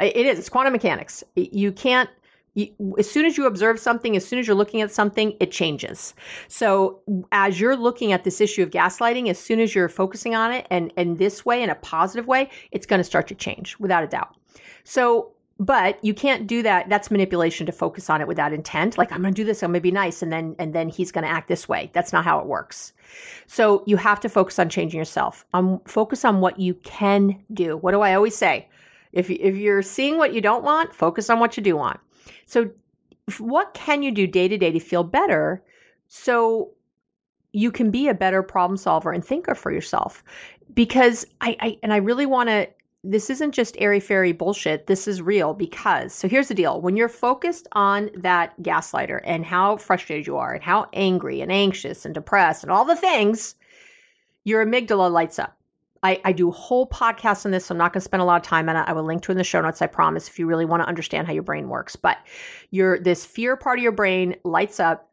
It 0.00 0.16
is, 0.16 0.38
it's 0.38 0.48
quantum 0.48 0.72
mechanics. 0.72 1.22
You 1.34 1.72
can't, 1.72 2.08
as 2.98 3.10
soon 3.10 3.24
as 3.24 3.36
you 3.36 3.46
observe 3.46 3.80
something, 3.80 4.16
as 4.16 4.26
soon 4.26 4.38
as 4.38 4.46
you're 4.46 4.56
looking 4.56 4.80
at 4.80 4.92
something, 4.92 5.36
it 5.40 5.50
changes. 5.50 6.14
So 6.48 7.00
as 7.32 7.60
you're 7.60 7.76
looking 7.76 8.12
at 8.12 8.24
this 8.24 8.40
issue 8.40 8.62
of 8.62 8.70
gaslighting, 8.70 9.28
as 9.28 9.38
soon 9.38 9.58
as 9.58 9.74
you're 9.74 9.88
focusing 9.88 10.34
on 10.34 10.52
it 10.52 10.66
and, 10.70 10.92
and 10.96 11.18
this 11.18 11.44
way 11.44 11.62
in 11.62 11.70
a 11.70 11.74
positive 11.76 12.26
way, 12.26 12.50
it's 12.70 12.86
going 12.86 13.00
to 13.00 13.04
start 13.04 13.26
to 13.28 13.34
change 13.34 13.76
without 13.78 14.04
a 14.04 14.06
doubt. 14.06 14.36
So 14.84 15.30
but 15.60 16.04
you 16.04 16.12
can't 16.12 16.48
do 16.48 16.62
that 16.64 16.88
that's 16.88 17.12
manipulation 17.12 17.64
to 17.64 17.70
focus 17.70 18.10
on 18.10 18.20
it 18.20 18.26
without 18.26 18.52
intent. 18.52 18.98
Like 18.98 19.12
i'm 19.12 19.22
going 19.22 19.34
to 19.34 19.40
do 19.40 19.44
this 19.44 19.62
i'm 19.62 19.70
going 19.70 19.80
to 19.80 19.82
be 19.82 19.92
nice 19.92 20.20
and 20.20 20.32
then 20.32 20.56
and 20.58 20.74
then 20.74 20.88
he's 20.88 21.12
going 21.12 21.24
to 21.24 21.30
act 21.30 21.48
this 21.48 21.68
way. 21.68 21.90
That's 21.92 22.12
not 22.12 22.24
how 22.24 22.40
it 22.40 22.46
works. 22.46 22.92
So 23.46 23.84
you 23.86 23.96
have 23.96 24.18
to 24.20 24.28
focus 24.28 24.58
on 24.58 24.68
changing 24.68 24.98
yourself. 24.98 25.44
Um 25.54 25.80
focus 25.86 26.24
on 26.24 26.40
what 26.40 26.58
you 26.58 26.74
can 26.74 27.40
do. 27.52 27.76
What 27.76 27.92
do 27.92 28.00
i 28.00 28.14
always 28.14 28.36
say? 28.36 28.68
If 29.12 29.30
if 29.30 29.56
you're 29.56 29.82
seeing 29.82 30.18
what 30.18 30.34
you 30.34 30.40
don't 30.40 30.64
want 30.64 30.92
focus 30.92 31.30
on 31.30 31.38
what 31.38 31.56
you 31.56 31.62
do 31.62 31.76
want 31.76 32.00
so 32.46 32.70
what 33.38 33.74
can 33.74 34.02
you 34.02 34.10
do 34.10 34.26
day 34.26 34.48
to 34.48 34.58
day 34.58 34.70
to 34.70 34.80
feel 34.80 35.04
better 35.04 35.62
so 36.08 36.70
you 37.52 37.70
can 37.70 37.90
be 37.90 38.08
a 38.08 38.14
better 38.14 38.42
problem 38.42 38.76
solver 38.76 39.12
and 39.12 39.24
thinker 39.24 39.54
for 39.54 39.72
yourself 39.72 40.22
because 40.74 41.24
I, 41.40 41.56
I 41.60 41.78
and 41.82 41.92
i 41.92 41.96
really 41.96 42.26
want 42.26 42.48
to 42.48 42.68
this 43.04 43.28
isn't 43.28 43.52
just 43.52 43.76
airy 43.78 44.00
fairy 44.00 44.32
bullshit. 44.32 44.86
This 44.86 45.06
is 45.06 45.20
real 45.20 45.52
because, 45.52 46.14
so 46.14 46.26
here's 46.26 46.48
the 46.48 46.54
deal. 46.54 46.80
When 46.80 46.96
you're 46.96 47.08
focused 47.08 47.68
on 47.72 48.10
that 48.16 48.60
gaslighter 48.62 49.20
and 49.24 49.44
how 49.44 49.76
frustrated 49.76 50.26
you 50.26 50.38
are 50.38 50.54
and 50.54 50.64
how 50.64 50.88
angry 50.94 51.42
and 51.42 51.52
anxious 51.52 52.06
and 52.06 52.14
depressed 52.14 52.62
and 52.62 52.72
all 52.72 52.86
the 52.86 52.96
things, 52.96 53.56
your 54.44 54.64
amygdala 54.64 55.12
lights 55.12 55.38
up. 55.38 55.56
I, 56.04 56.20
I 56.22 56.32
do 56.32 56.50
whole 56.50 56.86
podcasts 56.86 57.46
on 57.46 57.50
this, 57.50 57.66
so 57.66 57.74
I'm 57.74 57.78
not 57.78 57.94
going 57.94 58.00
to 58.00 58.04
spend 58.04 58.20
a 58.20 58.26
lot 58.26 58.36
of 58.36 58.46
time 58.46 58.68
on 58.68 58.76
it. 58.76 58.84
I 58.86 58.92
will 58.92 59.04
link 59.04 59.22
to 59.22 59.32
in 59.32 59.38
the 59.38 59.44
show 59.44 59.62
notes, 59.62 59.80
I 59.80 59.86
promise, 59.86 60.28
if 60.28 60.38
you 60.38 60.46
really 60.46 60.66
want 60.66 60.82
to 60.82 60.86
understand 60.86 61.26
how 61.26 61.32
your 61.32 61.42
brain 61.42 61.70
works. 61.70 61.96
But 61.96 62.18
your 62.70 63.00
this 63.00 63.24
fear 63.24 63.56
part 63.56 63.78
of 63.78 63.82
your 63.82 63.92
brain 63.92 64.36
lights 64.44 64.78
up 64.78 65.10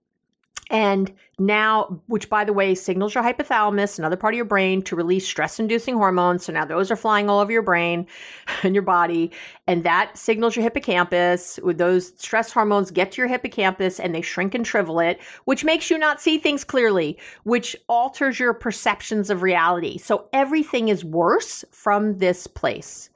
and 0.72 1.14
now, 1.38 2.02
which 2.08 2.30
by 2.30 2.46
the 2.46 2.54
way, 2.54 2.74
signals 2.76 3.14
your 3.14 3.24
hypothalamus, 3.26 4.00
another 4.00 4.16
part 4.16 4.34
of 4.34 4.38
your 4.38 4.46
brain, 4.46 4.82
to 4.84 4.96
release 4.96 5.28
stress 5.28 5.60
inducing 5.60 5.96
hormones. 5.96 6.46
So 6.46 6.54
now 6.54 6.64
those 6.64 6.90
are 6.90 6.96
flying 6.96 7.30
all 7.30 7.40
over 7.40 7.52
your 7.52 7.62
brain 7.62 8.08
and 8.64 8.74
your 8.74 8.82
body. 8.82 9.32
And 9.68 9.84
that 9.84 10.18
signals 10.18 10.56
your 10.56 10.64
hippocampus. 10.64 11.60
Those 11.62 12.14
stress 12.18 12.54
hormones 12.54 12.90
get 12.90 13.12
to 13.12 13.22
your 13.22 13.28
hippocampus 13.28 14.00
and 14.00 14.16
they 14.16 14.22
shrink 14.22 14.56
and 14.56 14.66
shrivel 14.66 15.02
it, 15.02 15.20
which 15.44 15.66
makes 15.66 15.92
you 15.92 15.98
not 15.98 16.22
see 16.22 16.38
things 16.38 16.64
clearly, 16.64 17.18
which 17.44 17.76
alters 17.90 18.40
your 18.40 18.54
perceptions 18.54 19.30
of 19.30 19.42
reality. 19.42 19.98
So 19.98 20.30
everything 20.32 20.88
is 20.88 21.04
worse 21.04 21.66
from 21.72 22.18
this 22.18 22.48
place. 22.48 23.10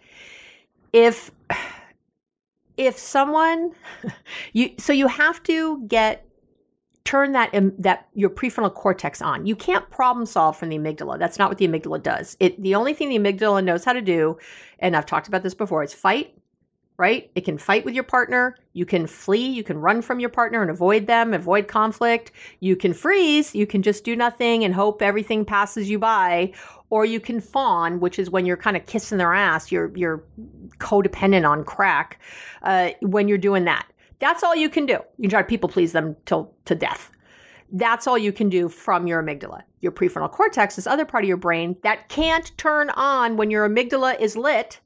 If 0.92 1.32
if 2.78 2.98
someone 2.98 3.72
you 4.52 4.72
so 4.78 4.92
you 4.92 5.08
have 5.08 5.42
to 5.44 5.82
get 5.88 6.25
turn 7.06 7.32
that 7.34 7.52
that 7.80 8.08
your 8.14 8.30
prefrontal 8.30 8.74
cortex 8.74 9.22
on. 9.22 9.46
You 9.46 9.56
can't 9.56 9.90
problem 9.90 10.26
solve 10.26 10.58
from 10.58 10.70
the 10.70 10.78
amygdala. 10.78 11.18
That's 11.18 11.40
not 11.40 11.50
what 11.50 11.60
the 11.60 11.68
amygdala 11.68 12.04
does. 12.04 12.36
It 12.40 12.62
the 12.62 12.76
only 12.76 12.94
thing 12.94 13.10
the 13.10 13.20
amygdala 13.20 13.64
knows 13.64 13.86
how 13.86 13.94
to 13.94 14.02
do, 14.02 14.38
and 14.80 14.98
I've 14.98 15.06
talked 15.06 15.28
about 15.28 15.44
this 15.44 15.54
before, 15.54 15.84
is 15.84 15.94
fight. 15.94 16.34
Right? 16.98 17.30
It 17.36 17.44
can 17.44 17.58
fight 17.58 17.84
with 17.84 17.94
your 17.94 18.06
partner. 18.06 18.56
You 18.72 18.86
can 18.86 19.06
flee. 19.06 19.48
You 19.48 19.64
can 19.64 19.78
run 19.78 20.02
from 20.02 20.22
your 20.22 20.30
partner 20.30 20.62
and 20.62 20.72
avoid 20.72 21.08
them, 21.08 21.34
avoid 21.34 21.68
conflict. 21.68 22.32
You 22.62 22.78
can 22.78 22.94
freeze. 22.94 23.54
You 23.54 23.68
can 23.68 23.82
just 23.82 24.06
do 24.06 24.16
nothing 24.16 24.64
and 24.64 24.74
hope 24.74 25.02
everything 25.02 25.44
passes 25.44 25.90
you 25.90 26.00
by. 26.00 26.54
Or 26.90 27.04
you 27.04 27.20
can 27.20 27.42
fawn, 27.42 28.00
which 28.00 28.18
is 28.18 28.30
when 28.30 28.46
you're 28.46 28.56
kind 28.56 28.78
of 28.78 28.86
kissing 28.86 29.18
their 29.18 29.34
ass. 29.34 29.74
You're 29.74 29.92
you're 29.94 30.24
codependent 30.78 31.46
on 31.46 31.66
crack 31.66 32.22
uh, 32.64 32.92
when 33.02 33.28
you're 33.28 33.38
doing 33.38 33.66
that. 33.66 33.86
That's 34.20 34.44
all 34.44 34.56
you 34.56 34.70
can 34.70 34.86
do. 34.86 34.94
You 35.18 35.24
can 35.24 35.30
try 35.30 35.42
to 35.42 35.48
people 35.48 35.70
please 35.70 35.92
them 35.92 36.16
till 36.26 36.54
to 36.66 36.76
death. 36.76 37.12
That's 37.72 38.08
all 38.08 38.18
you 38.18 38.32
can 38.32 38.50
do 38.50 38.70
from 38.70 39.08
your 39.08 39.22
amygdala. 39.22 39.62
Your 39.82 39.92
prefrontal 39.92 40.32
cortex, 40.32 40.76
this 40.76 40.88
other 40.88 41.06
part 41.06 41.24
of 41.24 41.28
your 41.28 41.38
brain 41.38 41.76
that 41.84 42.10
can't 42.10 42.56
turn 42.58 42.90
on 42.92 43.38
when 43.38 43.52
your 43.52 43.68
amygdala 43.68 44.20
is 44.20 44.38
lit, 44.38 44.80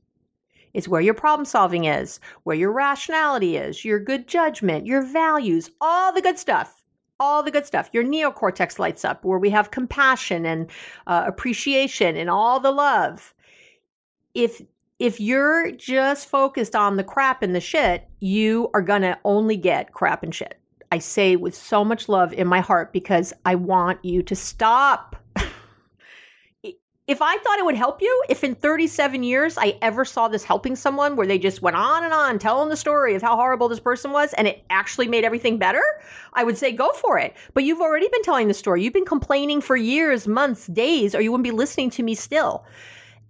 is 0.74 0.88
where 0.88 1.02
your 1.02 1.14
problem 1.14 1.46
solving 1.46 1.86
is, 1.86 2.20
where 2.44 2.56
your 2.56 2.72
rationality 2.72 3.58
is, 3.58 3.84
your 3.84 4.00
good 4.00 4.28
judgment, 4.28 4.86
your 4.86 5.02
values, 5.02 5.70
all 5.82 6.14
the 6.14 6.22
good 6.22 6.38
stuff. 6.38 6.76
All 7.22 7.44
the 7.44 7.52
good 7.52 7.66
stuff. 7.66 7.90
Your 7.92 8.06
neocortex 8.06 8.80
lights 8.80 9.04
up 9.04 9.26
where 9.26 9.40
we 9.40 9.50
have 9.50 9.72
compassion 9.72 10.46
and 10.46 10.72
uh, 11.06 11.26
appreciation 11.28 12.16
and 12.16 12.30
all 12.30 12.62
the 12.62 12.72
love. 12.72 13.34
If 14.34 14.62
if 15.00 15.22
you're 15.22 15.72
just 15.72 16.28
focused 16.28 16.76
on 16.76 16.98
the 16.98 17.04
crap 17.04 17.42
and 17.42 17.56
the 17.56 17.62
shit, 17.62 18.08
you 18.20 18.70
are 18.74 18.82
going 18.82 19.02
to 19.02 19.18
only 19.24 19.56
get 19.56 19.94
crap 19.94 20.24
and 20.24 20.36
shit. 20.36 20.60
I 20.92 21.00
say 21.00 21.38
with 21.38 21.56
so 21.56 21.86
much 21.86 22.10
love 22.10 22.34
in 22.34 22.48
my 22.48 22.60
heart 22.60 22.92
because 22.92 23.34
I 23.46 23.56
want 23.56 24.04
you 24.04 24.22
to 24.24 24.36
stop. 24.36 25.16
if 26.64 27.22
I 27.22 27.38
thought 27.38 27.60
it 27.60 27.66
would 27.66 27.76
help 27.76 28.02
you, 28.02 28.24
if 28.28 28.44
in 28.44 28.56
37 28.56 29.24
years 29.24 29.58
I 29.58 29.78
ever 29.82 30.04
saw 30.04 30.28
this 30.28 30.44
helping 30.44 30.76
someone 30.76 31.16
where 31.16 31.28
they 31.28 31.38
just 31.38 31.62
went 31.62 31.78
on 31.78 32.04
and 32.04 32.12
on 32.12 32.38
telling 32.38 32.70
the 32.70 32.76
story 32.76 33.16
of 33.16 33.22
how 33.22 33.38
horrible 33.38 33.70
this 33.70 33.80
person 33.80 34.12
was 34.12 34.34
and 34.34 34.48
it 34.48 34.66
actually 34.70 35.08
made 35.08 35.24
everything 35.24 35.58
better, 35.58 35.84
I 36.34 36.44
would 36.44 36.58
say 36.58 36.74
go 36.74 36.92
for 36.92 37.18
it. 37.20 37.38
But 37.54 37.64
you've 37.64 37.82
already 37.82 38.10
been 38.12 38.24
telling 38.24 38.50
the 38.50 38.54
story. 38.54 38.84
You've 38.84 38.94
been 38.94 39.06
complaining 39.06 39.62
for 39.62 39.78
years, 39.78 40.28
months, 40.28 40.68
days, 40.68 41.16
or 41.16 41.22
you 41.22 41.32
wouldn't 41.32 41.46
be 41.46 41.52
listening 41.52 41.92
to 41.92 42.04
me 42.04 42.16
still. 42.16 42.66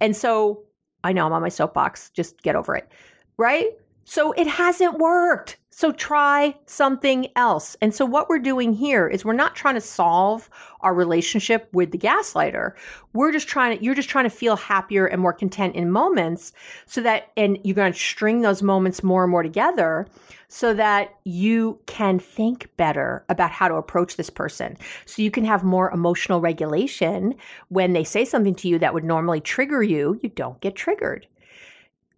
And 0.00 0.16
so 0.16 0.64
I 1.04 1.12
know 1.12 1.26
I'm 1.26 1.32
on 1.32 1.42
my 1.42 1.48
soapbox. 1.48 2.10
Just 2.10 2.42
get 2.42 2.56
over 2.56 2.74
it. 2.76 2.90
Right? 3.36 3.70
So 4.04 4.32
it 4.32 4.46
hasn't 4.46 4.98
worked. 4.98 5.58
So 5.80 5.92
try 5.92 6.54
something 6.66 7.28
else. 7.36 7.74
And 7.80 7.94
so 7.94 8.04
what 8.04 8.28
we're 8.28 8.38
doing 8.38 8.74
here 8.74 9.08
is 9.08 9.24
we're 9.24 9.32
not 9.32 9.56
trying 9.56 9.76
to 9.76 9.80
solve 9.80 10.50
our 10.82 10.92
relationship 10.92 11.70
with 11.72 11.90
the 11.90 11.96
gaslighter. 11.96 12.72
We're 13.14 13.32
just 13.32 13.48
trying 13.48 13.78
to, 13.78 13.82
you're 13.82 13.94
just 13.94 14.10
trying 14.10 14.26
to 14.26 14.28
feel 14.28 14.56
happier 14.56 15.06
and 15.06 15.22
more 15.22 15.32
content 15.32 15.74
in 15.74 15.90
moments 15.90 16.52
so 16.84 17.00
that, 17.00 17.30
and 17.38 17.58
you're 17.64 17.74
going 17.74 17.94
to 17.94 17.98
string 17.98 18.42
those 18.42 18.62
moments 18.62 19.02
more 19.02 19.24
and 19.24 19.30
more 19.30 19.42
together 19.42 20.06
so 20.48 20.74
that 20.74 21.14
you 21.24 21.80
can 21.86 22.18
think 22.18 22.68
better 22.76 23.24
about 23.30 23.50
how 23.50 23.66
to 23.66 23.76
approach 23.76 24.16
this 24.16 24.28
person. 24.28 24.76
So 25.06 25.22
you 25.22 25.30
can 25.30 25.46
have 25.46 25.64
more 25.64 25.90
emotional 25.92 26.42
regulation 26.42 27.34
when 27.70 27.94
they 27.94 28.04
say 28.04 28.26
something 28.26 28.54
to 28.56 28.68
you 28.68 28.78
that 28.80 28.92
would 28.92 29.04
normally 29.04 29.40
trigger 29.40 29.82
you, 29.82 30.20
you 30.22 30.28
don't 30.28 30.60
get 30.60 30.76
triggered. 30.76 31.26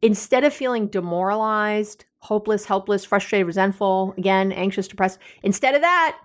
Instead 0.03 0.43
of 0.43 0.53
feeling 0.53 0.89
demoralized, 0.89 2.07
hopeless, 2.23 2.65
helpless, 2.65 3.05
frustrated, 3.05 3.47
resentful, 3.47 4.15
again, 4.17 4.53
anxious, 4.53 4.87
depressed, 4.87 5.19
instead 5.43 5.75
of 5.75 5.81
that, 5.81 6.17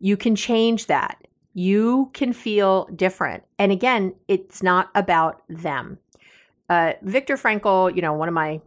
you 0.00 0.14
can 0.14 0.36
change 0.36 0.86
that. 0.86 1.26
You 1.54 2.10
can 2.12 2.34
feel 2.34 2.84
different. 2.94 3.42
And 3.58 3.72
again, 3.72 4.14
it's 4.28 4.62
not 4.62 4.90
about 4.94 5.42
them. 5.48 5.98
Uh, 6.68 6.92
Viktor 7.02 7.38
Frankl, 7.38 7.94
you 7.96 8.02
know, 8.02 8.12
one 8.12 8.28
of 8.28 8.34
my 8.34 8.60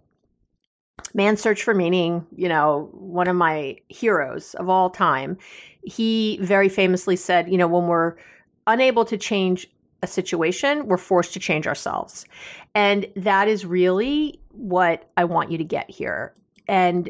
Man's 1.14 1.42
Search 1.42 1.64
for 1.64 1.76
Meaning, 1.76 2.26
you 2.36 2.50
know, 2.50 2.90
one 2.94 3.28
of 3.28 3.36
my 3.36 3.78
heroes 3.90 4.56
of 4.56 4.68
all 4.68 4.90
time, 4.90 5.38
he 5.84 6.40
very 6.42 6.70
famously 6.70 7.16
said, 7.16 7.52
you 7.52 7.58
know, 7.58 7.68
when 7.68 7.86
we're 7.86 8.16
unable 8.66 9.06
to 9.06 9.18
change 9.18 9.68
a 10.02 10.08
situation, 10.08 10.88
we're 10.88 10.98
forced 10.98 11.34
to 11.34 11.40
change 11.40 11.68
ourselves. 11.68 12.26
And 12.74 13.06
that 13.16 13.48
is 13.48 13.64
really 13.64 14.40
what 14.50 15.08
I 15.18 15.26
want 15.26 15.52
you 15.52 15.58
to 15.60 15.64
get 15.64 15.90
here. 15.90 16.34
And 16.70 17.10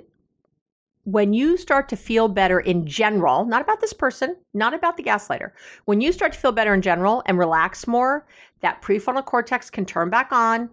when 1.04 1.34
you 1.34 1.58
start 1.58 1.90
to 1.90 1.98
feel 1.98 2.30
better 2.30 2.62
in 2.62 2.88
general, 2.88 3.44
not 3.46 3.62
about 3.62 3.82
this 3.82 3.92
person, 3.92 4.38
not 4.54 4.74
about 4.74 4.96
the 4.96 5.04
gaslighter, 5.04 5.52
when 5.84 6.00
you 6.00 6.14
start 6.14 6.32
to 6.32 6.40
feel 6.40 6.54
better 6.54 6.74
in 6.74 6.82
general 6.82 7.22
and 7.26 7.38
relax 7.38 7.86
more, 7.86 8.26
that 8.62 8.82
prefrontal 8.82 9.26
cortex 9.26 9.70
can 9.70 9.86
turn 9.86 10.10
back 10.10 10.32
on 10.32 10.70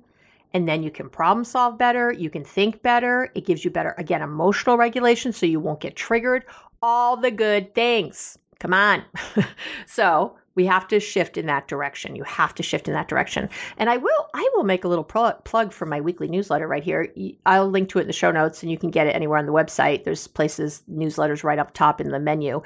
and 0.54 0.68
then 0.68 0.84
you 0.84 0.90
can 0.90 1.08
problem 1.08 1.44
solve 1.44 1.76
better. 1.78 2.12
You 2.12 2.30
can 2.30 2.44
think 2.44 2.80
better. 2.82 3.30
It 3.34 3.44
gives 3.44 3.64
you 3.64 3.72
better, 3.72 3.94
again, 3.98 4.22
emotional 4.22 4.76
regulation 4.76 5.32
so 5.32 5.46
you 5.46 5.58
won't 5.58 5.80
get 5.80 5.96
triggered. 5.96 6.44
All 6.80 7.16
the 7.16 7.32
good 7.32 7.74
things. 7.74 8.38
Come 8.60 8.72
on. 8.72 9.02
so 9.86 10.36
we 10.56 10.66
have 10.66 10.88
to 10.88 10.98
shift 10.98 11.36
in 11.36 11.46
that 11.46 11.68
direction. 11.68 12.16
You 12.16 12.24
have 12.24 12.54
to 12.56 12.62
shift 12.62 12.88
in 12.88 12.94
that 12.94 13.08
direction. 13.08 13.48
And 13.76 13.88
I 13.88 13.98
will, 13.98 14.28
I 14.34 14.50
will 14.54 14.64
make 14.64 14.82
a 14.82 14.88
little 14.88 15.04
pro- 15.04 15.34
plug 15.44 15.72
for 15.72 15.86
my 15.86 16.00
weekly 16.00 16.26
newsletter 16.26 16.66
right 16.66 16.82
here. 16.82 17.12
I'll 17.44 17.68
link 17.68 17.88
to 17.90 17.98
it 17.98 18.02
in 18.02 18.06
the 18.08 18.12
show 18.12 18.32
notes, 18.32 18.62
and 18.62 18.72
you 18.72 18.78
can 18.78 18.90
get 18.90 19.06
it 19.06 19.14
anywhere 19.14 19.38
on 19.38 19.46
the 19.46 19.52
website. 19.52 20.04
There's 20.04 20.26
places 20.26 20.82
newsletters 20.90 21.44
right 21.44 21.58
up 21.58 21.74
top 21.74 22.00
in 22.00 22.10
the 22.10 22.18
menu. 22.18 22.62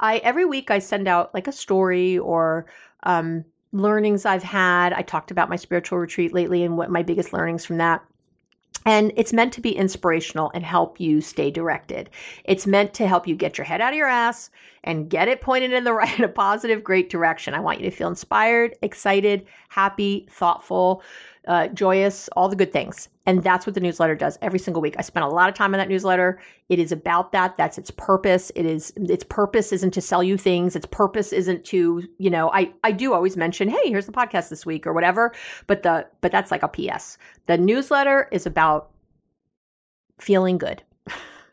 I 0.00 0.16
every 0.18 0.44
week 0.44 0.70
I 0.70 0.80
send 0.80 1.06
out 1.06 1.32
like 1.34 1.46
a 1.46 1.52
story 1.52 2.18
or 2.18 2.66
um, 3.04 3.44
learnings 3.72 4.24
I've 4.24 4.42
had. 4.42 4.92
I 4.92 5.02
talked 5.02 5.30
about 5.30 5.50
my 5.50 5.56
spiritual 5.56 5.98
retreat 5.98 6.32
lately 6.32 6.64
and 6.64 6.76
what 6.76 6.90
my 6.90 7.02
biggest 7.02 7.32
learnings 7.32 7.64
from 7.64 7.78
that. 7.78 8.02
And 8.86 9.12
it's 9.16 9.32
meant 9.32 9.52
to 9.54 9.62
be 9.62 9.74
inspirational 9.74 10.50
and 10.54 10.62
help 10.62 11.00
you 11.00 11.22
stay 11.22 11.50
directed. 11.50 12.10
It's 12.44 12.66
meant 12.66 12.92
to 12.94 13.08
help 13.08 13.26
you 13.26 13.34
get 13.34 13.56
your 13.56 13.64
head 13.64 13.80
out 13.80 13.94
of 13.94 13.96
your 13.96 14.08
ass 14.08 14.50
and 14.82 15.08
get 15.08 15.28
it 15.28 15.40
pointed 15.40 15.72
in 15.72 15.84
the 15.84 15.92
right, 15.94 16.20
a 16.20 16.28
positive, 16.28 16.84
great 16.84 17.08
direction. 17.08 17.54
I 17.54 17.60
want 17.60 17.80
you 17.80 17.88
to 17.88 17.96
feel 17.96 18.08
inspired, 18.08 18.76
excited, 18.82 19.46
happy, 19.68 20.26
thoughtful, 20.30 21.02
uh, 21.46 21.68
joyous, 21.68 22.28
all 22.36 22.48
the 22.48 22.56
good 22.56 22.72
things. 22.72 23.08
And 23.26 23.42
that's 23.42 23.66
what 23.66 23.74
the 23.74 23.80
newsletter 23.80 24.14
does 24.14 24.38
every 24.42 24.58
single 24.58 24.82
week. 24.82 24.94
I 24.98 25.02
spent 25.02 25.24
a 25.24 25.28
lot 25.28 25.48
of 25.48 25.54
time 25.54 25.74
on 25.74 25.78
that 25.78 25.88
newsletter. 25.88 26.40
It 26.68 26.78
is 26.78 26.92
about 26.92 27.32
that. 27.32 27.56
That's 27.56 27.78
its 27.78 27.90
purpose. 27.90 28.52
It 28.54 28.66
is 28.66 28.92
its 28.96 29.24
purpose 29.24 29.72
isn't 29.72 29.92
to 29.92 30.00
sell 30.00 30.22
you 30.22 30.36
things. 30.36 30.76
Its 30.76 30.86
purpose 30.86 31.32
isn't 31.32 31.64
to, 31.66 32.02
you 32.18 32.30
know, 32.30 32.50
I 32.52 32.72
I 32.82 32.92
do 32.92 33.14
always 33.14 33.36
mention, 33.36 33.68
"Hey, 33.68 33.88
here's 33.88 34.06
the 34.06 34.12
podcast 34.12 34.50
this 34.50 34.66
week" 34.66 34.86
or 34.86 34.92
whatever, 34.92 35.32
but 35.66 35.82
the 35.82 36.06
but 36.20 36.32
that's 36.32 36.50
like 36.50 36.62
a 36.62 36.68
PS. 36.68 37.18
The 37.46 37.58
newsletter 37.58 38.28
is 38.30 38.46
about 38.46 38.90
feeling 40.20 40.58
good. 40.58 40.82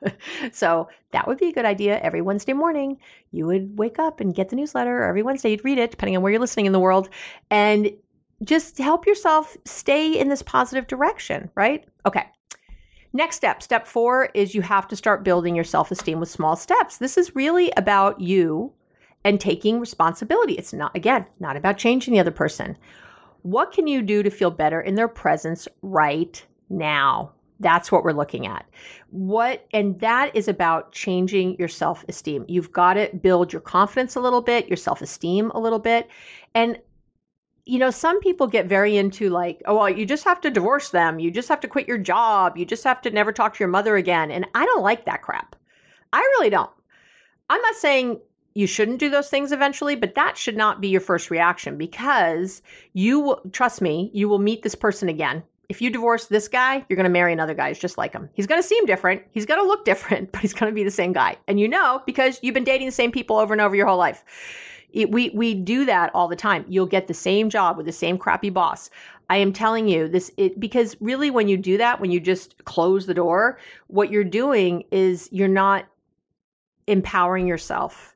so 0.52 0.90
that 1.12 1.28
would 1.28 1.38
be 1.38 1.50
a 1.50 1.54
good 1.54 1.66
idea 1.66 2.00
every 2.00 2.22
Wednesday 2.22 2.54
morning. 2.54 2.98
You 3.32 3.46
would 3.46 3.78
wake 3.78 4.00
up 4.00 4.20
and 4.20 4.36
get 4.36 4.50
the 4.50 4.56
newsletter, 4.56 5.04
or 5.04 5.06
every 5.06 5.24
Wednesday 5.24 5.52
you'd 5.52 5.66
read 5.66 5.78
it, 5.78 5.92
depending 5.92 6.18
on 6.18 6.24
where 6.24 6.32
you're 6.32 6.42
listening 6.42 6.66
in 6.66 6.74
the 6.74 6.80
world. 6.80 7.10
And 7.50 7.92
just 8.44 8.78
help 8.78 9.06
yourself 9.06 9.56
stay 9.66 10.20
in 10.20 10.30
this 10.30 10.42
positive 10.42 10.88
direction, 10.88 11.50
right? 11.56 11.86
Okay. 12.06 12.26
Next 13.14 13.36
step, 13.36 13.62
step 13.62 13.86
four 13.86 14.30
is 14.34 14.56
you 14.56 14.62
have 14.62 14.88
to 14.88 14.96
start 14.96 15.24
building 15.24 15.54
your 15.54 15.66
self 15.66 15.92
esteem 15.92 16.20
with 16.20 16.30
small 16.30 16.56
steps. 16.56 16.98
This 16.98 17.18
is 17.18 17.36
really 17.36 17.72
about 17.76 18.20
you 18.22 18.72
and 19.24 19.40
taking 19.40 19.80
responsibility. 19.80 20.54
It's 20.54 20.74
not, 20.74 20.96
again, 20.96 21.26
not 21.40 21.58
about 21.58 21.78
changing 21.78 22.14
the 22.14 22.20
other 22.20 22.32
person. 22.32 22.78
What 23.44 23.72
can 23.72 23.88
you 23.88 24.02
do 24.02 24.24
to 24.24 24.30
feel 24.30 24.52
better 24.52 24.80
in 24.82 24.96
their 24.96 25.08
presence 25.08 25.68
right 25.82 26.44
now? 26.70 27.34
That's 27.60 27.92
what 27.92 28.04
we're 28.04 28.14
looking 28.14 28.48
at. 28.48 28.66
What, 29.12 29.68
and 29.74 30.00
that 30.00 30.36
is 30.36 30.48
about 30.48 30.92
changing 30.94 31.58
your 31.60 31.68
self 31.68 32.04
esteem. 32.08 32.46
You've 32.48 32.72
got 32.72 32.94
to 32.96 33.10
build 33.22 33.54
your 33.54 33.62
confidence 33.62 34.16
a 34.16 34.20
little 34.22 34.42
bit, 34.42 34.68
your 34.68 34.78
self 34.78 35.02
esteem 35.02 35.52
a 35.52 35.60
little 35.60 35.80
bit. 35.80 36.10
And 36.56 36.80
you 37.66 37.78
know, 37.80 37.92
some 37.92 38.20
people 38.20 38.48
get 38.48 38.66
very 38.66 38.98
into 38.98 39.30
like, 39.30 39.62
oh, 39.66 39.78
well, 39.78 39.90
you 39.90 40.06
just 40.06 40.24
have 40.24 40.42
to 40.42 40.50
divorce 40.50 40.90
them. 40.90 41.20
You 41.20 41.32
just 41.32 41.50
have 41.50 41.60
to 41.62 41.68
quit 41.68 41.88
your 41.88 41.98
job. 41.98 42.58
You 42.58 42.66
just 42.66 42.84
have 42.84 43.02
to 43.02 43.12
never 43.12 43.32
talk 43.32 43.54
to 43.56 43.60
your 43.60 43.70
mother 43.70 43.96
again. 43.96 44.32
And 44.32 44.46
I 44.56 44.66
don't 44.66 44.84
like 44.84 45.06
that 45.06 45.22
crap. 45.22 45.56
I 46.14 46.20
really 46.20 46.50
don't. 46.50 46.72
I'm 47.50 47.62
not 47.62 47.76
saying 47.76 48.20
you 48.54 48.68
shouldn't 48.68 49.00
do 49.00 49.10
those 49.10 49.30
things 49.30 49.52
eventually, 49.52 49.96
but 49.96 50.16
that 50.16 50.38
should 50.38 50.58
not 50.58 50.82
be 50.82 50.90
your 50.90 51.02
first 51.02 51.30
reaction 51.30 51.78
because 51.78 52.62
you 52.94 53.20
will, 53.20 53.42
trust 53.52 53.82
me, 53.82 54.10
you 54.14 54.28
will 54.28 54.40
meet 54.40 54.64
this 54.64 54.76
person 54.76 55.08
again. 55.08 55.44
If 55.70 55.82
you 55.82 55.90
divorce 55.90 56.26
this 56.26 56.50
guy, 56.50 56.86
you're 56.90 56.98
going 56.98 57.06
to 57.06 57.10
marry 57.10 57.32
another 57.32 57.54
guy 57.54 57.70
who's 57.70 57.80
just 57.80 57.98
like 57.98 58.12
him. 58.12 58.30
He's 58.34 58.48
going 58.48 58.62
to 58.62 58.68
seem 58.68 58.86
different. 58.86 59.22
He's 59.32 59.46
going 59.46 59.62
to 59.62 59.68
look 59.68 59.86
different, 59.86 60.32
but 60.32 60.42
he's 60.42 60.54
going 60.54 60.72
to 60.72 60.76
be 60.76 60.84
the 60.84 60.92
same 60.92 61.14
guy. 61.14 61.38
And 61.48 61.60
you 61.60 61.68
know 61.68 62.02
because 62.06 62.40
you've 62.42 62.54
been 62.54 62.66
dating 62.66 62.88
the 62.88 62.92
same 62.92 63.12
people 63.12 63.38
over 63.38 63.54
and 63.54 63.62
over 63.62 63.76
your 63.76 63.88
whole 63.88 63.98
life. 63.98 64.26
It, 64.94 65.12
we 65.12 65.30
we 65.32 65.54
do 65.54 65.86
that 65.86 66.12
all 66.14 66.28
the 66.28 66.36
time. 66.36 66.66
You'll 66.68 66.86
get 66.86 67.08
the 67.08 67.14
same 67.14 67.50
job 67.50 67.78
with 67.78 67.86
the 67.86 67.92
same 67.92 68.18
crappy 68.18 68.50
boss. 68.50 68.90
I 69.30 69.38
am 69.38 69.54
telling 69.54 69.88
you 69.88 70.10
this 70.10 70.32
it 70.38 70.60
because 70.60 70.98
really 71.00 71.32
when 71.32 71.48
you 71.48 71.58
do 71.58 71.78
that, 71.78 72.02
when 72.02 72.12
you 72.12 72.20
just 72.20 72.64
close 72.66 73.06
the 73.06 73.14
door, 73.14 73.60
what 73.88 74.12
you're 74.12 74.24
doing 74.24 74.84
is 74.92 75.30
you're 75.32 75.48
not 75.48 75.86
empowering 76.88 77.48
yourself 77.48 78.16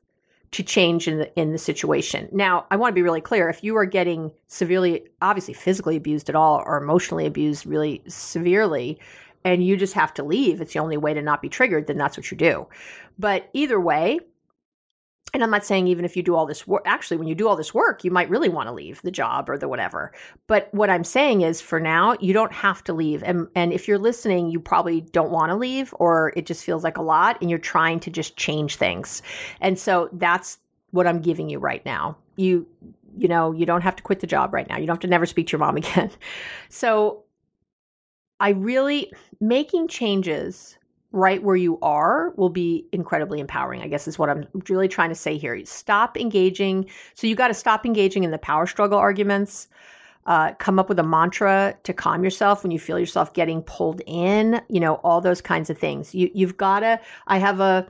to 0.52 0.62
change 0.62 1.08
in 1.08 1.18
the 1.18 1.40
in 1.40 1.52
the 1.52 1.58
situation. 1.58 2.28
Now, 2.32 2.66
I 2.70 2.76
want 2.76 2.92
to 2.92 2.94
be 2.94 3.02
really 3.02 3.20
clear. 3.20 3.48
If 3.48 3.64
you 3.64 3.76
are 3.76 3.86
getting 3.86 4.30
severely 4.48 5.04
obviously 5.22 5.54
physically 5.54 5.96
abused 5.96 6.28
at 6.28 6.34
all 6.34 6.62
or 6.66 6.76
emotionally 6.76 7.26
abused 7.26 7.66
really 7.66 8.02
severely 8.06 8.98
and 9.44 9.64
you 9.64 9.76
just 9.76 9.94
have 9.94 10.12
to 10.14 10.24
leave, 10.24 10.60
it's 10.60 10.72
the 10.72 10.80
only 10.80 10.96
way 10.96 11.14
to 11.14 11.22
not 11.22 11.40
be 11.40 11.48
triggered, 11.48 11.86
then 11.86 11.98
that's 11.98 12.16
what 12.16 12.30
you 12.30 12.36
do. 12.36 12.66
But 13.18 13.48
either 13.52 13.80
way, 13.80 14.20
and 15.34 15.42
I'm 15.42 15.50
not 15.50 15.64
saying 15.64 15.88
even 15.88 16.04
if 16.04 16.16
you 16.16 16.22
do 16.22 16.34
all 16.34 16.46
this 16.46 16.66
work, 16.66 16.82
actually, 16.86 17.16
when 17.16 17.26
you 17.26 17.34
do 17.34 17.48
all 17.48 17.56
this 17.56 17.74
work, 17.74 18.04
you 18.04 18.10
might 18.10 18.30
really 18.30 18.48
want 18.48 18.68
to 18.68 18.72
leave 18.72 19.02
the 19.02 19.10
job 19.10 19.50
or 19.50 19.58
the 19.58 19.68
whatever. 19.68 20.12
But 20.46 20.72
what 20.72 20.88
I'm 20.88 21.04
saying 21.04 21.42
is 21.42 21.60
for 21.60 21.80
now, 21.80 22.16
you 22.20 22.32
don't 22.32 22.52
have 22.52 22.82
to 22.84 22.92
leave. 22.92 23.22
And, 23.22 23.48
and 23.54 23.72
if 23.72 23.88
you're 23.88 23.98
listening, 23.98 24.50
you 24.50 24.60
probably 24.60 25.00
don't 25.00 25.30
want 25.30 25.50
to 25.50 25.56
leave 25.56 25.92
or 25.98 26.32
it 26.36 26.46
just 26.46 26.64
feels 26.64 26.84
like 26.84 26.96
a 26.96 27.02
lot 27.02 27.38
and 27.40 27.50
you're 27.50 27.58
trying 27.58 28.00
to 28.00 28.10
just 28.10 28.36
change 28.36 28.76
things. 28.76 29.20
And 29.60 29.78
so 29.78 30.08
that's 30.12 30.58
what 30.92 31.06
I'm 31.06 31.20
giving 31.20 31.50
you 31.50 31.58
right 31.58 31.84
now. 31.84 32.16
You, 32.36 32.66
you 33.18 33.28
know, 33.28 33.52
you 33.52 33.66
don't 33.66 33.82
have 33.82 33.96
to 33.96 34.02
quit 34.02 34.20
the 34.20 34.26
job 34.26 34.54
right 34.54 34.68
now. 34.68 34.78
You 34.78 34.86
don't 34.86 34.94
have 34.94 35.00
to 35.00 35.08
never 35.08 35.26
speak 35.26 35.48
to 35.48 35.52
your 35.52 35.60
mom 35.60 35.76
again. 35.76 36.10
So 36.68 37.24
I 38.38 38.50
really, 38.50 39.12
making 39.40 39.88
changes 39.88 40.78
right 41.16 41.42
where 41.42 41.56
you 41.56 41.78
are 41.80 42.34
will 42.36 42.50
be 42.50 42.86
incredibly 42.92 43.40
empowering, 43.40 43.80
I 43.80 43.88
guess 43.88 44.06
is 44.06 44.18
what 44.18 44.28
I'm 44.28 44.46
really 44.68 44.86
trying 44.86 45.08
to 45.08 45.14
say 45.14 45.38
here. 45.38 45.58
Stop 45.64 46.18
engaging. 46.18 46.86
So 47.14 47.26
you 47.26 47.34
got 47.34 47.48
to 47.48 47.54
stop 47.54 47.86
engaging 47.86 48.22
in 48.22 48.30
the 48.30 48.38
power 48.38 48.66
struggle 48.66 48.98
arguments. 48.98 49.68
Uh, 50.26 50.52
come 50.54 50.78
up 50.78 50.88
with 50.88 50.98
a 50.98 51.04
mantra 51.04 51.74
to 51.84 51.92
calm 51.92 52.22
yourself 52.22 52.64
when 52.64 52.72
you 52.72 52.80
feel 52.80 52.98
yourself 52.98 53.32
getting 53.32 53.62
pulled 53.62 54.02
in, 54.06 54.60
you 54.68 54.80
know, 54.80 54.96
all 54.96 55.20
those 55.20 55.40
kinds 55.40 55.70
of 55.70 55.78
things. 55.78 56.12
You, 56.14 56.28
you've 56.34 56.56
got 56.56 56.80
to, 56.80 57.00
I 57.28 57.38
have 57.38 57.60
a, 57.60 57.86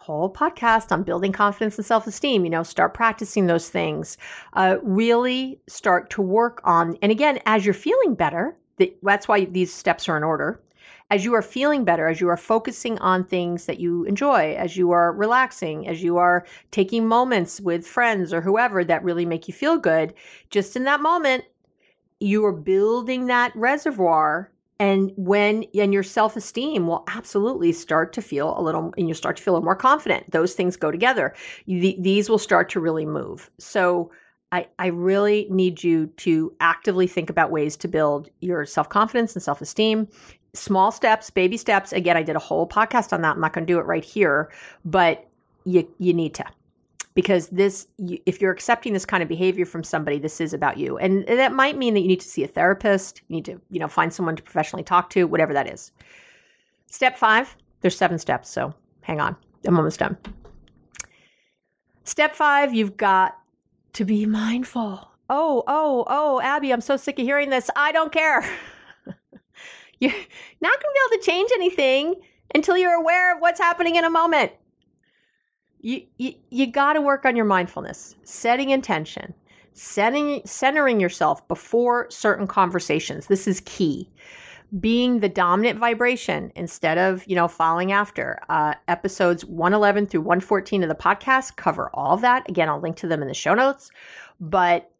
whole 0.00 0.30
podcast 0.32 0.92
on 0.92 1.02
building 1.02 1.32
confidence 1.32 1.76
and 1.76 1.84
self 1.84 2.06
esteem. 2.06 2.44
You 2.44 2.50
know, 2.50 2.62
start 2.62 2.92
practicing 2.92 3.46
those 3.46 3.70
things. 3.70 4.18
Uh, 4.52 4.76
really 4.82 5.58
start 5.66 6.10
to 6.10 6.22
work 6.22 6.60
on, 6.64 6.96
and 7.00 7.10
again, 7.10 7.40
as 7.46 7.64
you're 7.64 7.74
feeling 7.74 8.14
better, 8.14 8.54
that's 9.02 9.26
why 9.26 9.46
these 9.46 9.72
steps 9.72 10.08
are 10.08 10.16
in 10.16 10.22
order 10.24 10.60
as 11.10 11.24
you 11.24 11.34
are 11.34 11.42
feeling 11.42 11.84
better, 11.84 12.08
as 12.08 12.20
you 12.20 12.28
are 12.28 12.36
focusing 12.36 12.98
on 12.98 13.24
things 13.24 13.66
that 13.66 13.80
you 13.80 14.04
enjoy, 14.04 14.54
as 14.54 14.76
you 14.76 14.90
are 14.90 15.12
relaxing, 15.12 15.88
as 15.88 16.02
you 16.02 16.18
are 16.18 16.44
taking 16.70 17.06
moments 17.06 17.60
with 17.60 17.86
friends 17.86 18.32
or 18.32 18.40
whoever 18.40 18.84
that 18.84 19.02
really 19.02 19.24
make 19.24 19.48
you 19.48 19.54
feel 19.54 19.78
good, 19.78 20.12
just 20.50 20.76
in 20.76 20.84
that 20.84 21.00
moment, 21.00 21.44
you 22.20 22.44
are 22.44 22.52
building 22.52 23.26
that 23.26 23.54
reservoir 23.54 24.50
and 24.80 25.12
when 25.16 25.64
and 25.74 25.92
your 25.92 26.02
self-esteem 26.02 26.86
will 26.86 27.04
absolutely 27.08 27.72
start 27.72 28.12
to 28.12 28.22
feel 28.22 28.56
a 28.58 28.62
little 28.62 28.92
and 28.96 29.08
you 29.08 29.14
start 29.14 29.36
to 29.36 29.42
feel 29.42 29.54
a 29.54 29.56
little 29.56 29.64
more 29.64 29.74
confident. 29.74 30.30
Those 30.30 30.54
things 30.54 30.76
go 30.76 30.90
together. 30.90 31.34
These 31.66 32.28
will 32.28 32.38
start 32.38 32.68
to 32.70 32.80
really 32.80 33.06
move. 33.06 33.50
So 33.58 34.12
I, 34.52 34.68
I 34.78 34.86
really 34.86 35.46
need 35.50 35.82
you 35.82 36.06
to 36.18 36.54
actively 36.60 37.06
think 37.06 37.28
about 37.28 37.50
ways 37.50 37.76
to 37.78 37.88
build 37.88 38.30
your 38.40 38.64
self-confidence 38.64 39.34
and 39.34 39.42
self-esteem 39.42 40.08
small 40.58 40.92
steps 40.92 41.30
baby 41.30 41.56
steps. 41.56 41.92
Again 41.92 42.16
i 42.16 42.22
did 42.22 42.36
a 42.36 42.40
whole 42.40 42.66
podcast 42.66 43.12
on 43.12 43.22
that. 43.22 43.36
I'm 43.36 43.40
not 43.40 43.52
going 43.52 43.66
to 43.66 43.72
do 43.72 43.78
it 43.78 43.86
right 43.86 44.04
here 44.04 44.50
but 44.84 45.26
you 45.64 45.88
you 45.98 46.14
need 46.14 46.34
to 46.34 46.44
because 47.14 47.48
this 47.48 47.88
if 47.98 48.40
you're 48.40 48.52
accepting 48.52 48.92
this 48.92 49.04
kind 49.04 49.22
of 49.22 49.28
behavior 49.28 49.66
from 49.66 49.82
somebody 49.82 50.18
this 50.18 50.40
is 50.40 50.54
about 50.54 50.78
you. 50.78 50.96
And 50.98 51.26
that 51.26 51.52
might 51.52 51.76
mean 51.76 51.94
that 51.94 52.00
you 52.00 52.06
need 52.08 52.20
to 52.20 52.28
see 52.28 52.44
a 52.44 52.48
therapist 52.48 53.22
you 53.28 53.36
need 53.36 53.44
to 53.46 53.60
you 53.70 53.80
know 53.80 53.88
find 53.88 54.12
someone 54.12 54.36
to 54.36 54.42
professionally 54.42 54.84
talk 54.84 55.10
to 55.10 55.24
whatever 55.24 55.52
that 55.52 55.68
is. 55.68 55.92
Step 56.86 57.16
five 57.16 57.56
there's 57.80 57.96
seven 57.96 58.18
steps 58.18 58.48
so 58.48 58.72
hang 59.00 59.20
on. 59.20 59.36
I'm 59.66 59.76
almost 59.76 59.98
done. 59.98 60.16
Step 62.04 62.34
five 62.34 62.72
you've 62.72 62.96
got 62.96 63.36
to 63.94 64.04
be 64.04 64.24
mindful. 64.24 65.10
Oh 65.28 65.64
oh 65.66 66.04
oh 66.06 66.40
abby 66.40 66.72
i'm 66.72 66.80
so 66.80 66.96
sick 66.96 67.18
of 67.18 67.24
hearing 67.24 67.50
this. 67.50 67.68
I 67.76 67.92
don't 67.92 68.12
care 68.12 68.48
you're 70.00 70.12
not 70.60 70.72
going 70.72 70.80
to 70.80 71.10
be 71.10 71.16
able 71.16 71.22
to 71.22 71.30
change 71.30 71.50
anything 71.54 72.14
until 72.54 72.76
you're 72.76 72.92
aware 72.92 73.34
of 73.34 73.40
what's 73.40 73.60
happening 73.60 73.96
in 73.96 74.04
a 74.04 74.10
moment 74.10 74.52
you 75.80 76.02
you, 76.18 76.34
you 76.50 76.66
got 76.66 76.94
to 76.94 77.00
work 77.00 77.24
on 77.24 77.36
your 77.36 77.44
mindfulness, 77.44 78.16
setting 78.24 78.70
intention, 78.70 79.34
setting 79.72 80.42
centering 80.44 81.00
yourself 81.00 81.46
before 81.48 82.10
certain 82.10 82.46
conversations. 82.46 83.26
This 83.26 83.46
is 83.46 83.62
key. 83.64 84.10
Being 84.80 85.20
the 85.20 85.30
dominant 85.30 85.78
vibration 85.78 86.52
instead 86.54 86.98
of, 86.98 87.26
you 87.26 87.34
know, 87.34 87.48
following 87.48 87.90
after. 87.90 88.38
Uh, 88.50 88.74
episodes 88.86 89.42
111 89.46 90.06
through 90.06 90.20
114 90.20 90.82
of 90.82 90.90
the 90.90 90.94
podcast 90.94 91.56
cover 91.56 91.90
all 91.94 92.12
of 92.12 92.20
that. 92.20 92.48
Again, 92.50 92.68
I'll 92.68 92.80
link 92.80 92.96
to 92.96 93.08
them 93.08 93.22
in 93.22 93.28
the 93.28 93.34
show 93.34 93.54
notes. 93.54 93.90
But 94.40 94.90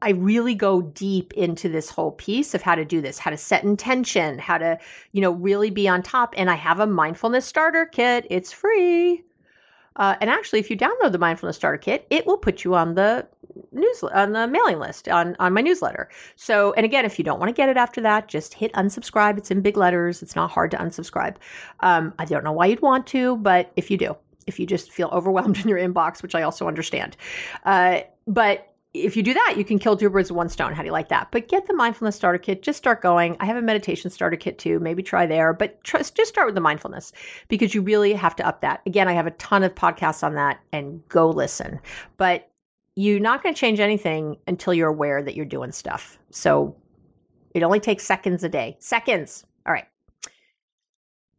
I 0.00 0.10
really 0.10 0.54
go 0.54 0.80
deep 0.82 1.34
into 1.34 1.68
this 1.68 1.90
whole 1.90 2.12
piece 2.12 2.54
of 2.54 2.62
how 2.62 2.74
to 2.74 2.84
do 2.84 3.00
this, 3.00 3.18
how 3.18 3.30
to 3.30 3.36
set 3.36 3.62
intention, 3.62 4.38
how 4.38 4.56
to, 4.58 4.78
you 5.12 5.20
know, 5.20 5.32
really 5.32 5.70
be 5.70 5.86
on 5.86 6.02
top. 6.02 6.34
And 6.36 6.50
I 6.50 6.54
have 6.54 6.80
a 6.80 6.86
mindfulness 6.86 7.44
starter 7.44 7.84
kit. 7.84 8.26
It's 8.30 8.52
free. 8.52 9.22
Uh, 9.96 10.14
and 10.20 10.30
actually, 10.30 10.60
if 10.60 10.70
you 10.70 10.76
download 10.76 11.12
the 11.12 11.18
Mindfulness 11.18 11.56
Starter 11.56 11.78
Kit, 11.78 12.06
it 12.10 12.26
will 12.26 12.36
put 12.36 12.64
you 12.64 12.74
on 12.74 12.94
the 12.94 13.26
news 13.72 14.02
on 14.02 14.32
the 14.32 14.46
mailing 14.46 14.78
list 14.78 15.08
on 15.08 15.34
on 15.38 15.52
my 15.52 15.60
newsletter. 15.60 16.10
So, 16.36 16.72
and 16.74 16.84
again, 16.84 17.04
if 17.04 17.18
you 17.18 17.24
don't 17.24 17.40
want 17.40 17.48
to 17.48 17.54
get 17.54 17.68
it 17.68 17.76
after 17.76 18.00
that, 18.02 18.28
just 18.28 18.52
hit 18.52 18.72
unsubscribe. 18.74 19.38
It's 19.38 19.50
in 19.50 19.62
big 19.62 19.76
letters. 19.76 20.22
It's 20.22 20.36
not 20.36 20.50
hard 20.50 20.70
to 20.72 20.76
unsubscribe. 20.76 21.36
Um, 21.80 22.12
I 22.18 22.26
don't 22.26 22.44
know 22.44 22.52
why 22.52 22.66
you'd 22.66 22.82
want 22.82 23.06
to, 23.08 23.36
but 23.38 23.72
if 23.76 23.90
you 23.90 23.96
do, 23.96 24.14
if 24.46 24.60
you 24.60 24.66
just 24.66 24.92
feel 24.92 25.08
overwhelmed 25.12 25.58
in 25.62 25.68
your 25.68 25.78
inbox, 25.78 26.22
which 26.22 26.34
I 26.34 26.42
also 26.42 26.68
understand, 26.68 27.16
uh, 27.64 28.00
but 28.26 28.74
if 29.04 29.16
you 29.16 29.22
do 29.22 29.34
that, 29.34 29.54
you 29.56 29.64
can 29.64 29.78
kill 29.78 29.96
two 29.96 30.10
birds 30.10 30.30
with 30.30 30.36
one 30.36 30.48
stone. 30.48 30.72
How 30.72 30.82
do 30.82 30.86
you 30.86 30.92
like 30.92 31.08
that? 31.08 31.28
But 31.30 31.48
get 31.48 31.66
the 31.66 31.74
mindfulness 31.74 32.16
starter 32.16 32.38
kit. 32.38 32.62
Just 32.62 32.78
start 32.78 33.02
going. 33.02 33.36
I 33.40 33.46
have 33.46 33.56
a 33.56 33.62
meditation 33.62 34.10
starter 34.10 34.36
kit 34.36 34.58
too. 34.58 34.78
Maybe 34.80 35.02
try 35.02 35.26
there, 35.26 35.52
but 35.52 35.82
trust, 35.84 36.16
just 36.16 36.28
start 36.28 36.46
with 36.46 36.54
the 36.54 36.60
mindfulness 36.60 37.12
because 37.48 37.74
you 37.74 37.82
really 37.82 38.12
have 38.12 38.36
to 38.36 38.46
up 38.46 38.60
that. 38.62 38.80
Again, 38.86 39.08
I 39.08 39.12
have 39.12 39.26
a 39.26 39.32
ton 39.32 39.62
of 39.62 39.74
podcasts 39.74 40.22
on 40.22 40.34
that 40.34 40.60
and 40.72 41.06
go 41.08 41.28
listen. 41.30 41.80
But 42.16 42.50
you're 42.94 43.20
not 43.20 43.42
going 43.42 43.54
to 43.54 43.60
change 43.60 43.78
anything 43.78 44.36
until 44.46 44.72
you're 44.72 44.88
aware 44.88 45.22
that 45.22 45.36
you're 45.36 45.44
doing 45.44 45.72
stuff. 45.72 46.18
So 46.30 46.74
it 47.54 47.62
only 47.62 47.80
takes 47.80 48.04
seconds 48.04 48.42
a 48.42 48.48
day. 48.48 48.76
Seconds. 48.80 49.44
All 49.66 49.72
right. 49.72 49.86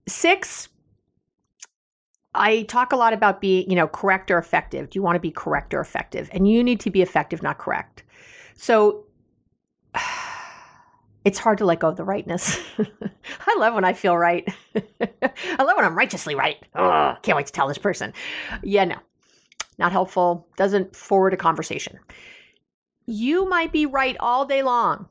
Six, 0.08 0.70
I 2.38 2.64
talk 2.64 2.92
a 2.92 2.96
lot 2.96 3.14
about 3.14 3.42
being, 3.42 3.70
you 3.70 3.76
know, 3.76 3.88
correct 3.88 4.32
or 4.32 4.38
effective. 4.38 4.90
Do 4.90 4.98
you 4.98 5.04
want 5.04 5.16
to 5.16 5.20
be 5.20 5.32
correct 5.32 5.74
or 5.74 5.80
effective? 5.80 6.30
And 6.32 6.48
you 6.48 6.64
need 6.64 6.80
to 6.82 6.92
be 6.92 7.02
effective, 7.02 7.42
not 7.42 7.58
correct. 7.58 8.04
So 8.56 9.06
it's 11.26 11.40
hard 11.40 11.58
to 11.58 11.66
let 11.66 11.80
go 11.80 11.90
of 11.90 11.98
the 11.98 12.04
rightness. 12.04 12.60
I 13.48 13.56
love 13.58 13.74
when 13.74 13.86
I 13.86 13.94
feel 13.94 14.18
right. 14.18 14.48
I 14.76 15.64
love 15.64 15.76
when 15.76 15.86
I'm 15.86 15.98
righteously 15.98 16.36
right. 16.36 16.58
Oh, 16.76 17.16
can't 17.22 17.36
wait 17.36 17.48
to 17.48 17.54
tell 17.54 17.68
this 17.68 17.78
person. 17.78 18.14
Yeah, 18.64 18.86
no, 18.86 18.98
not 19.78 19.92
helpful. 19.92 20.48
Doesn't 20.58 20.96
forward 20.96 21.34
a 21.34 21.38
conversation. 21.38 22.00
You 23.06 23.48
might 23.50 23.72
be 23.72 23.86
right 23.86 24.18
all 24.20 24.46
day 24.46 24.64
long 24.64 25.08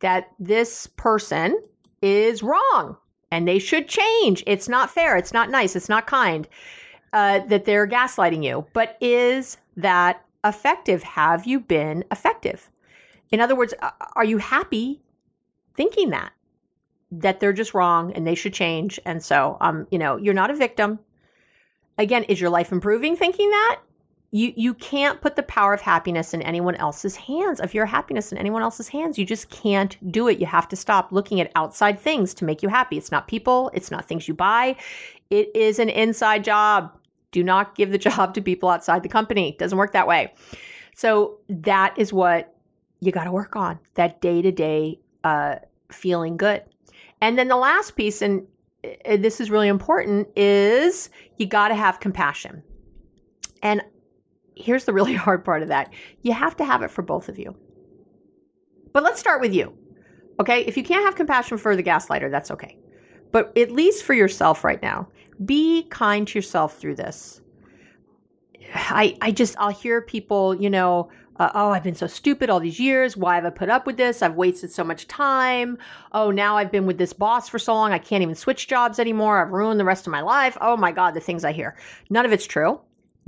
that 0.00 0.28
this 0.38 0.86
person 0.86 1.60
is 2.02 2.42
wrong 2.42 2.96
and 3.30 3.46
they 3.46 3.58
should 3.58 3.88
change. 3.88 4.42
It's 4.46 4.68
not 4.68 4.90
fair. 4.90 5.16
It's 5.16 5.32
not 5.32 5.50
nice. 5.50 5.76
It's 5.76 5.88
not 5.88 6.06
kind 6.06 6.48
uh, 7.12 7.40
that 7.46 7.64
they're 7.64 7.86
gaslighting 7.86 8.44
you. 8.44 8.66
But 8.72 8.96
is 9.00 9.56
that 9.76 10.24
effective? 10.44 11.02
Have 11.02 11.46
you 11.46 11.60
been 11.60 12.04
effective? 12.10 12.70
In 13.30 13.40
other 13.40 13.54
words, 13.54 13.74
are 14.16 14.24
you 14.24 14.38
happy 14.38 15.00
thinking 15.74 16.10
that? 16.10 16.32
That 17.12 17.40
they're 17.40 17.52
just 17.52 17.74
wrong 17.74 18.12
and 18.12 18.26
they 18.26 18.34
should 18.34 18.54
change. 18.54 18.98
And 19.04 19.22
so, 19.22 19.56
um, 19.60 19.86
you 19.90 19.98
know, 19.98 20.16
you're 20.16 20.34
not 20.34 20.50
a 20.50 20.56
victim. 20.56 20.98
Again, 21.98 22.24
is 22.24 22.40
your 22.40 22.50
life 22.50 22.72
improving 22.72 23.16
thinking 23.16 23.50
that? 23.50 23.80
You 24.32 24.52
you 24.56 24.74
can't 24.74 25.20
put 25.20 25.34
the 25.34 25.42
power 25.42 25.74
of 25.74 25.80
happiness 25.80 26.32
in 26.34 26.42
anyone 26.42 26.76
else's 26.76 27.16
hands. 27.16 27.60
Of 27.60 27.74
your 27.74 27.86
happiness 27.86 28.30
in 28.30 28.38
anyone 28.38 28.62
else's 28.62 28.88
hands 28.88 29.18
you 29.18 29.26
just 29.26 29.50
can't 29.50 29.96
do 30.12 30.28
it. 30.28 30.38
You 30.38 30.46
have 30.46 30.68
to 30.68 30.76
stop 30.76 31.10
looking 31.10 31.40
at 31.40 31.50
outside 31.56 31.98
things 31.98 32.32
to 32.34 32.44
make 32.44 32.62
you 32.62 32.68
happy. 32.68 32.96
It's 32.96 33.10
not 33.10 33.26
people. 33.26 33.70
It's 33.74 33.90
not 33.90 34.06
things 34.06 34.28
you 34.28 34.34
buy. 34.34 34.76
It 35.30 35.54
is 35.54 35.78
an 35.78 35.88
inside 35.88 36.44
job. 36.44 36.96
Do 37.32 37.42
not 37.42 37.74
give 37.74 37.90
the 37.90 37.98
job 38.08 38.34
to 38.34 38.40
people 38.40 38.68
outside 38.68 39.02
the 39.02 39.08
company. 39.08 39.50
It 39.50 39.58
doesn't 39.58 39.78
work 39.78 39.92
that 39.92 40.06
way. 40.06 40.32
So 40.94 41.38
that 41.48 41.94
is 41.98 42.12
what 42.12 42.54
you 43.00 43.10
got 43.12 43.24
to 43.24 43.32
work 43.32 43.56
on 43.56 43.78
that 43.94 44.20
day-to-day 44.20 45.00
uh, 45.24 45.56
feeling 45.90 46.36
good. 46.36 46.62
And 47.20 47.38
then 47.38 47.48
the 47.48 47.56
last 47.56 47.96
piece 47.96 48.22
and 48.22 48.46
uh, 48.84 49.16
this 49.16 49.40
is 49.40 49.50
really 49.50 49.68
important 49.68 50.28
is 50.36 51.10
you 51.36 51.46
got 51.46 51.68
to 51.68 51.74
have 51.74 52.00
compassion. 52.00 52.62
And 53.62 53.82
here's 54.56 54.84
the 54.84 54.92
really 54.92 55.14
hard 55.26 55.44
part 55.44 55.62
of 55.62 55.68
that 55.68 55.92
you 56.22 56.32
have 56.32 56.56
to 56.56 56.64
have 56.64 56.82
it 56.82 56.90
for 56.90 57.02
both 57.02 57.28
of 57.28 57.38
you. 57.38 57.54
But 58.92 59.02
let's 59.02 59.20
start 59.20 59.40
with 59.40 59.54
you. 59.54 59.72
Okay. 60.40 60.62
If 60.62 60.76
you 60.76 60.82
can't 60.82 61.04
have 61.04 61.14
compassion 61.14 61.58
for 61.58 61.76
the 61.76 61.82
gaslighter, 61.82 62.30
that's 62.30 62.50
okay. 62.50 62.76
But 63.32 63.56
at 63.56 63.70
least 63.70 64.04
for 64.04 64.14
yourself 64.14 64.64
right 64.64 64.82
now, 64.82 65.08
be 65.44 65.84
kind 65.84 66.26
to 66.28 66.38
yourself 66.38 66.78
through 66.78 66.96
this. 66.96 67.40
I, 68.74 69.16
I 69.20 69.32
just, 69.32 69.54
I'll 69.58 69.70
hear 69.70 70.00
people, 70.00 70.54
you 70.54 70.70
know, 70.70 71.10
uh, 71.36 71.50
oh, 71.54 71.70
I've 71.70 71.82
been 71.82 71.94
so 71.94 72.06
stupid 72.06 72.50
all 72.50 72.60
these 72.60 72.78
years. 72.78 73.16
Why 73.16 73.36
have 73.36 73.46
I 73.46 73.50
put 73.50 73.70
up 73.70 73.86
with 73.86 73.96
this? 73.96 74.20
I've 74.20 74.34
wasted 74.34 74.70
so 74.70 74.84
much 74.84 75.06
time. 75.08 75.78
Oh, 76.12 76.30
now 76.30 76.56
I've 76.56 76.70
been 76.70 76.84
with 76.84 76.98
this 76.98 77.14
boss 77.14 77.48
for 77.48 77.58
so 77.58 77.72
long. 77.72 77.92
I 77.92 77.98
can't 77.98 78.22
even 78.22 78.34
switch 78.34 78.68
jobs 78.68 78.98
anymore. 78.98 79.42
I've 79.42 79.52
ruined 79.52 79.80
the 79.80 79.84
rest 79.84 80.06
of 80.06 80.10
my 80.10 80.20
life. 80.20 80.58
Oh 80.60 80.76
my 80.76 80.92
God, 80.92 81.14
the 81.14 81.20
things 81.20 81.44
I 81.44 81.52
hear. 81.52 81.78
None 82.10 82.26
of 82.26 82.32
it's 82.32 82.46
true. 82.46 82.80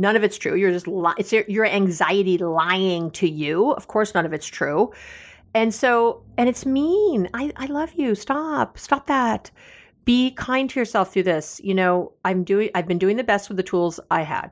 None 0.02 0.16
of 0.16 0.24
it's 0.24 0.36
true. 0.36 0.56
You're 0.56 0.72
just 0.72 0.88
li- 0.88 1.14
it's 1.16 1.32
your, 1.32 1.44
your 1.46 1.64
anxiety 1.64 2.36
lying 2.36 3.12
to 3.12 3.28
you. 3.28 3.70
Of 3.74 3.86
course, 3.86 4.14
none 4.14 4.26
of 4.26 4.32
it's 4.32 4.48
true. 4.48 4.92
And 5.54 5.72
so, 5.72 6.24
and 6.36 6.48
it's 6.48 6.66
mean. 6.66 7.30
I, 7.34 7.52
I 7.54 7.66
love 7.66 7.92
you. 7.92 8.16
Stop. 8.16 8.78
Stop 8.78 9.06
that. 9.06 9.52
Be 10.04 10.32
kind 10.32 10.68
to 10.70 10.80
yourself 10.80 11.12
through 11.12 11.22
this. 11.22 11.60
You 11.62 11.72
know, 11.72 12.10
I'm 12.24 12.42
doing, 12.42 12.70
I've 12.74 12.88
been 12.88 12.98
doing 12.98 13.16
the 13.16 13.22
best 13.22 13.48
with 13.48 13.56
the 13.56 13.62
tools 13.62 14.00
I 14.10 14.22
had. 14.22 14.50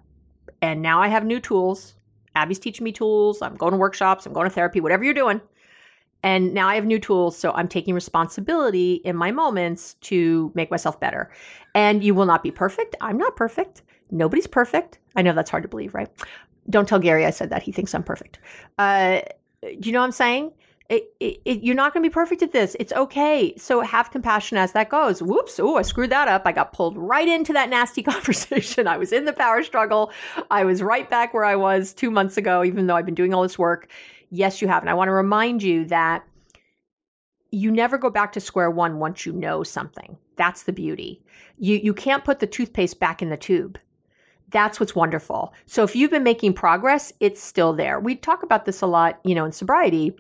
And 0.62 0.82
now 0.82 1.02
I 1.02 1.08
have 1.08 1.24
new 1.24 1.40
tools. 1.40 1.96
Abby's 2.36 2.60
teaching 2.60 2.84
me 2.84 2.92
tools. 2.92 3.42
I'm 3.42 3.56
going 3.56 3.72
to 3.72 3.76
workshops. 3.76 4.26
I'm 4.26 4.32
going 4.32 4.48
to 4.48 4.54
therapy, 4.54 4.80
whatever 4.80 5.02
you're 5.02 5.14
doing. 5.14 5.40
And 6.22 6.54
now 6.54 6.68
I 6.68 6.76
have 6.76 6.86
new 6.86 7.00
tools. 7.00 7.36
So 7.36 7.50
I'm 7.54 7.66
taking 7.66 7.92
responsibility 7.92 9.00
in 9.04 9.16
my 9.16 9.32
moments 9.32 9.94
to 10.02 10.52
make 10.54 10.70
myself 10.70 11.00
better. 11.00 11.28
And 11.74 12.04
you 12.04 12.14
will 12.14 12.26
not 12.26 12.44
be 12.44 12.52
perfect. 12.52 12.94
I'm 13.00 13.18
not 13.18 13.34
perfect. 13.34 13.82
Nobody's 14.10 14.46
perfect. 14.46 14.98
I 15.16 15.22
know 15.22 15.32
that's 15.32 15.50
hard 15.50 15.62
to 15.62 15.68
believe, 15.68 15.94
right? 15.94 16.08
Don't 16.68 16.88
tell 16.88 16.98
Gary 16.98 17.26
I 17.26 17.30
said 17.30 17.50
that. 17.50 17.62
He 17.62 17.72
thinks 17.72 17.94
I'm 17.94 18.02
perfect. 18.02 18.38
Uh, 18.78 19.20
do 19.62 19.88
you 19.88 19.92
know 19.92 20.00
what 20.00 20.06
I'm 20.06 20.12
saying? 20.12 20.52
It, 20.88 21.04
it, 21.20 21.40
it, 21.44 21.62
you're 21.62 21.76
not 21.76 21.94
going 21.94 22.02
to 22.02 22.08
be 22.08 22.12
perfect 22.12 22.42
at 22.42 22.52
this. 22.52 22.76
It's 22.80 22.92
okay. 22.92 23.54
So 23.56 23.80
have 23.80 24.10
compassion 24.10 24.58
as 24.58 24.72
that 24.72 24.88
goes. 24.88 25.22
Whoops. 25.22 25.60
Oh, 25.60 25.76
I 25.76 25.82
screwed 25.82 26.10
that 26.10 26.26
up. 26.26 26.42
I 26.46 26.52
got 26.52 26.72
pulled 26.72 26.98
right 26.98 27.28
into 27.28 27.52
that 27.52 27.70
nasty 27.70 28.02
conversation. 28.02 28.88
I 28.88 28.96
was 28.96 29.12
in 29.12 29.24
the 29.24 29.32
power 29.32 29.62
struggle. 29.62 30.10
I 30.50 30.64
was 30.64 30.82
right 30.82 31.08
back 31.08 31.32
where 31.32 31.44
I 31.44 31.54
was 31.54 31.92
two 31.92 32.10
months 32.10 32.36
ago, 32.36 32.64
even 32.64 32.86
though 32.86 32.96
I've 32.96 33.06
been 33.06 33.14
doing 33.14 33.32
all 33.32 33.42
this 33.42 33.58
work. 33.58 33.88
Yes, 34.30 34.60
you 34.60 34.66
have. 34.66 34.82
And 34.82 34.90
I 34.90 34.94
want 34.94 35.08
to 35.08 35.12
remind 35.12 35.62
you 35.62 35.84
that 35.86 36.24
you 37.52 37.70
never 37.70 37.96
go 37.98 38.10
back 38.10 38.32
to 38.32 38.40
square 38.40 38.70
one 38.70 38.98
once 38.98 39.24
you 39.24 39.32
know 39.32 39.62
something. 39.62 40.16
That's 40.36 40.64
the 40.64 40.72
beauty. 40.72 41.22
You, 41.58 41.76
you 41.76 41.94
can't 41.94 42.24
put 42.24 42.40
the 42.40 42.46
toothpaste 42.46 42.98
back 42.98 43.22
in 43.22 43.30
the 43.30 43.36
tube 43.36 43.78
that's 44.50 44.80
what's 44.80 44.94
wonderful. 44.94 45.54
So 45.66 45.82
if 45.82 45.96
you've 45.96 46.10
been 46.10 46.22
making 46.22 46.54
progress, 46.54 47.12
it's 47.20 47.42
still 47.42 47.72
there. 47.72 48.00
We 48.00 48.16
talk 48.16 48.42
about 48.42 48.64
this 48.64 48.82
a 48.82 48.86
lot, 48.86 49.20
you 49.24 49.34
know, 49.34 49.44
in 49.44 49.52
sobriety. 49.52 50.14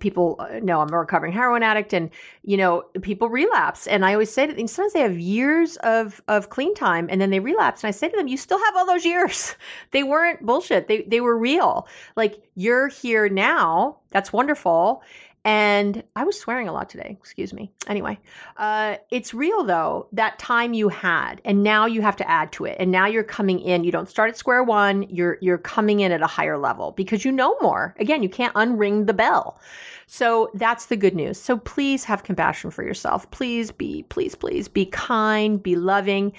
people 0.00 0.36
uh, 0.38 0.60
know 0.62 0.80
I'm 0.80 0.92
a 0.92 0.98
recovering 0.98 1.32
heroin 1.32 1.62
addict 1.62 1.94
and 1.94 2.10
you 2.42 2.56
know 2.58 2.82
people 3.00 3.30
relapse. 3.30 3.86
And 3.86 4.04
I 4.04 4.12
always 4.12 4.30
say 4.30 4.46
to 4.46 4.52
them 4.52 4.66
sometimes 4.66 4.92
they 4.92 5.00
have 5.00 5.18
years 5.18 5.76
of 5.78 6.20
of 6.28 6.50
clean 6.50 6.74
time 6.74 7.06
and 7.10 7.20
then 7.20 7.30
they 7.30 7.40
relapse. 7.40 7.82
And 7.82 7.88
I 7.88 7.92
say 7.92 8.08
to 8.08 8.16
them 8.16 8.28
you 8.28 8.36
still 8.36 8.58
have 8.58 8.76
all 8.76 8.86
those 8.86 9.04
years. 9.04 9.54
They 9.92 10.02
weren't 10.02 10.44
bullshit. 10.44 10.88
They 10.88 11.02
they 11.02 11.20
were 11.20 11.36
real. 11.36 11.86
Like 12.16 12.42
you're 12.54 12.88
here 12.88 13.28
now. 13.28 13.98
That's 14.10 14.32
wonderful 14.32 15.02
and 15.44 16.04
I 16.14 16.24
was 16.24 16.38
swearing 16.38 16.68
a 16.68 16.72
lot 16.72 16.88
today, 16.88 17.16
excuse 17.18 17.52
me. 17.52 17.72
Anyway, 17.88 18.18
uh, 18.58 18.96
it's 19.10 19.34
real 19.34 19.64
though, 19.64 20.06
that 20.12 20.38
time 20.38 20.72
you 20.72 20.88
had, 20.88 21.40
and 21.44 21.64
now 21.64 21.86
you 21.86 22.00
have 22.00 22.16
to 22.16 22.30
add 22.30 22.52
to 22.52 22.64
it. 22.64 22.76
And 22.78 22.92
now 22.92 23.06
you're 23.06 23.24
coming 23.24 23.58
in. 23.58 23.82
You 23.82 23.90
don't 23.90 24.08
start 24.08 24.30
at 24.30 24.36
square 24.36 24.62
one, 24.62 25.02
you're 25.08 25.38
you're 25.40 25.58
coming 25.58 26.00
in 26.00 26.12
at 26.12 26.22
a 26.22 26.28
higher 26.28 26.58
level 26.58 26.92
because 26.92 27.24
you 27.24 27.32
know 27.32 27.56
more. 27.60 27.94
Again, 27.98 28.22
you 28.22 28.28
can't 28.28 28.54
unring 28.54 29.06
the 29.06 29.14
bell. 29.14 29.60
So 30.06 30.50
that's 30.54 30.86
the 30.86 30.96
good 30.96 31.14
news. 31.14 31.40
So 31.40 31.56
please 31.58 32.04
have 32.04 32.22
compassion 32.22 32.70
for 32.70 32.84
yourself. 32.84 33.28
Please 33.30 33.72
be, 33.72 34.04
please, 34.10 34.34
please 34.34 34.68
be 34.68 34.86
kind, 34.86 35.62
be 35.62 35.74
loving. 35.74 36.32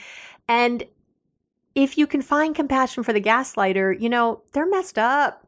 And 0.48 0.84
if 1.76 1.98
you 1.98 2.06
can 2.06 2.22
find 2.22 2.56
compassion 2.56 3.04
for 3.04 3.14
the 3.14 3.22
gaslighter, 3.22 4.00
you 4.00 4.10
know, 4.10 4.42
they're 4.52 4.70
messed 4.70 5.00
up 5.00 5.43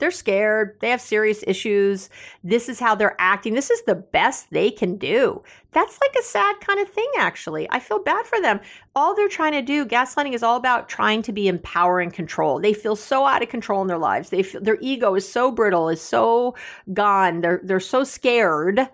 they're 0.00 0.10
scared. 0.10 0.76
They 0.80 0.90
have 0.90 1.00
serious 1.00 1.44
issues. 1.46 2.10
This 2.42 2.68
is 2.68 2.80
how 2.80 2.94
they're 2.94 3.16
acting. 3.18 3.54
This 3.54 3.70
is 3.70 3.82
the 3.82 3.94
best 3.94 4.50
they 4.50 4.70
can 4.70 4.96
do. 4.96 5.42
That's 5.72 5.98
like 6.00 6.16
a 6.18 6.24
sad 6.24 6.56
kind 6.60 6.80
of 6.80 6.88
thing, 6.88 7.08
actually. 7.18 7.68
I 7.70 7.78
feel 7.78 8.02
bad 8.02 8.26
for 8.26 8.40
them. 8.40 8.58
All 8.96 9.14
they're 9.14 9.28
trying 9.28 9.52
to 9.52 9.62
do, 9.62 9.86
gaslighting 9.86 10.34
is 10.34 10.42
all 10.42 10.56
about 10.56 10.88
trying 10.88 11.22
to 11.22 11.32
be 11.32 11.46
in 11.46 11.60
power 11.60 12.00
and 12.00 12.12
control. 12.12 12.58
They 12.58 12.72
feel 12.72 12.96
so 12.96 13.24
out 13.24 13.42
of 13.42 13.48
control 13.48 13.80
in 13.82 13.88
their 13.88 13.98
lives. 13.98 14.30
They 14.30 14.42
feel, 14.42 14.60
their 14.60 14.78
ego 14.80 15.14
is 15.14 15.30
so 15.30 15.52
brittle, 15.52 15.88
is 15.88 16.00
so 16.00 16.56
gone. 16.92 17.40
They're 17.40 17.60
they're 17.62 17.78
so 17.78 18.02
scared 18.02 18.88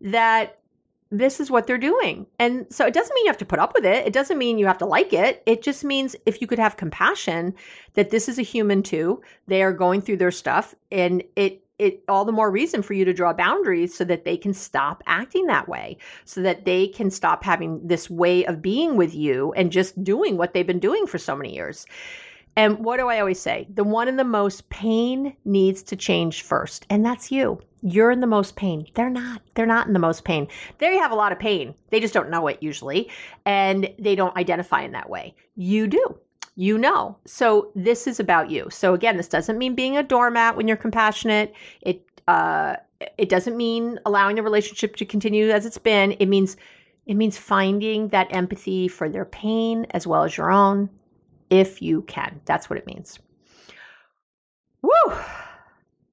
that 0.00 0.58
this 1.12 1.40
is 1.40 1.50
what 1.50 1.66
they're 1.66 1.78
doing. 1.78 2.26
And 2.38 2.66
so 2.70 2.86
it 2.86 2.94
doesn't 2.94 3.14
mean 3.14 3.26
you 3.26 3.30
have 3.30 3.38
to 3.38 3.44
put 3.44 3.58
up 3.58 3.74
with 3.74 3.84
it. 3.84 4.06
It 4.06 4.14
doesn't 4.14 4.38
mean 4.38 4.58
you 4.58 4.66
have 4.66 4.78
to 4.78 4.86
like 4.86 5.12
it. 5.12 5.42
It 5.44 5.62
just 5.62 5.84
means 5.84 6.16
if 6.24 6.40
you 6.40 6.46
could 6.46 6.58
have 6.58 6.78
compassion 6.78 7.54
that 7.94 8.10
this 8.10 8.28
is 8.28 8.38
a 8.38 8.42
human 8.42 8.82
too. 8.82 9.20
They 9.46 9.62
are 9.62 9.74
going 9.74 10.00
through 10.00 10.16
their 10.16 10.30
stuff 10.30 10.74
and 10.90 11.22
it 11.36 11.62
it 11.78 12.04
all 12.08 12.24
the 12.24 12.32
more 12.32 12.50
reason 12.50 12.80
for 12.80 12.94
you 12.94 13.04
to 13.04 13.12
draw 13.12 13.32
boundaries 13.32 13.94
so 13.94 14.04
that 14.04 14.24
they 14.24 14.36
can 14.36 14.54
stop 14.54 15.02
acting 15.06 15.46
that 15.46 15.68
way. 15.68 15.98
So 16.24 16.40
that 16.42 16.64
they 16.64 16.88
can 16.88 17.10
stop 17.10 17.44
having 17.44 17.86
this 17.86 18.08
way 18.08 18.46
of 18.46 18.62
being 18.62 18.96
with 18.96 19.14
you 19.14 19.52
and 19.54 19.72
just 19.72 20.02
doing 20.02 20.36
what 20.36 20.54
they've 20.54 20.66
been 20.66 20.78
doing 20.78 21.06
for 21.06 21.18
so 21.18 21.36
many 21.36 21.54
years. 21.54 21.84
And 22.56 22.78
what 22.84 22.98
do 22.98 23.08
I 23.08 23.18
always 23.18 23.40
say? 23.40 23.66
The 23.74 23.84
one 23.84 24.08
in 24.08 24.16
the 24.16 24.24
most 24.24 24.68
pain 24.68 25.34
needs 25.44 25.82
to 25.84 25.96
change 25.96 26.42
first, 26.42 26.86
and 26.90 27.04
that's 27.04 27.32
you. 27.32 27.60
You're 27.80 28.10
in 28.10 28.20
the 28.20 28.26
most 28.26 28.56
pain. 28.56 28.86
They're 28.94 29.10
not. 29.10 29.42
They're 29.54 29.66
not 29.66 29.86
in 29.86 29.92
the 29.92 29.98
most 29.98 30.24
pain. 30.24 30.46
They 30.78 30.96
have 30.96 31.10
a 31.10 31.16
lot 31.16 31.32
of 31.32 31.38
pain. 31.38 31.74
They 31.90 31.98
just 31.98 32.14
don't 32.14 32.30
know 32.30 32.46
it 32.48 32.62
usually, 32.62 33.10
and 33.46 33.88
they 33.98 34.14
don't 34.14 34.36
identify 34.36 34.82
in 34.82 34.92
that 34.92 35.08
way. 35.08 35.34
You 35.56 35.86
do. 35.86 36.18
You 36.54 36.76
know. 36.76 37.16
So 37.24 37.72
this 37.74 38.06
is 38.06 38.20
about 38.20 38.50
you. 38.50 38.68
So 38.70 38.92
again, 38.94 39.16
this 39.16 39.28
doesn't 39.28 39.58
mean 39.58 39.74
being 39.74 39.96
a 39.96 40.02
doormat 40.02 40.56
when 40.56 40.68
you're 40.68 40.76
compassionate. 40.76 41.54
It 41.80 42.04
uh 42.28 42.76
it 43.18 43.28
doesn't 43.28 43.56
mean 43.56 43.98
allowing 44.06 44.36
the 44.36 44.42
relationship 44.42 44.94
to 44.96 45.04
continue 45.04 45.50
as 45.50 45.66
it's 45.66 45.78
been. 45.78 46.12
It 46.12 46.26
means 46.26 46.56
it 47.06 47.14
means 47.14 47.36
finding 47.36 48.08
that 48.08 48.28
empathy 48.30 48.86
for 48.86 49.08
their 49.08 49.24
pain 49.24 49.86
as 49.90 50.06
well 50.06 50.22
as 50.22 50.36
your 50.36 50.52
own 50.52 50.88
if 51.52 51.82
you 51.82 52.00
can. 52.02 52.40
That's 52.46 52.70
what 52.70 52.78
it 52.78 52.86
means. 52.86 53.18
Woo! 54.80 54.90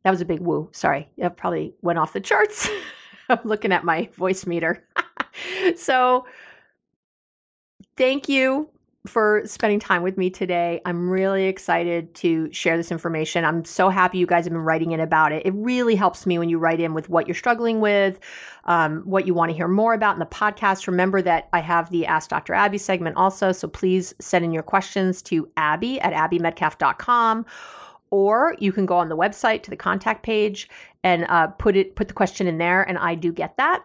That 0.04 0.12
was 0.12 0.20
a 0.20 0.26
big 0.26 0.42
woo. 0.42 0.68
Sorry. 0.74 1.10
It 1.16 1.38
probably 1.38 1.74
went 1.82 1.98
off 1.98 2.12
the 2.12 2.20
charts. 2.20 2.70
I'm 3.30 3.40
looking 3.46 3.72
at 3.72 3.86
my 3.86 4.10
voice 4.18 4.46
meter. 4.46 4.84
so, 5.78 6.26
thank 7.96 8.28
you 8.28 8.70
for 9.08 9.42
spending 9.46 9.80
time 9.80 10.04
with 10.04 10.18
me 10.18 10.30
today. 10.30 10.82
I'm 10.86 11.10
really 11.10 11.46
excited 11.46 12.14
to 12.16 12.52
share 12.52 12.76
this 12.76 12.92
information. 12.92 13.46
I'm 13.46 13.64
so 13.64 13.90
happy 13.90 14.18
you 14.18 14.26
guys 14.26 14.44
have 14.44 14.52
been 14.52 14.62
writing 14.62 14.92
in 14.92 15.00
about 15.00 15.32
it. 15.32 15.46
It 15.46 15.54
really 15.56 15.96
helps 15.96 16.26
me 16.26 16.38
when 16.38 16.50
you 16.50 16.60
write 16.60 16.82
in 16.82 16.94
with 16.94 17.10
what 17.10 17.26
you're 17.26 17.36
struggling 17.36 17.80
with, 17.80 18.20
um, 18.66 19.02
what 19.04 19.26
you 19.26 19.34
want 19.34 19.52
to 19.52 19.56
hear 19.56 19.70
more 19.70 19.94
about 19.94 20.16
in 20.16 20.20
the 20.20 20.26
podcast. 20.26 20.86
Remember 20.86 21.22
that 21.22 21.48
I 21.54 21.62
have 21.62 21.90
the 21.92 22.06
Ask 22.06 22.30
Dr. 22.30 22.54
Abby 22.54 22.78
segment 22.78 23.16
also. 23.16 23.54
So 23.54 23.70
please 23.70 24.14
send 24.20 24.44
in 24.44 24.52
your 24.52 24.64
questions 24.64 25.22
to 25.24 25.50
Abby 25.56 26.02
at 26.02 26.14
abbymedcalf.com 26.14 27.46
or 28.12 28.56
you 28.60 28.72
can 28.72 28.86
go 28.86 28.98
on 28.98 29.08
the 29.08 29.16
website 29.16 29.64
to 29.64 29.70
the 29.70 29.78
contact 29.78 30.24
page 30.24 30.68
and 31.04 31.26
uh, 31.30 31.48
put 31.48 31.76
it 31.76 31.96
put 31.96 32.08
the 32.08 32.14
question 32.14 32.48
in 32.48 32.58
there 32.58 32.82
and 32.82 32.98
i 32.98 33.14
do 33.14 33.32
get 33.32 33.56
that 33.58 33.84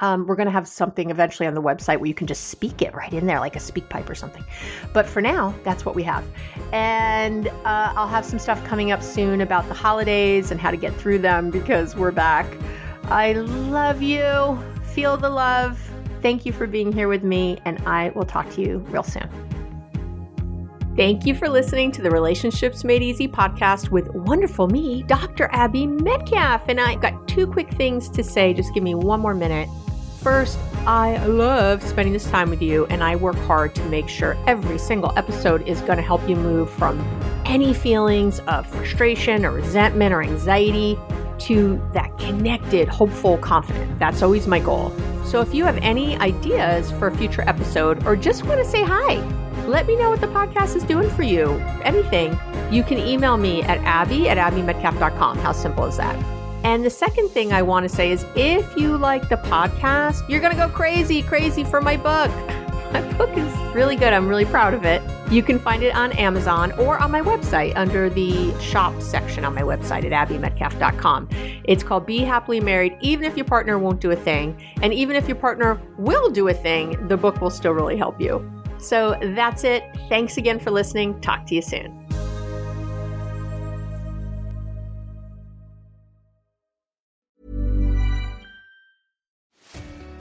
um, 0.00 0.26
we're 0.26 0.36
going 0.36 0.46
to 0.46 0.52
have 0.52 0.66
something 0.66 1.10
eventually 1.10 1.46
on 1.46 1.54
the 1.54 1.62
website 1.62 1.98
where 1.98 2.06
you 2.08 2.14
can 2.14 2.26
just 2.26 2.48
speak 2.48 2.82
it 2.82 2.94
right 2.94 3.12
in 3.12 3.26
there, 3.26 3.40
like 3.40 3.56
a 3.56 3.60
speak 3.60 3.88
pipe 3.88 4.08
or 4.10 4.14
something. 4.14 4.44
But 4.92 5.06
for 5.06 5.20
now, 5.20 5.54
that's 5.62 5.84
what 5.84 5.94
we 5.94 6.02
have. 6.02 6.24
And 6.72 7.48
uh, 7.48 7.92
I'll 7.96 8.08
have 8.08 8.24
some 8.24 8.38
stuff 8.38 8.64
coming 8.64 8.90
up 8.90 9.02
soon 9.02 9.40
about 9.40 9.68
the 9.68 9.74
holidays 9.74 10.50
and 10.50 10.60
how 10.60 10.70
to 10.70 10.76
get 10.76 10.94
through 10.96 11.18
them 11.18 11.50
because 11.50 11.94
we're 11.94 12.10
back. 12.10 12.46
I 13.04 13.34
love 13.34 14.02
you. 14.02 14.58
Feel 14.82 15.16
the 15.16 15.30
love. 15.30 15.80
Thank 16.22 16.46
you 16.46 16.52
for 16.52 16.66
being 16.66 16.90
here 16.90 17.08
with 17.08 17.22
me, 17.22 17.58
and 17.64 17.78
I 17.86 18.10
will 18.10 18.24
talk 18.24 18.48
to 18.52 18.62
you 18.62 18.78
real 18.88 19.02
soon. 19.02 19.28
Thank 20.96 21.26
you 21.26 21.34
for 21.34 21.48
listening 21.48 21.90
to 21.92 22.02
the 22.02 22.10
Relationships 22.10 22.84
Made 22.84 23.02
Easy 23.02 23.26
podcast 23.26 23.90
with 23.90 24.08
wonderful 24.14 24.68
me, 24.68 25.02
Dr. 25.02 25.48
Abby 25.52 25.86
Medcalf. 25.86 26.68
And 26.68 26.80
I've 26.80 27.00
got 27.00 27.26
two 27.26 27.48
quick 27.48 27.68
things 27.74 28.08
to 28.10 28.22
say. 28.22 28.54
Just 28.54 28.72
give 28.72 28.84
me 28.84 28.94
one 28.94 29.18
more 29.18 29.34
minute. 29.34 29.68
First, 30.24 30.58
I 30.86 31.22
love 31.26 31.82
spending 31.82 32.14
this 32.14 32.24
time 32.30 32.48
with 32.48 32.62
you, 32.62 32.86
and 32.86 33.04
I 33.04 33.14
work 33.14 33.36
hard 33.36 33.74
to 33.74 33.84
make 33.90 34.08
sure 34.08 34.38
every 34.46 34.78
single 34.78 35.12
episode 35.18 35.68
is 35.68 35.82
going 35.82 35.98
to 35.98 36.02
help 36.02 36.26
you 36.26 36.34
move 36.34 36.70
from 36.70 36.98
any 37.44 37.74
feelings 37.74 38.38
of 38.48 38.66
frustration 38.66 39.44
or 39.44 39.50
resentment 39.50 40.14
or 40.14 40.22
anxiety 40.22 40.98
to 41.40 41.78
that 41.92 42.16
connected, 42.16 42.88
hopeful, 42.88 43.36
confident. 43.36 43.98
That's 43.98 44.22
always 44.22 44.46
my 44.46 44.60
goal. 44.60 44.96
So 45.26 45.42
if 45.42 45.52
you 45.52 45.62
have 45.64 45.76
any 45.82 46.16
ideas 46.16 46.90
for 46.92 47.08
a 47.08 47.14
future 47.14 47.42
episode 47.46 48.06
or 48.06 48.16
just 48.16 48.46
want 48.46 48.64
to 48.64 48.66
say 48.66 48.82
hi, 48.82 49.16
let 49.66 49.86
me 49.86 49.94
know 49.94 50.08
what 50.08 50.22
the 50.22 50.28
podcast 50.28 50.74
is 50.74 50.84
doing 50.84 51.10
for 51.10 51.22
you. 51.22 51.50
Anything, 51.82 52.38
you 52.70 52.82
can 52.82 52.98
email 52.98 53.36
me 53.36 53.62
at 53.64 53.76
abby 53.80 54.30
at 54.30 54.38
abbymedcalf.com. 54.38 55.36
How 55.40 55.52
simple 55.52 55.84
is 55.84 55.98
that? 55.98 56.33
And 56.64 56.84
the 56.84 56.90
second 56.90 57.28
thing 57.28 57.52
I 57.52 57.62
want 57.62 57.88
to 57.88 57.94
say 57.94 58.10
is 58.10 58.24
if 58.34 58.76
you 58.76 58.96
like 58.96 59.28
the 59.28 59.36
podcast, 59.36 60.26
you're 60.28 60.40
going 60.40 60.56
to 60.56 60.58
go 60.58 60.68
crazy, 60.68 61.22
crazy 61.22 61.62
for 61.62 61.80
my 61.80 61.96
book. 61.96 62.30
My 62.94 63.00
book 63.14 63.36
is 63.36 63.52
really 63.74 63.96
good. 63.96 64.12
I'm 64.12 64.28
really 64.28 64.44
proud 64.44 64.72
of 64.72 64.84
it. 64.84 65.02
You 65.28 65.42
can 65.42 65.58
find 65.58 65.82
it 65.82 65.96
on 65.96 66.12
Amazon 66.12 66.70
or 66.78 66.96
on 66.96 67.10
my 67.10 67.20
website 67.20 67.72
under 67.74 68.08
the 68.08 68.56
shop 68.60 69.02
section 69.02 69.44
on 69.44 69.52
my 69.52 69.62
website 69.62 70.08
at 70.08 70.28
abbymedcalf.com. 70.28 71.28
It's 71.64 71.82
called 71.82 72.06
Be 72.06 72.18
Happily 72.18 72.60
Married, 72.60 72.96
even 73.00 73.24
if 73.24 73.36
your 73.36 73.46
partner 73.46 73.80
won't 73.80 74.00
do 74.00 74.12
a 74.12 74.16
thing. 74.16 74.56
And 74.80 74.94
even 74.94 75.16
if 75.16 75.26
your 75.26 75.36
partner 75.36 75.80
will 75.98 76.30
do 76.30 76.46
a 76.46 76.54
thing, 76.54 77.08
the 77.08 77.16
book 77.16 77.40
will 77.40 77.50
still 77.50 77.72
really 77.72 77.96
help 77.96 78.20
you. 78.20 78.48
So 78.78 79.18
that's 79.34 79.64
it. 79.64 79.82
Thanks 80.08 80.36
again 80.36 80.60
for 80.60 80.70
listening. 80.70 81.20
Talk 81.20 81.46
to 81.46 81.56
you 81.56 81.62
soon. 81.62 82.03